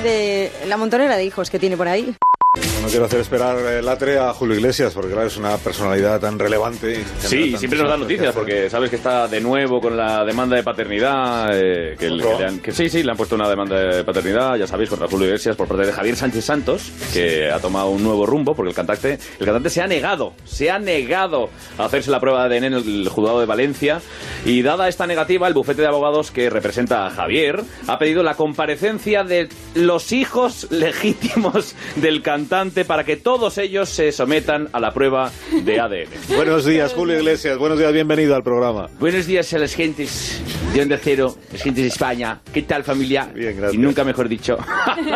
[0.00, 2.16] de la montonera de hijos que tiene por ahí.
[2.56, 6.38] No quiero hacer esperar el latre a Julio Iglesias, porque claro, es una personalidad tan
[6.38, 7.02] relevante.
[7.20, 10.62] Sí, siempre nos da noticias porque sabes que está de nuevo con la demanda de
[10.62, 11.48] paternidad.
[11.54, 14.04] eh, que, le- que le han- que sí, sí, le han puesto una demanda de
[14.04, 17.88] paternidad, ya sabéis, contra Julio Iglesias por parte de Javier Sánchez Santos, que ha tomado
[17.88, 21.48] un nuevo rumbo porque el cantante, el cantante se ha negado, se ha negado
[21.78, 24.02] a hacerse la prueba de ADN en el juzgado de Valencia.
[24.44, 28.34] Y dada esta negativa, el bufete de abogados que representa a Javier ha pedido la
[28.34, 34.80] comparecencia de los hijos legítimos del cantante suficiente para que todos ellos se sometan a
[34.80, 35.30] la prueba
[35.64, 36.08] de ADN.
[36.36, 37.56] Buenos días, Julio Iglesias.
[37.58, 38.88] Buenos días, bienvenido al programa.
[38.98, 40.40] Buenos días a las gentes
[40.74, 42.40] de Onda Cero, las gentes de España.
[42.52, 43.28] ¿Qué tal, familia?
[43.32, 43.74] Bien, gracias.
[43.74, 44.58] Y nunca mejor dicho.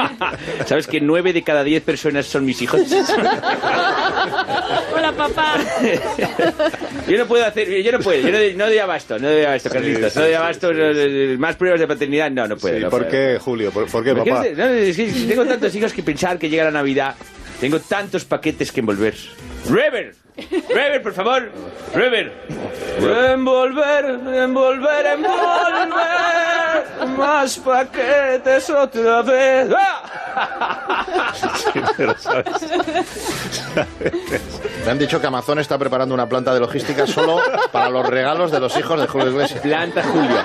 [0.66, 2.80] ¿Sabes que nueve de cada diez personas son mis hijos?
[4.94, 5.56] Hola, papá.
[7.08, 9.70] Yo no puedo hacer, yo no puedo, yo no, no doy abasto, no doy abasto,
[9.70, 12.76] Carlitos, sí, no doy sí, abasto, no, más pruebas de paternidad, no, no puedo.
[12.76, 13.12] Sí, no ¿Por puedo.
[13.12, 13.70] qué, Julio?
[13.70, 14.44] ¿Por, por qué, ¿Por qué papá?
[14.56, 14.64] no?
[14.64, 17.14] es que tengo tantos hijos que pensar que llega la Navidad,
[17.60, 19.14] tengo tantos paquetes que envolver.
[19.68, 20.14] Rever,
[20.68, 21.50] Rever, por favor,
[21.94, 22.32] Rever.
[22.98, 25.88] Envolver, envolver, envolver,
[27.16, 29.68] más paquetes otra vez.
[29.76, 30.02] ¡Ah!
[34.84, 37.40] Me han dicho que Amazon está preparando una planta de logística solo
[37.72, 39.60] para los regalos de los hijos de Julio Iglesias.
[39.60, 40.36] Planta Julio.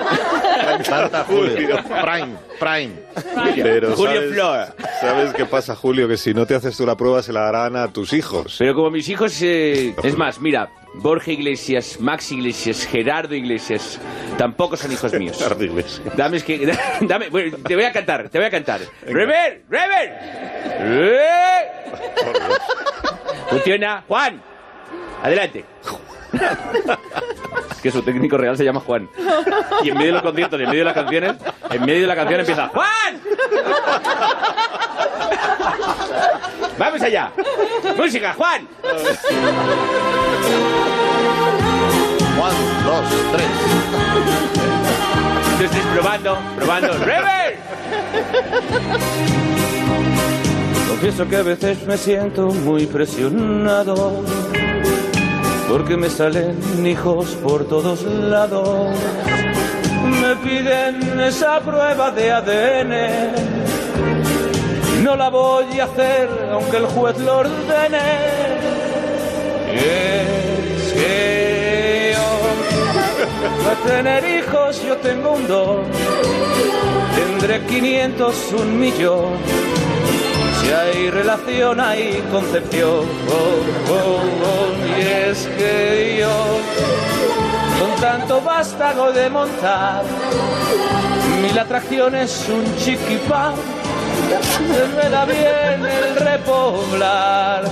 [0.84, 1.76] Planta Julio.
[1.84, 3.11] Prime, Prime.
[3.54, 4.66] Pero Julio ¿sabes, Flor.
[5.00, 6.08] ¿Sabes qué pasa, Julio?
[6.08, 8.56] Que si no te haces tú la prueba, se la darán a tus hijos.
[8.58, 13.98] Pero como mis hijos, eh, es más, mira, Borja Iglesias, Max Iglesias, Gerardo Iglesias,
[14.36, 15.38] tampoco son hijos míos.
[15.38, 16.16] Gerardo Iglesias.
[16.16, 16.72] Dame, es que,
[17.02, 18.80] dame, bueno, te voy a cantar, te voy a cantar.
[19.06, 20.18] Rever, Rever.
[20.80, 21.62] Eh.
[23.48, 24.40] Funciona, Juan.
[25.22, 25.64] Adelante.
[26.32, 29.08] Es que su técnico real se llama Juan.
[29.82, 31.34] Y en medio de los conciertos, y en medio de las canciones,
[31.70, 33.20] en medio de la canción empieza ¡Juan!
[36.78, 37.30] ¡Vamos allá!
[37.96, 38.68] ¡Música, Juan!
[42.38, 42.52] Juan,
[42.84, 43.46] dos, tres.
[45.52, 46.92] Entonces, probando, probando.
[46.98, 47.56] ¡Rever!
[50.88, 54.22] Confieso que a veces me siento muy presionado
[55.72, 58.90] porque me salen hijos por todos lados.
[60.20, 62.92] Me piden esa prueba de ADN.
[65.02, 67.98] No la voy a hacer aunque el juez lo ordene.
[69.72, 75.84] Es que yo a tener hijos yo tengo un don.
[77.16, 79.81] Tendré 500, un millón.
[80.72, 83.06] Hay relación, hay concepción.
[83.28, 84.98] Oh, oh, oh.
[84.98, 86.58] Y es que yo,
[87.78, 90.02] con tanto vástago de montar,
[91.42, 93.54] mil atracciones, un chiquipán,
[94.96, 97.64] me da bien el repoblar.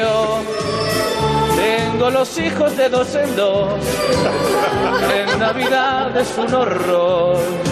[0.00, 0.40] Yo
[1.56, 3.74] tengo los hijos de dos en dos,
[5.14, 7.67] en Navidad es un horror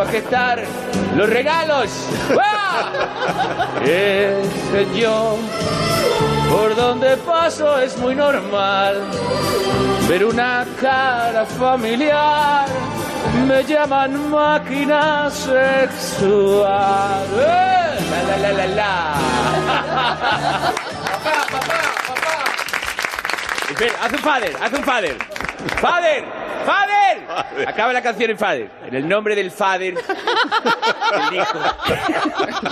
[0.00, 0.64] empaquetar
[1.16, 1.90] los regalos.
[2.40, 2.92] ¡Ah!
[3.82, 5.36] Ese yo,
[6.50, 9.02] por donde paso es muy normal
[10.08, 12.66] ver una cara familiar.
[13.46, 16.68] Me llaman máquina sexual.
[17.36, 17.98] ¡Eh!
[18.10, 19.16] La, la, la, la, la.
[23.68, 25.16] Espera, haz un father, haz un father.
[26.64, 27.26] ¡Father!
[27.26, 27.68] ¡Father!
[27.68, 28.70] Acaba la canción en Father.
[28.86, 29.46] En el nombre del
[31.32, 31.58] hijo.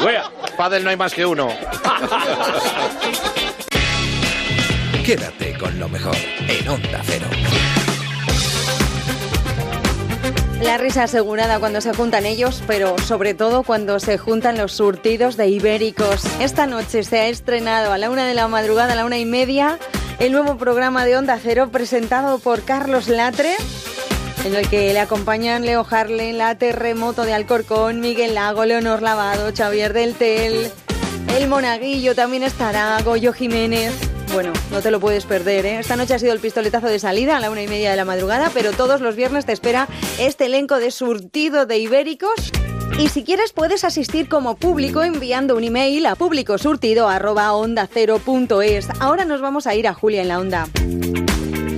[0.02, 0.22] Bueno,
[0.56, 1.48] Padel no hay más que uno.
[5.04, 6.16] Quédate con lo mejor
[6.48, 7.26] en Onda Cero.
[10.60, 15.36] La risa asegurada cuando se juntan ellos, pero sobre todo cuando se juntan los surtidos
[15.36, 16.24] de ibéricos.
[16.40, 19.24] Esta noche se ha estrenado a la una de la madrugada, a la una y
[19.24, 19.78] media,
[20.18, 23.54] el nuevo programa de Onda Cero presentado por Carlos Latre,
[24.44, 29.52] en el que le acompañan Leo Harlem, La Terremoto de Alcorcón, Miguel Lago, Leonor Lavado,
[29.56, 30.70] Xavier del Tel,
[31.36, 33.94] El Monaguillo también estará, Goyo Jiménez.
[34.32, 35.78] Bueno, no te lo puedes perder, ¿eh?
[35.78, 38.04] Esta noche ha sido el pistoletazo de salida a la una y media de la
[38.04, 39.88] madrugada, pero todos los viernes te espera
[40.18, 42.52] este elenco de surtido de ibéricos.
[42.98, 48.88] Y si quieres puedes asistir como público enviando un email a públicosurtido.ondacero.es.
[49.00, 50.66] Ahora nos vamos a ir a Julia en la Onda.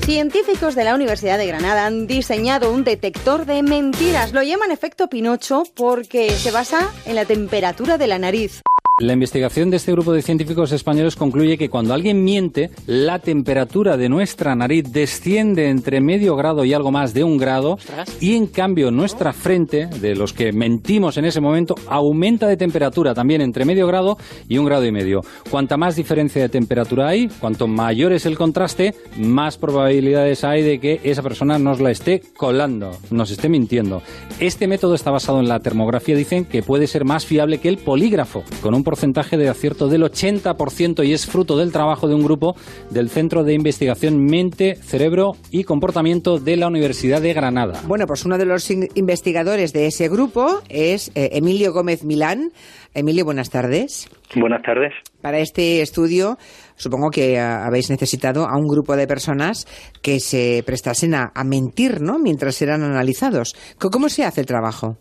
[0.02, 4.32] Científicos de la Universidad de Granada han diseñado un detector de mentiras.
[4.32, 8.62] Lo llaman efecto Pinocho porque se basa en la temperatura de la nariz.
[9.01, 13.97] La investigación de este grupo de científicos españoles concluye que cuando alguien miente, la temperatura
[13.97, 17.78] de nuestra nariz desciende entre medio grado y algo más de un grado
[18.20, 23.14] y en cambio nuestra frente, de los que mentimos en ese momento, aumenta de temperatura
[23.14, 24.18] también entre medio grado
[24.51, 25.22] y un grado y medio.
[25.51, 30.78] Cuanta más diferencia de temperatura hay, cuanto mayor es el contraste, más probabilidades hay de
[30.78, 34.02] que esa persona nos la esté colando, nos esté mintiendo.
[34.40, 37.78] Este método está basado en la termografía, dicen que puede ser más fiable que el
[37.78, 42.25] polígrafo, con un porcentaje de acierto del 80% y es fruto del trabajo de un
[42.25, 42.57] grupo
[42.91, 47.83] del Centro de Investigación Mente, Cerebro y Comportamiento de la Universidad de Granada.
[47.87, 52.51] Bueno, pues uno de los in- investigadores de ese grupo es eh, Emilio Gómez Milán.
[52.93, 54.09] Emilio, buenas tardes.
[54.35, 54.93] Buenas tardes.
[55.23, 56.37] Para este estudio,
[56.75, 59.69] supongo que ah, habéis necesitado a un grupo de personas
[60.03, 62.19] que se prestasen a, a mentir, ¿no?
[62.19, 63.55] Mientras eran analizados.
[63.79, 64.97] ¿Cómo se hace el trabajo?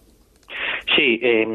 [0.95, 1.45] Sí, eh,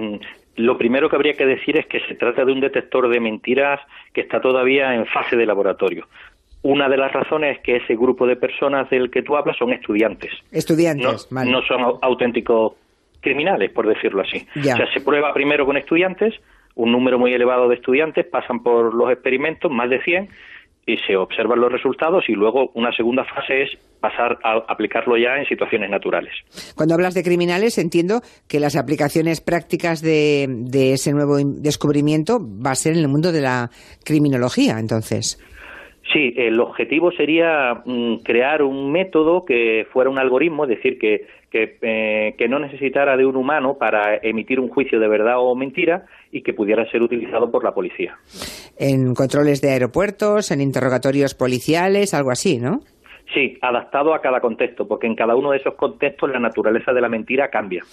[0.56, 3.80] lo primero que habría que decir es que se trata de un detector de mentiras
[4.12, 6.06] que está todavía en fase de laboratorio.
[6.62, 9.72] Una de las razones es que ese grupo de personas del que tú hablas son
[9.72, 10.32] estudiantes.
[10.50, 11.50] Estudiantes, no, vale.
[11.50, 12.72] no son au- auténticos
[13.20, 14.46] criminales, por decirlo así.
[14.62, 14.74] Ya.
[14.74, 16.34] O sea, se prueba primero con estudiantes,
[16.74, 20.28] un número muy elevado de estudiantes pasan por los experimentos, más de 100,
[20.86, 23.70] y se observan los resultados y luego una segunda fase es
[24.00, 26.32] pasar a aplicarlo ya en situaciones naturales.
[26.76, 32.72] Cuando hablas de criminales, entiendo que las aplicaciones prácticas de, de ese nuevo descubrimiento va
[32.72, 33.70] a ser en el mundo de la
[34.04, 35.38] criminología, entonces.
[36.12, 41.26] Sí, el objetivo sería mm, crear un método que fuera un algoritmo, es decir, que,
[41.50, 45.54] que, eh, que no necesitara de un humano para emitir un juicio de verdad o
[45.54, 46.04] mentira
[46.34, 48.18] y que pudiera ser utilizado por la policía.
[48.76, 52.80] En controles de aeropuertos, en interrogatorios policiales, algo así, ¿no?
[53.32, 57.00] Sí, adaptado a cada contexto, porque en cada uno de esos contextos la naturaleza de
[57.00, 57.84] la mentira cambia.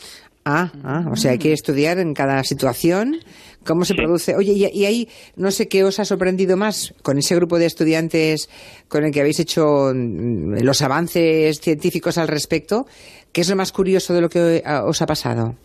[0.43, 3.17] Ah, ah, o sea, hay que estudiar en cada situación
[3.63, 4.35] cómo se produce.
[4.35, 7.67] Oye, y, y ahí no sé qué os ha sorprendido más con ese grupo de
[7.67, 8.49] estudiantes
[8.87, 12.85] con el que habéis hecho mm, los avances científicos al respecto.
[13.31, 15.55] ¿Qué es lo más curioso de lo que ah, os ha pasado?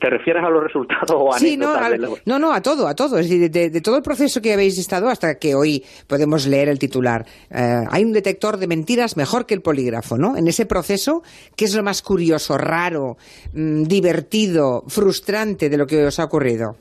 [0.00, 3.18] ¿Te refieres a los resultados o Sí, no, al- no, no, a todo, a todo.
[3.18, 6.68] Es decir, de, de todo el proceso que habéis estado hasta que hoy podemos leer
[6.68, 7.26] el titular.
[7.50, 10.36] Eh, hay un detector de mentiras mejor que el polígrafo, ¿no?
[10.36, 11.22] En ese proceso,
[11.56, 13.16] ¿qué es lo más curioso, raro,
[13.52, 16.76] mm, divertido, frustrante de lo que os ha ocurrido?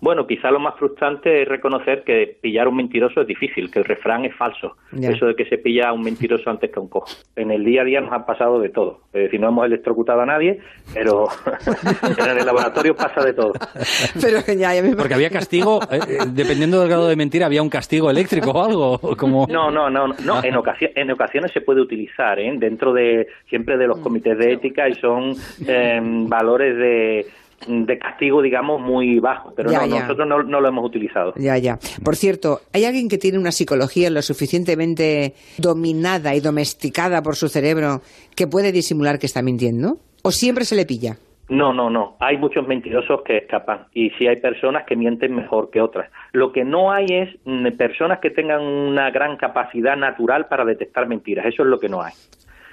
[0.00, 3.80] Bueno, quizá lo más frustrante es reconocer que pillar a un mentiroso es difícil, que
[3.80, 4.76] el refrán es falso.
[4.92, 5.10] Ya.
[5.10, 7.06] Eso de que se pilla a un mentiroso antes que a un cojo.
[7.36, 9.00] En el día a día nos ha pasado de todo.
[9.12, 10.58] Es decir, no hemos electrocutado a nadie,
[10.94, 11.26] pero
[12.30, 13.52] en el laboratorio pasa de todo.
[14.20, 17.62] Pero ya, ya me Porque había castigo, eh, eh, dependiendo del grado de mentira, había
[17.62, 18.98] un castigo eléctrico o algo.
[19.16, 19.46] Como...
[19.48, 20.42] No, no, no, no.
[20.44, 22.52] En, ocasi- en ocasiones se puede utilizar, ¿eh?
[22.56, 25.34] dentro de siempre de los comités de ética y son
[25.66, 27.26] eh, valores de,
[27.66, 29.52] de castigo, digamos, muy bajos.
[29.56, 30.00] Pero Ya, no, ya.
[30.02, 31.32] nosotros no, no lo hemos utilizado.
[31.36, 31.78] Ya, ya.
[32.04, 37.48] Por cierto, ¿hay alguien que tiene una psicología lo suficientemente dominada y domesticada por su
[37.48, 38.00] cerebro
[38.34, 39.98] que puede disimular que está mintiendo?
[40.22, 41.16] ¿O siempre se le pilla?
[41.48, 42.16] No, no, no.
[42.20, 46.08] Hay muchos mentirosos que escapan y sí hay personas que mienten mejor que otras.
[46.32, 51.08] Lo que no hay es mm, personas que tengan una gran capacidad natural para detectar
[51.08, 51.46] mentiras.
[51.46, 52.12] Eso es lo que no hay.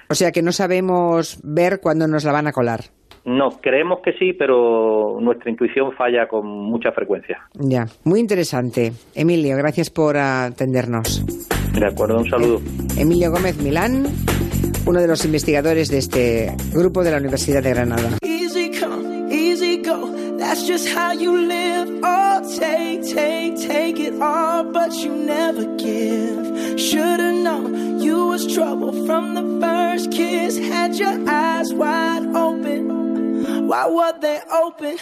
[0.09, 2.81] O sea que no sabemos ver cuándo nos la van a colar.
[3.27, 7.37] No, creemos que sí, pero nuestra intuición falla con mucha frecuencia.
[7.55, 8.93] Ya, muy interesante.
[9.13, 11.25] Emilio, gracias por atendernos.
[11.73, 12.61] De acuerdo, un saludo.
[12.97, 14.05] Emilio Gómez Milán,
[14.85, 18.17] uno de los investigadores de este grupo de la Universidad de Granada.
[18.23, 20.09] Easy come, easy go.
[20.37, 21.99] That's just how you live.
[22.03, 26.79] Oh, take, take, take it all, but you never give.
[26.79, 30.57] Should've known you was trouble from the first kiss.
[30.59, 33.16] Had your eyes wide open.
[33.45, 34.97] Why were they open?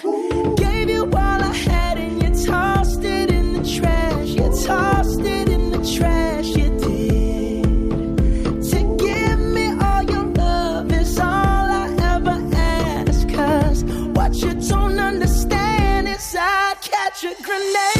[0.55, 4.27] Gave you all I had and you tossed it in the trash.
[4.29, 6.47] You tossed it in the trash.
[6.47, 7.63] You did.
[8.71, 12.45] To give me all your love is all I ever
[14.15, 17.94] what you don't understand is I'd catch a grenade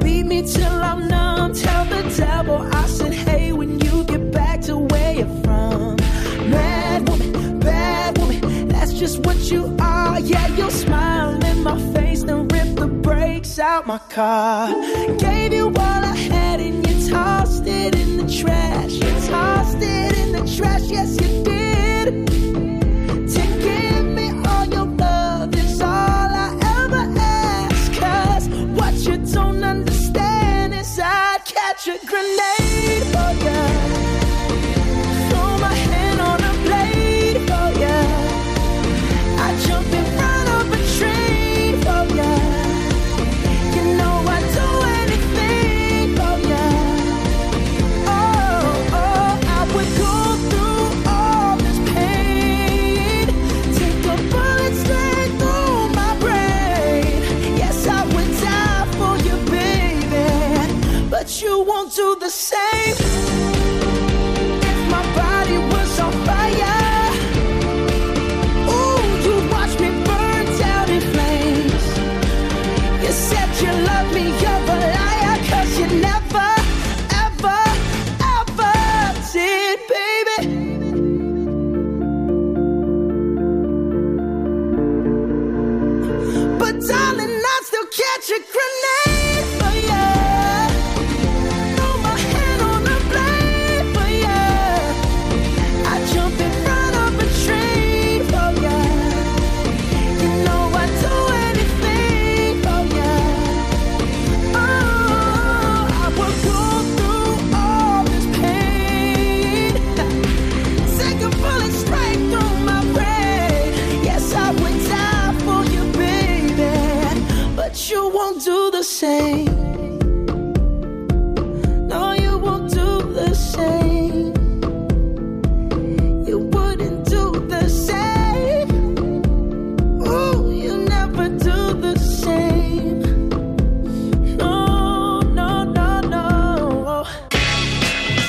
[0.00, 1.54] Beat me till I'm numb.
[1.54, 5.96] Tell the devil I said, hey, when you get back to where you're from.
[6.50, 10.20] Mad woman, bad woman, that's just what you are.
[10.20, 14.68] Yeah, you'll smile in my face, then rip the brakes out my car.
[15.16, 16.33] Gave you all I had
[17.14, 18.98] tossed it in the trash.
[19.28, 22.06] Tossed it in the trash, yes, you did.
[23.34, 26.48] To give me all your love is all I
[26.80, 27.92] ever ask.
[28.02, 32.63] Cause what you don't understand is I'd catch a grenade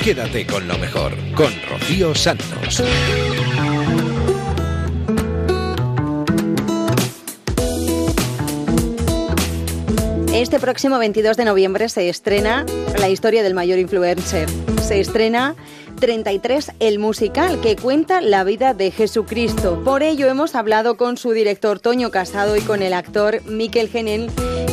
[0.06, 2.80] Quédate con lo mejor, con Rocío Santos.
[10.32, 12.64] Este próximo 22 de noviembre se estrena
[13.00, 14.48] la historia del mayor influencer.
[14.80, 15.56] Se estrena
[15.98, 19.82] 33 El musical que cuenta la vida de Jesucristo.
[19.82, 24.30] Por ello hemos hablado con su director Toño Casado y con el actor Miquel Genel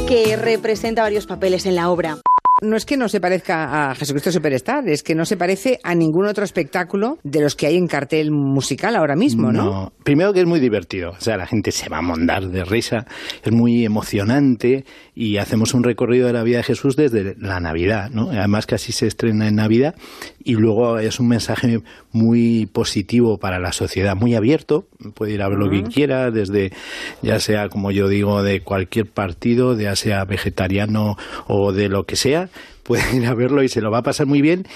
[0.07, 2.19] que representa varios papeles en la obra
[2.63, 5.93] no es que no se parezca a Jesucristo Superstar, es que no se parece a
[5.93, 9.91] ningún otro espectáculo de los que hay en cartel musical ahora mismo, ¿no?
[10.03, 13.05] primero que es muy divertido, o sea, la gente se va a mondar de risa,
[13.43, 14.85] es muy emocionante
[15.15, 18.29] y hacemos un recorrido de la vida de Jesús desde la Navidad, ¿no?
[18.29, 19.95] Además que así se estrena en Navidad
[20.43, 21.81] y luego es un mensaje
[22.11, 26.71] muy positivo para la sociedad, muy abierto, puede ir a ver lo que quiera, desde
[27.21, 31.15] ya sea, como yo digo, de cualquier partido, ya sea vegetariano
[31.47, 32.49] o de lo que sea,
[32.83, 34.67] puede ir a verlo y se lo va a pasar muy bien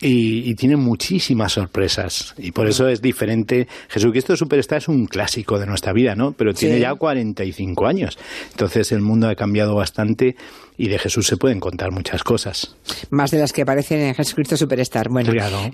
[0.00, 2.34] y, tiene muchísimas sorpresas.
[2.38, 3.68] Y por eso es diferente.
[3.88, 6.32] Jesucristo Superstar es un clásico de nuestra vida, ¿no?
[6.32, 8.18] Pero tiene ya 45 años.
[8.50, 10.36] Entonces el mundo ha cambiado bastante
[10.80, 12.74] y de Jesús se pueden contar muchas cosas.
[13.10, 15.10] Más de las que aparecen en Jesucristo Superstar.
[15.10, 15.30] Bueno,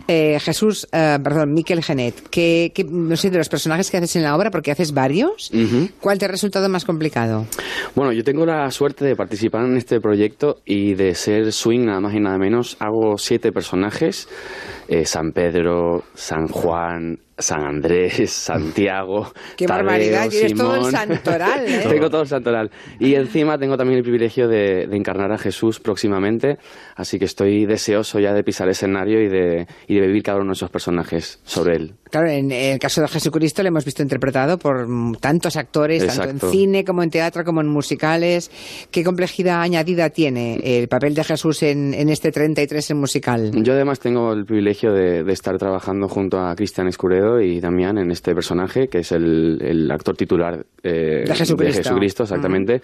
[0.08, 4.24] eh, Jesús, eh, perdón, Miquel Genet, que, no sé, de los personajes que haces en
[4.24, 5.52] la obra, porque haces varios,
[6.00, 7.46] ¿cuál te ha resultado más complicado?
[7.94, 12.00] Bueno, yo tengo la suerte de participar en este proyecto y de ser swing nada
[12.00, 12.76] más y nada menos.
[12.80, 14.15] Hago siete personajes.
[14.24, 14.75] place.
[14.88, 19.32] Eh, San Pedro, San Juan, San Andrés, Santiago.
[19.56, 20.28] ¡Qué barbaridad!
[20.28, 21.86] Tienes todo el santoral, ¿eh?
[21.88, 22.70] tengo todo el santoral.
[22.98, 26.58] Y encima tengo también el privilegio de, encarnar a Jesús próximamente,
[26.94, 30.38] así que estoy deseoso ya de pisar el escenario y de, y de vivir cada
[30.38, 31.94] uno de esos personajes sobre él.
[32.10, 34.86] Claro, en el caso de Jesucristo lo hemos visto interpretado por
[35.20, 38.50] tantos actores, tanto en cine como en teatro como en musicales.
[38.90, 43.50] ¿Qué complejidad añadida tiene el papel de Jesús en, este 33 en musical?
[43.62, 48.10] Yo además tengo el privilegio de, estar trabajando junto a Cristian Escuredo y Damián en
[48.10, 52.24] este personaje, que es el, actor titular eh, de, Jesucristo.
[52.24, 52.82] exactamente.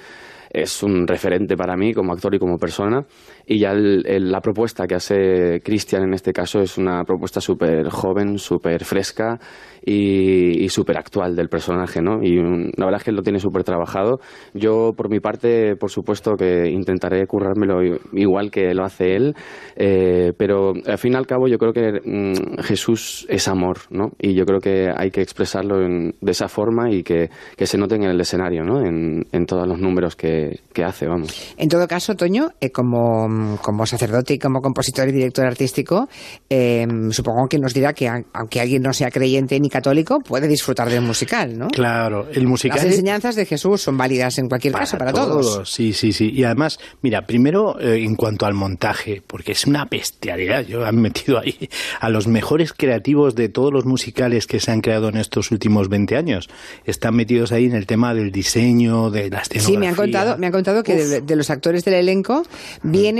[0.51, 3.05] Es un referente para mí como actor y como persona.
[3.47, 8.39] Y ya la propuesta que hace Cristian en este caso es una propuesta súper joven,
[8.39, 9.39] súper fresca
[9.85, 12.23] y, súper actual del personaje, ¿no?
[12.23, 14.21] Y la verdad es que lo tiene súper trabajado.
[14.55, 17.83] Yo, por mi parte, por supuesto que intentaré currármelo
[18.13, 19.35] igual que lo hace él,
[19.77, 24.13] eh, pero al fin y al cabo yo creo que mm, Jesús es amor, ¿no?
[24.19, 27.31] Y yo creo que hay que expresarlo de esa forma y que,
[27.63, 28.85] se noten en el escenario, ¿no?
[28.85, 31.55] En, todos los números que, hace, vamos.
[31.57, 33.29] En todo caso, Toño, eh, como,
[33.61, 36.09] como sacerdote y como compositor y director artístico,
[36.49, 40.91] eh, supongo que nos dirá que aunque alguien no sea creyente ni católico puede disfrutar
[40.91, 41.69] del musical, ¿no?
[41.69, 42.77] Claro, el musical.
[42.77, 45.71] Las enseñanzas de Jesús son válidas en cualquier caso para todos.
[45.71, 46.31] Sí, sí, sí.
[46.33, 50.65] Y además, mira, primero eh, en cuanto al montaje, porque es una bestialidad.
[50.65, 51.69] Yo he metido ahí
[52.01, 55.89] a los mejores creativos de todos los musicales que se han creado en estos últimos
[55.89, 56.49] 20 años.
[56.85, 60.47] Están metidos ahí en el tema del diseño, de las Sí, me han contado, me
[60.47, 62.43] han contado que de, los actores del elenco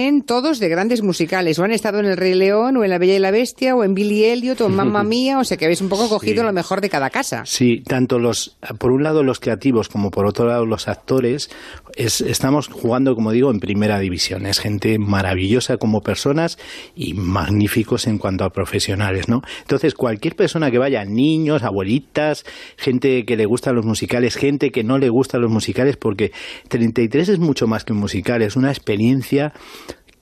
[0.03, 1.59] vienen todos de grandes musicales.
[1.59, 3.85] O han estado en El Rey León, o en La Bella y la Bestia, o
[3.85, 5.39] en Billy Elliot, o en Mamma Mía.
[5.39, 7.45] O sea que habéis un poco cogido lo mejor de cada casa.
[7.47, 11.51] Sí, tanto los, por un lado los creativos como por otro lado los actores,
[11.97, 14.47] estamos jugando, como digo, en primera división.
[14.47, 16.59] Es gente maravillosa como personas
[16.95, 19.43] y magníficos en cuanto a profesionales, ¿no?
[19.61, 22.45] Entonces, cualquier persona que vaya, niños, abuelitas,
[22.77, 26.33] gente que le gustan los musicales, gente que no le gustan los musicales, porque
[26.69, 29.53] 33 es mucho más que un musical, es una experiencia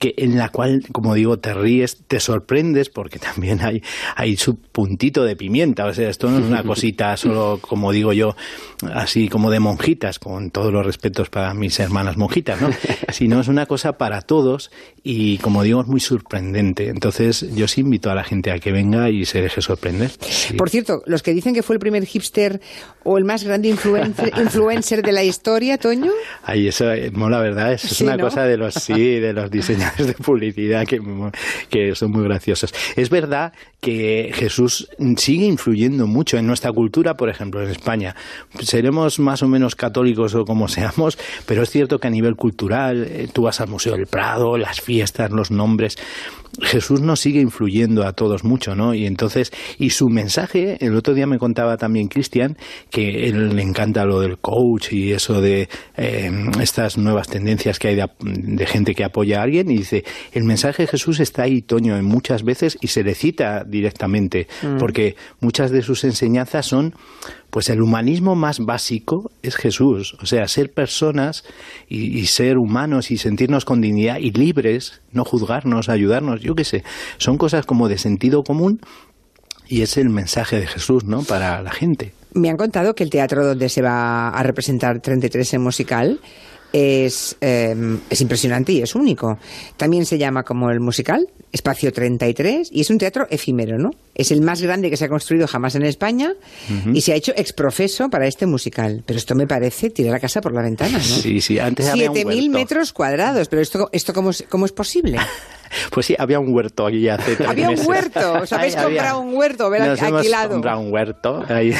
[0.01, 3.83] que en la cual, como digo, te ríes, te sorprendes, porque también hay,
[4.15, 5.85] hay su puntito de pimienta.
[5.85, 8.35] O sea, esto no es una cosita solo, como digo yo,
[8.95, 12.71] así como de monjitas, con todos los respetos para mis hermanas monjitas, ¿no?
[13.11, 14.71] Sino es una cosa para todos
[15.03, 16.87] y, como digo, es muy sorprendente.
[16.87, 20.09] Entonces, yo sí invito a la gente a que venga y se deje sorprender.
[20.57, 22.59] Por cierto, los que dicen que fue el primer hipster
[23.03, 26.11] o el más grande influencer, influencer de la historia, Toño.
[26.41, 27.73] Ay, eso eh, mola, ¿verdad?
[27.73, 30.99] Eso es una cosa de los, sí, de los diseñadores de publicidad que,
[31.69, 32.73] que son muy graciosos.
[32.95, 34.87] Es verdad que Jesús
[35.17, 38.15] sigue influyendo mucho en nuestra cultura, por ejemplo, en España.
[38.59, 43.07] Seremos más o menos católicos o como seamos, pero es cierto que a nivel cultural,
[43.09, 45.97] eh, tú vas al Museo del Prado, las fiestas, los nombres,
[46.59, 48.93] Jesús nos sigue influyendo a todos mucho, ¿no?
[48.93, 52.57] Y entonces, y su mensaje, el otro día me contaba también Cristian,
[52.89, 57.89] que él le encanta lo del coach y eso de eh, estas nuevas tendencias que
[57.89, 61.43] hay de, de gente que apoya a alguien, y dice, el mensaje de Jesús está
[61.43, 64.77] ahí, Toño, en muchas veces y se le cita directamente, Mm.
[64.77, 66.93] porque muchas de sus enseñanzas son,
[67.49, 71.43] pues el humanismo más básico es Jesús, o sea, ser personas
[71.89, 76.63] y, y ser humanos y sentirnos con dignidad y libres, no juzgarnos, ayudarnos, yo qué
[76.63, 76.83] sé,
[77.17, 78.79] son cosas como de sentido común
[79.67, 81.23] y es el mensaje de Jesús, ¿no?
[81.23, 82.13] Para la gente.
[82.33, 86.19] Me han contado que el teatro donde se va a representar 33 en musical
[86.73, 87.75] es, eh,
[88.09, 89.37] es impresionante y es único.
[89.77, 93.91] También se llama como el musical, Espacio 33, y es un teatro efímero, ¿no?
[94.15, 96.33] Es el más grande que se ha construido jamás en España
[96.93, 99.03] y se ha hecho exprofeso para este musical.
[99.05, 101.03] Pero esto me parece tirar la casa por la ventana, ¿no?
[101.03, 102.49] Sí, sí, antes había un 7.000 huerto.
[102.51, 105.17] metros cuadrados, pero esto, esto cómo, es, ¿cómo es posible?
[105.91, 108.97] Pues sí, había un huerto aquí hace tres Había un huerto, os habéis Ahí había.
[108.99, 110.49] comprado un huerto, ver Nos hemos alquilado.
[110.51, 111.73] comprado un huerto, ahí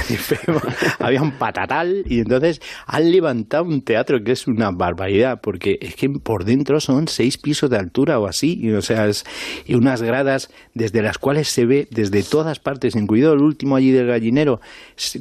[0.99, 5.95] había un patatal y entonces han levantado un teatro que es una barbaridad porque es
[5.95, 9.23] que por dentro son seis pisos de altura o así, y, o sea, es,
[9.65, 13.91] y unas gradas desde las cuales se ve desde todas partes, incluido el último allí
[13.91, 14.61] del gallinero,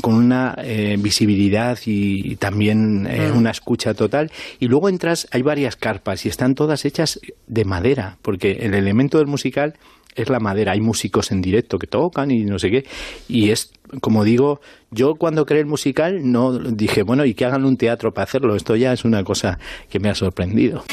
[0.02, 3.36] con una eh, visibilidad y, y también eh, Mm.
[3.38, 4.30] una escucha total.
[4.58, 9.18] Y luego entras, hay varias carpas y están todas hechas de madera, porque el elemento
[9.18, 9.74] del musical
[10.14, 10.72] es la madera.
[10.72, 12.86] Hay músicos en directo que tocan y no sé qué.
[13.28, 14.60] Y es, como digo,
[14.90, 18.56] yo cuando creé el musical no dije, bueno, y que hagan un teatro para hacerlo.
[18.56, 19.58] Esto ya es una cosa
[19.88, 20.84] que me ha sorprendido.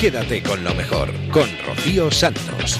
[0.00, 2.78] Quédate con lo mejor, con Rocío Santos.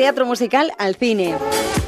[0.00, 1.34] Teatro musical al cine.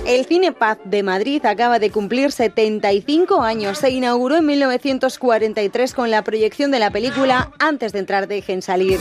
[0.07, 3.79] El Cine Paz de Madrid acaba de cumplir 75 años.
[3.79, 8.99] Se inauguró en 1943 con la proyección de la película Antes de entrar dejen salir.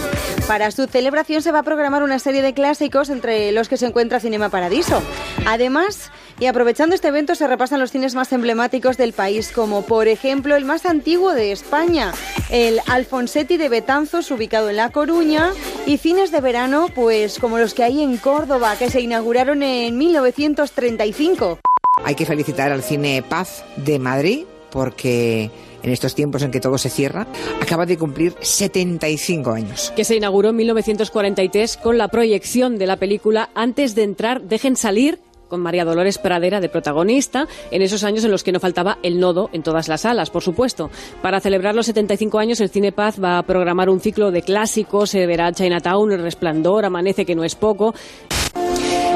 [0.48, 3.88] Para su celebración se va a programar una serie de clásicos entre los que se
[3.88, 5.02] encuentra Cinema Paradiso.
[5.46, 6.10] Además,
[6.42, 10.56] y aprovechando este evento se repasan los cines más emblemáticos del país, como por ejemplo
[10.56, 12.14] el más antiguo de España,
[12.50, 15.52] el Alfonsetti de Betanzos, ubicado en La Coruña,
[15.86, 19.96] y cines de verano, pues como los que hay en Córdoba, que se inauguraron en
[19.96, 21.60] 1935.
[22.04, 25.52] Hay que felicitar al Cine Paz de Madrid porque
[25.84, 27.28] en estos tiempos en que todo se cierra,
[27.62, 29.94] acaba de cumplir 75 años.
[29.96, 34.76] que se inauguró en 1943 con la proyección de la película Antes de entrar, dejen
[34.76, 35.20] salir
[35.52, 39.19] con María Dolores Pradera de protagonista, en esos años en los que no faltaba el
[39.19, 40.90] nodo en todas las salas, por supuesto.
[41.22, 45.10] Para celebrar los 75 años, el Cine Paz va a programar un ciclo de clásicos,
[45.10, 47.94] se verá Chinatown, El Resplandor, Amanece, que no es poco.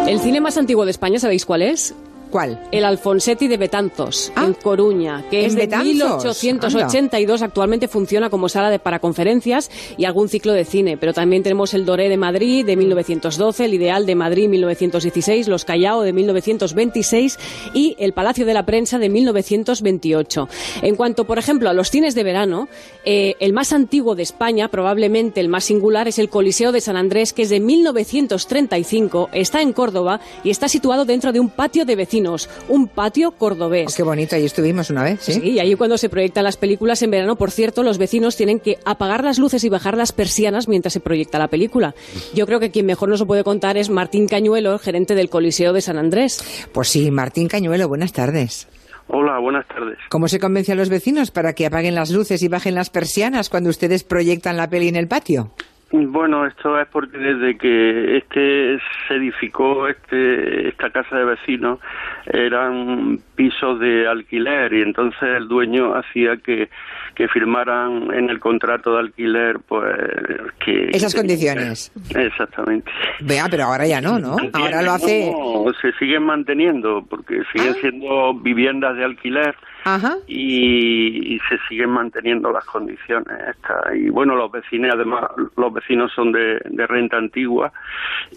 [0.08, 1.96] El cine más antiguo de España, ¿sabéis cuál es?
[2.32, 2.62] ¿Cuál?
[2.72, 6.44] El Alfonsetti de Betanzos, en Coruña, que ¿en es de Betanzos?
[6.44, 7.42] 1882.
[7.42, 10.98] Actualmente funciona como sala de, para conferencias y algún ciclo de cine.
[10.98, 15.66] Pero también tenemos el Doré de Madrid de 1912, el Ideal de Madrid 1916, los
[15.66, 17.40] Callao de 1926
[17.74, 20.50] y el Palacio de la Prensa de 1928.
[20.82, 22.68] En cuanto, por ejemplo, a los cines de verano,
[23.06, 26.98] eh, el más antiguo de España, probablemente el más singular, es el Coliseo de San
[26.98, 31.86] Andrés, que es de 1935, está en Córdoba y está situado dentro de un patio
[31.86, 32.15] de vecinos,
[32.70, 33.92] un patio cordobés.
[33.92, 35.42] Oh, qué bonito, ahí estuvimos una vez, ¿sí?
[35.44, 38.78] y ahí cuando se proyectan las películas en verano, por cierto, los vecinos tienen que
[38.86, 41.96] apagar las luces y bajar las persianas mientras se proyecta la película.
[42.34, 45.74] Yo creo que quien mejor nos lo puede contar es Martín Cañuelo, gerente del Coliseo
[45.74, 46.68] de San Andrés.
[46.72, 48.68] Pues sí, Martín Cañuelo, buenas tardes.
[49.08, 49.98] Hola, buenas tardes.
[50.10, 53.50] ¿Cómo se convence a los vecinos para que apaguen las luces y bajen las persianas
[53.50, 55.52] cuando ustedes proyectan la peli en el patio?
[55.92, 61.80] Bueno, esto es porque desde que este se edificó este esta casa de vecinos
[62.26, 66.70] eran pisos de alquiler y entonces el dueño hacía que,
[67.14, 69.96] que firmaran en el contrato de alquiler pues
[70.60, 71.92] que Esas condiciones.
[72.16, 72.92] exactamente.
[73.22, 74.38] Vea, pero ahora ya no, ¿no?
[74.54, 75.32] Ahora lo hace...
[75.32, 79.56] No, se siguen manteniendo porque siguen siendo viviendas de alquiler
[79.86, 80.18] Ajá.
[80.28, 83.96] y, y se siguen manteniendo las condiciones estas.
[83.96, 85.26] y bueno los vecinos además
[85.56, 87.72] los vecinos son de, renta antigua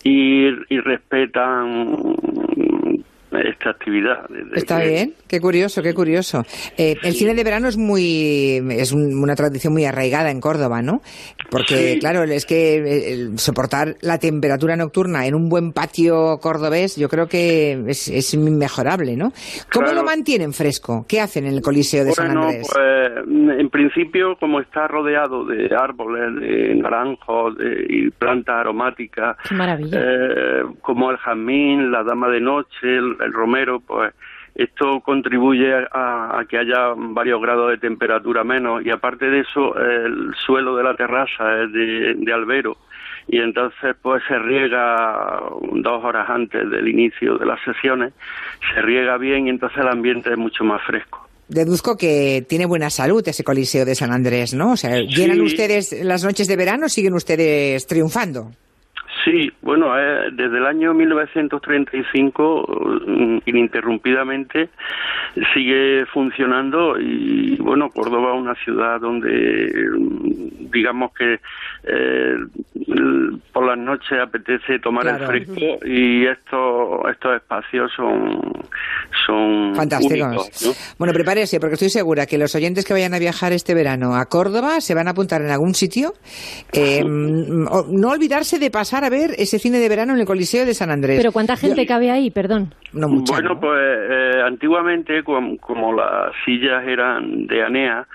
[0.05, 0.51] y
[0.81, 1.97] respetan
[3.39, 6.43] esta actividad desde Está que- bien, qué curioso, qué curioso.
[6.77, 10.83] Eh, el cine de verano es muy es un- una tradición muy arraigada en Córdoba,
[10.83, 11.01] ¿no?
[11.51, 11.99] Porque Sí.
[11.99, 17.09] claro, es que eh, el soportar la temperatura nocturna en un buen patio cordobés, yo
[17.09, 19.33] creo que es, es inmejorable, ¿no?
[19.73, 20.01] ¿Cómo Claro.
[20.01, 21.05] lo mantienen fresco?
[21.09, 22.69] ¿Qué hacen en el Coliseo de San Andrés?
[22.73, 29.55] pues en principio, como está rodeado de árboles, de naranjos de- y plantas aromáticas, Qué
[29.55, 29.99] maravilla.
[30.01, 34.13] eh, como el jazmín, la dama de noche, el, el romero, pues
[34.55, 39.79] esto contribuye a, a que haya varios grados de temperatura menos y aparte de eso,
[39.79, 42.77] el suelo de la terraza es de, de albero
[43.29, 45.41] y entonces pues se riega
[45.73, 48.13] dos horas antes del inicio de las sesiones,
[48.75, 51.29] se riega bien y entonces el ambiente es mucho más fresco.
[51.47, 54.73] Deduzco que tiene buena salud ese Coliseo de San Andrés, ¿no?
[54.73, 55.43] O sea, ¿llenan Sí.
[55.43, 58.51] ustedes las noches de verano o siguen ustedes triunfando?
[59.31, 64.69] Sí, bueno, eh, desde el año 1935 mm, ininterrumpidamente
[65.55, 71.35] sigue funcionando y bueno, Córdoba es una ciudad donde mm, digamos que
[71.85, 72.35] eh,
[73.53, 75.31] por las noches apetece tomar Claro.
[75.33, 78.41] el fresco y estos estos espacios son
[79.27, 80.29] son Fantásticos.
[80.29, 80.73] únicos, ¿no?
[80.99, 84.27] Bueno, prepárese, porque estoy segura que los oyentes que vayan a viajar este verano a
[84.27, 86.13] Córdoba se van a apuntar en algún sitio.
[86.73, 90.65] Eh, mm, no olvidarse de pasar a ver ese cine de verano en el Coliseo
[90.67, 91.19] de San Andrés.
[91.19, 92.31] Pero ¿cuánta gente cabe ahí?
[92.31, 92.75] Perdón.
[92.93, 98.07] No mucha, Bueno, pues eh, antiguamente, com- como las sillas eran de ANEA,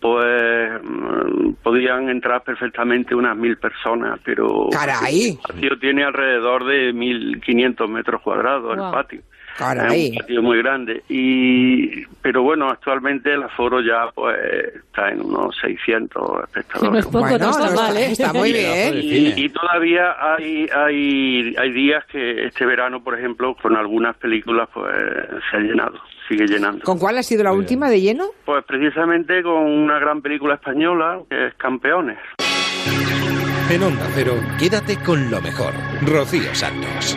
[0.00, 5.30] pues mm, podían entrar perfectamente unas mil personas, pero ¡Caray!
[5.30, 8.86] el patio tiene alrededor de 1.500 metros cuadrados Guau.
[8.88, 9.20] el patio.
[9.58, 10.06] Caray.
[10.06, 11.02] Es un patio muy grande.
[11.08, 14.36] y Pero bueno, actualmente el aforo ya pues
[14.74, 16.92] está en unos 600 espectadores.
[16.92, 18.12] No es poco, no está mal, ¿eh?
[18.12, 18.94] está muy bien.
[18.96, 24.68] Y, y todavía hay, hay, hay días que este verano, por ejemplo, con algunas películas,
[24.72, 24.94] pues
[25.50, 25.98] se ha llenado,
[26.28, 26.84] sigue llenando.
[26.84, 28.26] ¿Con cuál ha sido la última de lleno?
[28.44, 32.18] Pues precisamente con una gran película española, que es Campeones.
[33.70, 35.72] En Onda Cero, quédate con lo mejor.
[36.02, 37.16] Rocío Santos.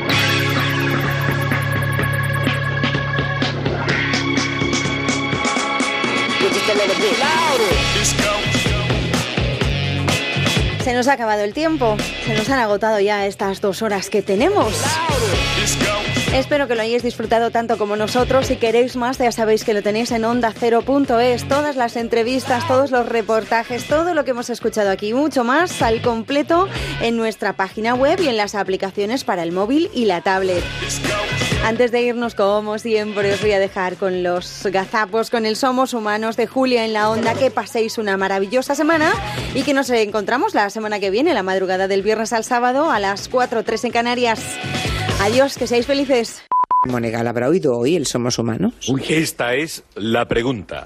[10.83, 11.97] Se nos ha acabado el tiempo.
[12.25, 14.73] Se nos han agotado ya estas dos horas que tenemos.
[16.33, 18.47] Espero que lo hayáis disfrutado tanto como nosotros.
[18.47, 21.47] Si queréis más, ya sabéis que lo tenéis en ondacero.es.
[21.47, 26.01] Todas las entrevistas, todos los reportajes, todo lo que hemos escuchado aquí, mucho más al
[26.01, 26.67] completo
[27.01, 30.63] en nuestra página web y en las aplicaciones para el móvil y la tablet.
[31.63, 35.93] Antes de irnos, como siempre, os voy a dejar con los gazapos, con el Somos
[35.93, 37.35] Humanos de Julia en la Onda.
[37.35, 39.13] Que paséis una maravillosa semana
[39.53, 42.99] y que nos encontramos la semana que viene, la madrugada del viernes al sábado, a
[42.99, 44.41] las 4 3 en Canarias.
[45.21, 46.41] Adiós, que seáis felices.
[46.85, 48.73] Monegal habrá oído hoy el Somos Humanos.
[49.07, 50.83] Esta es la pregunta.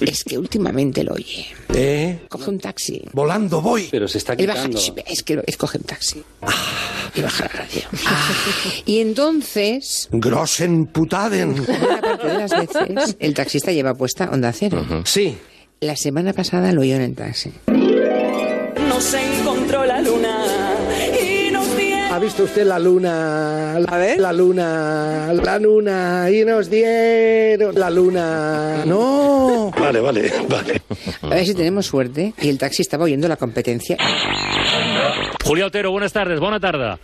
[0.00, 1.46] Es que últimamente lo oye.
[1.74, 2.20] ¿Eh?
[2.30, 3.02] Coge un taxi.
[3.12, 3.88] Volando voy.
[3.90, 5.02] Pero se está Él baja- quitando.
[5.06, 6.22] es que lo- es coge un taxi.
[7.14, 7.82] Y baja la radio.
[8.06, 8.30] Ah,
[8.86, 11.54] y entonces, Grossen putaden.
[11.66, 14.84] parte de las veces, el taxista lleva puesta onda cero.
[15.04, 15.36] Sí.
[15.80, 17.52] La semana pasada lo oyó en el taxi.
[18.88, 20.35] Nos encontró la luna.
[22.16, 23.78] ¿Ha visto usted la luna?
[23.78, 28.84] La, la luna, la luna, y nos dieron la luna.
[28.86, 29.70] No.
[29.78, 30.80] Vale, vale, vale.
[31.20, 32.32] A ver si tenemos suerte.
[32.40, 33.98] Y el taxi estaba oyendo la competencia.
[35.44, 36.96] Julia Otero, buenas tardes, buena tarde.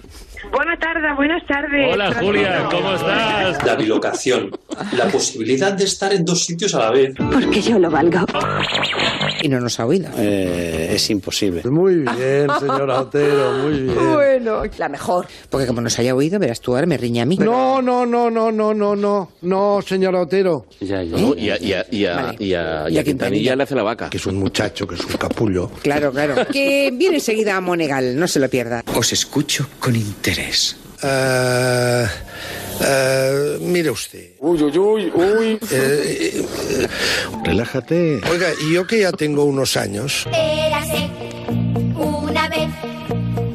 [0.51, 1.93] Buenas tardes, buenas tardes.
[1.95, 3.65] Hola Julia, ¿cómo estás?
[3.65, 4.51] La bilocación,
[4.97, 7.15] la posibilidad de estar en dos sitios a la vez.
[7.17, 8.21] Porque yo lo valgo.
[9.41, 10.09] Y no nos ha oído.
[10.19, 11.63] es imposible.
[11.65, 14.13] Muy bien, señora Otero, muy bien.
[14.13, 15.27] Bueno, la mejor.
[15.49, 17.37] Porque como nos haya oído, verás tú, ahora me riña a mí.
[17.37, 20.67] No, no, no, no, no, no, no, no, señora Otero.
[20.81, 21.17] Ya, ya.
[21.19, 21.35] ¿Eh?
[21.39, 22.37] Y a, y a- y a- Vale.
[22.41, 23.05] y a- y a.
[23.05, 24.11] Quintanilla le hace la vaca.
[24.11, 25.71] Que es un muchacho, que es un capullo.
[25.83, 26.35] Claro, claro.
[26.53, 28.83] Que viene enseguida a Monegal, no se lo pierda.
[28.95, 30.32] Os escucho con interés.
[31.03, 32.07] Ah,
[32.81, 34.31] ah, mire usted.
[34.39, 35.59] Uy, uy, uy, uy.
[35.71, 36.89] Eh, eh,
[37.45, 38.21] Relájate.
[38.31, 41.11] oiga, y yo que ya tengo unos años, Érase
[41.97, 42.69] una vez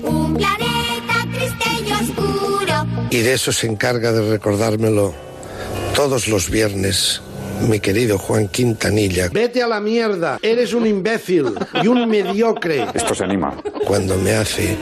[0.03, 2.85] un planeta triste y oscuro.
[3.09, 5.13] y de eso se encarga de recordármelo
[5.95, 7.21] todos los viernes,
[7.61, 9.29] mi querido Juan Quintanilla.
[9.31, 12.85] Vete a la mierda, eres un imbécil y un mediocre.
[12.93, 13.53] Esto se anima.
[13.85, 14.75] Cuando me hace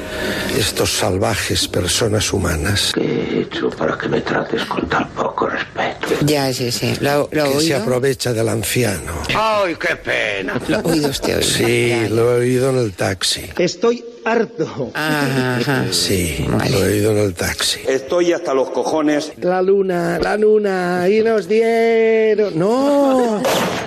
[0.57, 2.91] estos salvajes personas humanas.
[2.93, 6.07] ¿Qué he hecho para que me trates con tan poco respeto?
[6.25, 6.95] Ya, sí, sí.
[7.01, 7.77] Lo, lo ha que se oído.
[7.77, 9.13] aprovecha del anciano.
[9.35, 10.59] ¡Ay, qué pena!
[10.67, 11.43] Lo ha oído usted hoy.
[11.43, 13.43] Sí, lo he oído en el taxi.
[13.57, 14.91] Estoy harto.
[14.93, 15.85] Ajá.
[15.91, 17.79] Sí, lo he oído en el taxi.
[17.87, 19.31] Estoy hasta los cojones.
[19.39, 22.57] La luna, la luna, y nos dieron.
[22.57, 23.41] ¡No!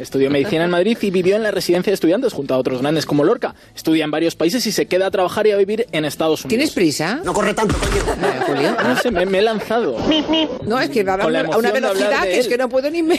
[0.00, 3.06] Estudió medicina en Madrid y vivió en la residencia de estudiantes junto a otros grandes
[3.06, 3.54] como Lorca.
[3.74, 6.48] Estudia en varios países y se queda a trabajar y a vivir en Estados Unidos.
[6.48, 7.20] ¿Tienes prisa?
[7.24, 8.76] No corre tanto, Eh, Julio.
[8.82, 9.96] No sé, me, me he lanzado.
[10.66, 13.02] No, es que va a una hablar velocidad de que es que no puedo ni,
[13.02, 13.16] me...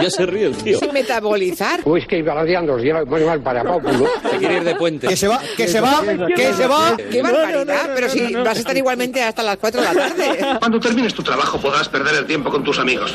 [0.00, 0.78] Ya se ríe el tío.
[0.78, 1.80] sin metabolizar.
[1.84, 4.06] Uy, es que iba radiando, lleva muy mal para Paulo.
[4.30, 5.08] Se quiere ir de puente.
[5.08, 6.02] Que se va, que se va,
[6.34, 6.96] que se va.
[7.10, 7.90] ¡Qué barbaridad!
[7.94, 10.38] Pero si vas a estar igualmente hasta las 4 de la tarde.
[10.58, 13.14] Cuando termines tu trabajo podrás perder el tiempo con tus amigos.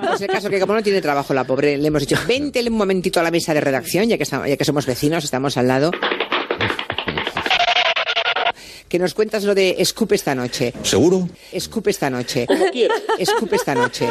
[0.00, 2.76] Pues el caso que como no tiene trabajo la pobre, le hemos dicho, vente un
[2.76, 5.66] momentito a la mesa de redacción, ya que, estamos, ya que somos vecinos, estamos al
[5.66, 5.90] lado.
[8.88, 10.72] que nos cuentas lo de Scoop esta noche.
[10.82, 11.28] ¿Seguro?
[11.58, 12.46] Scoop esta noche.
[12.46, 13.02] Como quieras.
[13.22, 14.08] Scoop esta noche.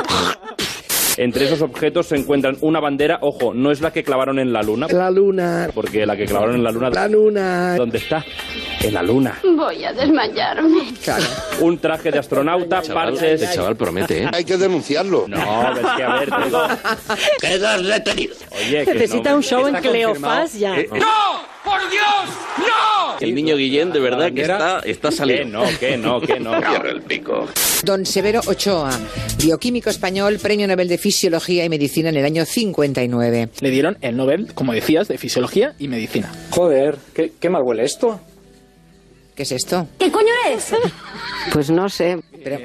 [1.16, 4.62] Entre esos objetos se encuentran una bandera, ojo, no es la que clavaron en la
[4.62, 4.88] luna.
[4.88, 5.70] La luna.
[5.74, 6.90] Porque la que clavaron en la luna.
[6.92, 7.76] La luna.
[7.76, 8.24] ¿Dónde está?
[8.80, 9.40] En la luna.
[9.44, 10.94] Voy a desmayarme.
[11.04, 11.26] Claro.
[11.62, 13.42] Un traje de astronauta, parches.
[13.42, 14.30] El chaval promete, ¿eh?
[14.32, 15.26] Hay que denunciarlo.
[15.28, 15.38] No,
[15.74, 16.62] es que a ver, digo.
[17.42, 18.36] Quedas detenido.
[18.52, 20.78] Oye, que Necesita no, un show en Cleofás ya.
[20.78, 21.58] Eh, eh, ¡No!
[21.64, 22.04] ¡Por Dios!
[22.60, 23.18] ¡No!
[23.20, 25.64] El niño Guillén, de verdad, que está, está Que saliendo.
[25.64, 26.52] no, que no, que no.
[26.60, 27.48] Cierra el pico.
[27.84, 28.92] Don Severo Ochoa,
[29.44, 33.50] bioquímico español, premio Nobel de Fisiología y Medicina en el año 59.
[33.60, 36.32] Le dieron el Nobel, como decías, de Fisiología y Medicina.
[36.52, 38.22] Joder, qué, qué mal huele esto.
[39.38, 39.88] ¿Qué es esto?
[40.00, 40.72] ¿Qué coño es?
[41.54, 42.20] Pues no sé.
[42.44, 42.58] Pero,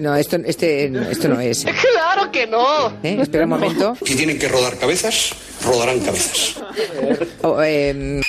[0.00, 1.64] no, esto, este, esto no es.
[1.64, 2.88] ¡Claro que no!
[3.04, 3.18] ¿Eh?
[3.20, 3.96] Espera un momento.
[4.04, 5.32] Si tienen que rodar cabezas,
[5.64, 6.56] rodarán cabezas.
[7.42, 8.20] Oh, em,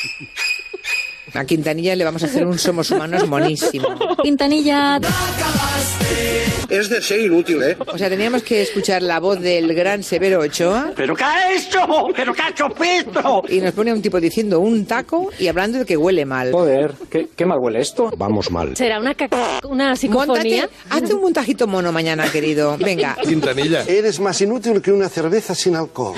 [1.33, 3.87] a Quintanilla le vamos a hacer un Somos Humanos monísimo.
[4.21, 4.99] Quintanilla.
[6.69, 7.75] Es de ser inútil, ¿eh?
[7.87, 11.79] O sea, teníamos que escuchar la voz del gran Severo Ochoa ¿Pero qué ha hecho?
[12.15, 13.41] ¿Pero qué ha hecho Pedro?
[13.49, 16.51] y nos pone un tipo diciendo un taco y hablando de que huele mal.
[16.51, 18.11] Joder, qué, qué mal huele esto.
[18.15, 18.75] Vamos mal.
[18.77, 20.69] ¿Será una, caca- una psicofonía?
[20.91, 22.77] Hazte un montajito mono mañana, querido.
[22.77, 23.17] Venga.
[23.23, 23.83] Quintanilla.
[23.87, 26.15] Eres más inútil que una cerveza sin alcohol.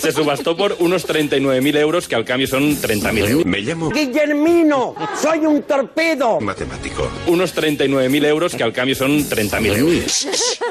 [0.00, 3.46] Se subastó por unos 39.000 euros, que al cambio son 30.000 euros.
[3.46, 4.94] Me llamo ¡Guillermino!
[5.20, 6.40] ¡Soy un torpedo!
[6.40, 7.08] matemático.
[7.28, 10.28] Unos 39.000 euros, que al cambio son 30.000 euros.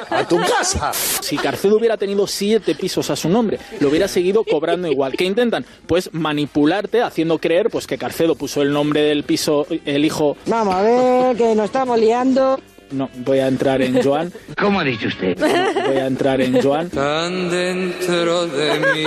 [0.10, 0.92] ¡A tu casa!
[0.94, 5.14] Si Carcedo hubiera tenido siete pisos a su nombre, lo hubiera seguido cobrando igual.
[5.14, 5.66] ¿Qué intentan?
[5.88, 10.38] Pues manipularte, haciendo creer pues que Carcedo puso el nombre del piso, el hijo.
[10.46, 12.60] Vamos a ver, que nos estamos liando.
[12.92, 14.32] No, voy a entrar en Joan.
[14.60, 15.38] ¿Cómo ha dicho usted?
[15.38, 16.90] Voy a entrar en Joan.
[16.90, 19.06] Tan dentro de mí.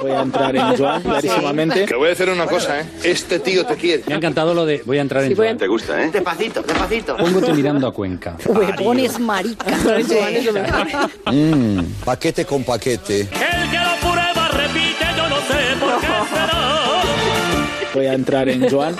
[0.00, 1.86] Voy a entrar en Joan, clarísimamente.
[1.86, 2.86] Te voy a decir una cosa, ¿eh?
[3.04, 4.02] Este tío te quiere.
[4.06, 5.56] Me ha encantado lo de voy a entrar en Joan.
[5.58, 6.10] ¿Te gusta, eh?
[6.12, 7.16] Despacito, despacito.
[7.16, 8.36] Póngote mirando a Cuenca.
[8.46, 9.64] Huevones marica.
[12.04, 13.20] Paquete con paquete.
[13.20, 17.02] El que lo prueba repite, yo no sé por qué será.
[17.94, 18.96] Voy a entrar en Joan.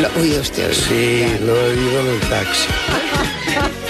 [0.00, 0.72] Lo, uy, hostia.
[0.72, 2.68] Sí, lo he oído en el taxi.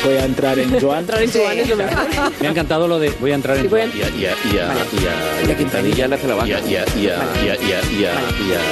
[0.05, 1.01] Voy a entrar en Joan.
[1.01, 2.07] Entrar en Joan es lo mejor.
[2.41, 3.99] Me ha encantado lo de voy a entrar en voy a- Joan.
[3.99, 4.63] Y a, y a, y a,
[5.03, 6.49] y a, y a Quintanilla le hace la vaca.
[6.49, 8.63] Y a, y a, y a, y a, y a, y a, y a,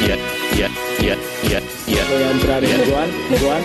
[0.00, 0.16] y a,
[0.56, 0.68] y a,
[1.02, 1.16] y a,
[1.46, 3.10] y a, y a, Voy a entrar en Joan.
[3.40, 3.62] Joan.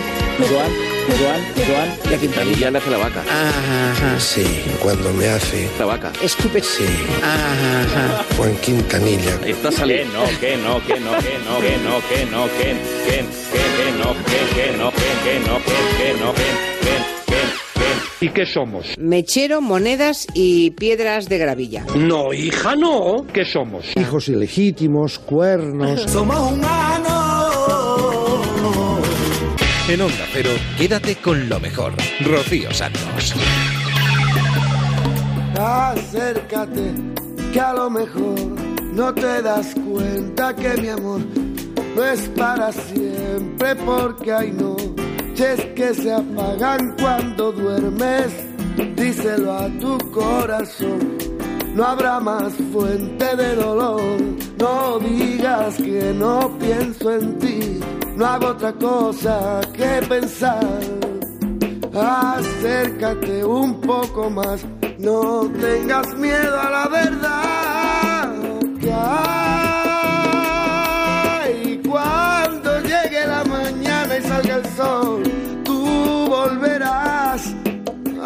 [0.50, 0.83] Joan.
[1.06, 1.40] Joan.
[1.66, 1.88] Joan.
[2.10, 3.22] y a Quintanilla le hace la vaca.
[3.22, 4.44] Ajá, sí,
[4.82, 5.68] cuando me hace.
[5.78, 6.12] La vaca.
[6.22, 6.60] Escupe.
[6.62, 6.84] Sí.
[7.22, 8.24] Ajá.
[8.36, 9.34] Juan Quintanilla.
[9.46, 10.18] Está Que saliendo.
[10.18, 12.64] no, que no, que no, que no, que no, que no, que,
[13.06, 16.42] que, que, que no, que, que no, que, que no, que, que no, que,
[16.80, 16.94] que,
[17.26, 17.34] que,
[18.18, 18.26] que.
[18.26, 18.86] ¿Y qué somos?
[18.98, 21.84] Mechero, monedas y piedras de gravilla.
[21.94, 23.26] No, hija, no.
[23.32, 23.84] ¿Qué somos?
[23.96, 26.10] Hijos ilegítimos, cuernos.
[26.10, 27.13] Somos humanos.
[29.86, 30.48] En Onda Cero,
[30.78, 31.92] quédate con lo mejor.
[32.20, 33.34] Rocío Santos.
[35.58, 36.94] Acércate,
[37.52, 38.38] que a lo mejor
[38.94, 41.20] no te das cuenta que mi amor
[41.94, 48.32] no es para siempre, porque hay noches que se apagan cuando duermes.
[48.96, 51.18] Díselo a tu corazón,
[51.74, 54.00] no habrá más fuente de dolor.
[54.58, 57.80] No digas que no pienso en ti,
[58.16, 60.80] no hago otra cosa que pensar.
[61.94, 64.64] Acércate un poco más,
[64.98, 68.32] no tengas miedo a la verdad.
[68.80, 68.92] Que
[71.42, 75.22] hay cuando llegue la mañana y salga el sol,
[75.64, 77.54] tú volverás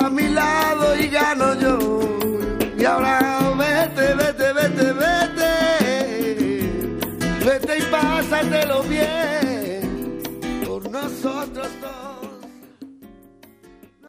[0.01, 1.79] a mi lado y gano yo.
[2.79, 3.28] Y ahora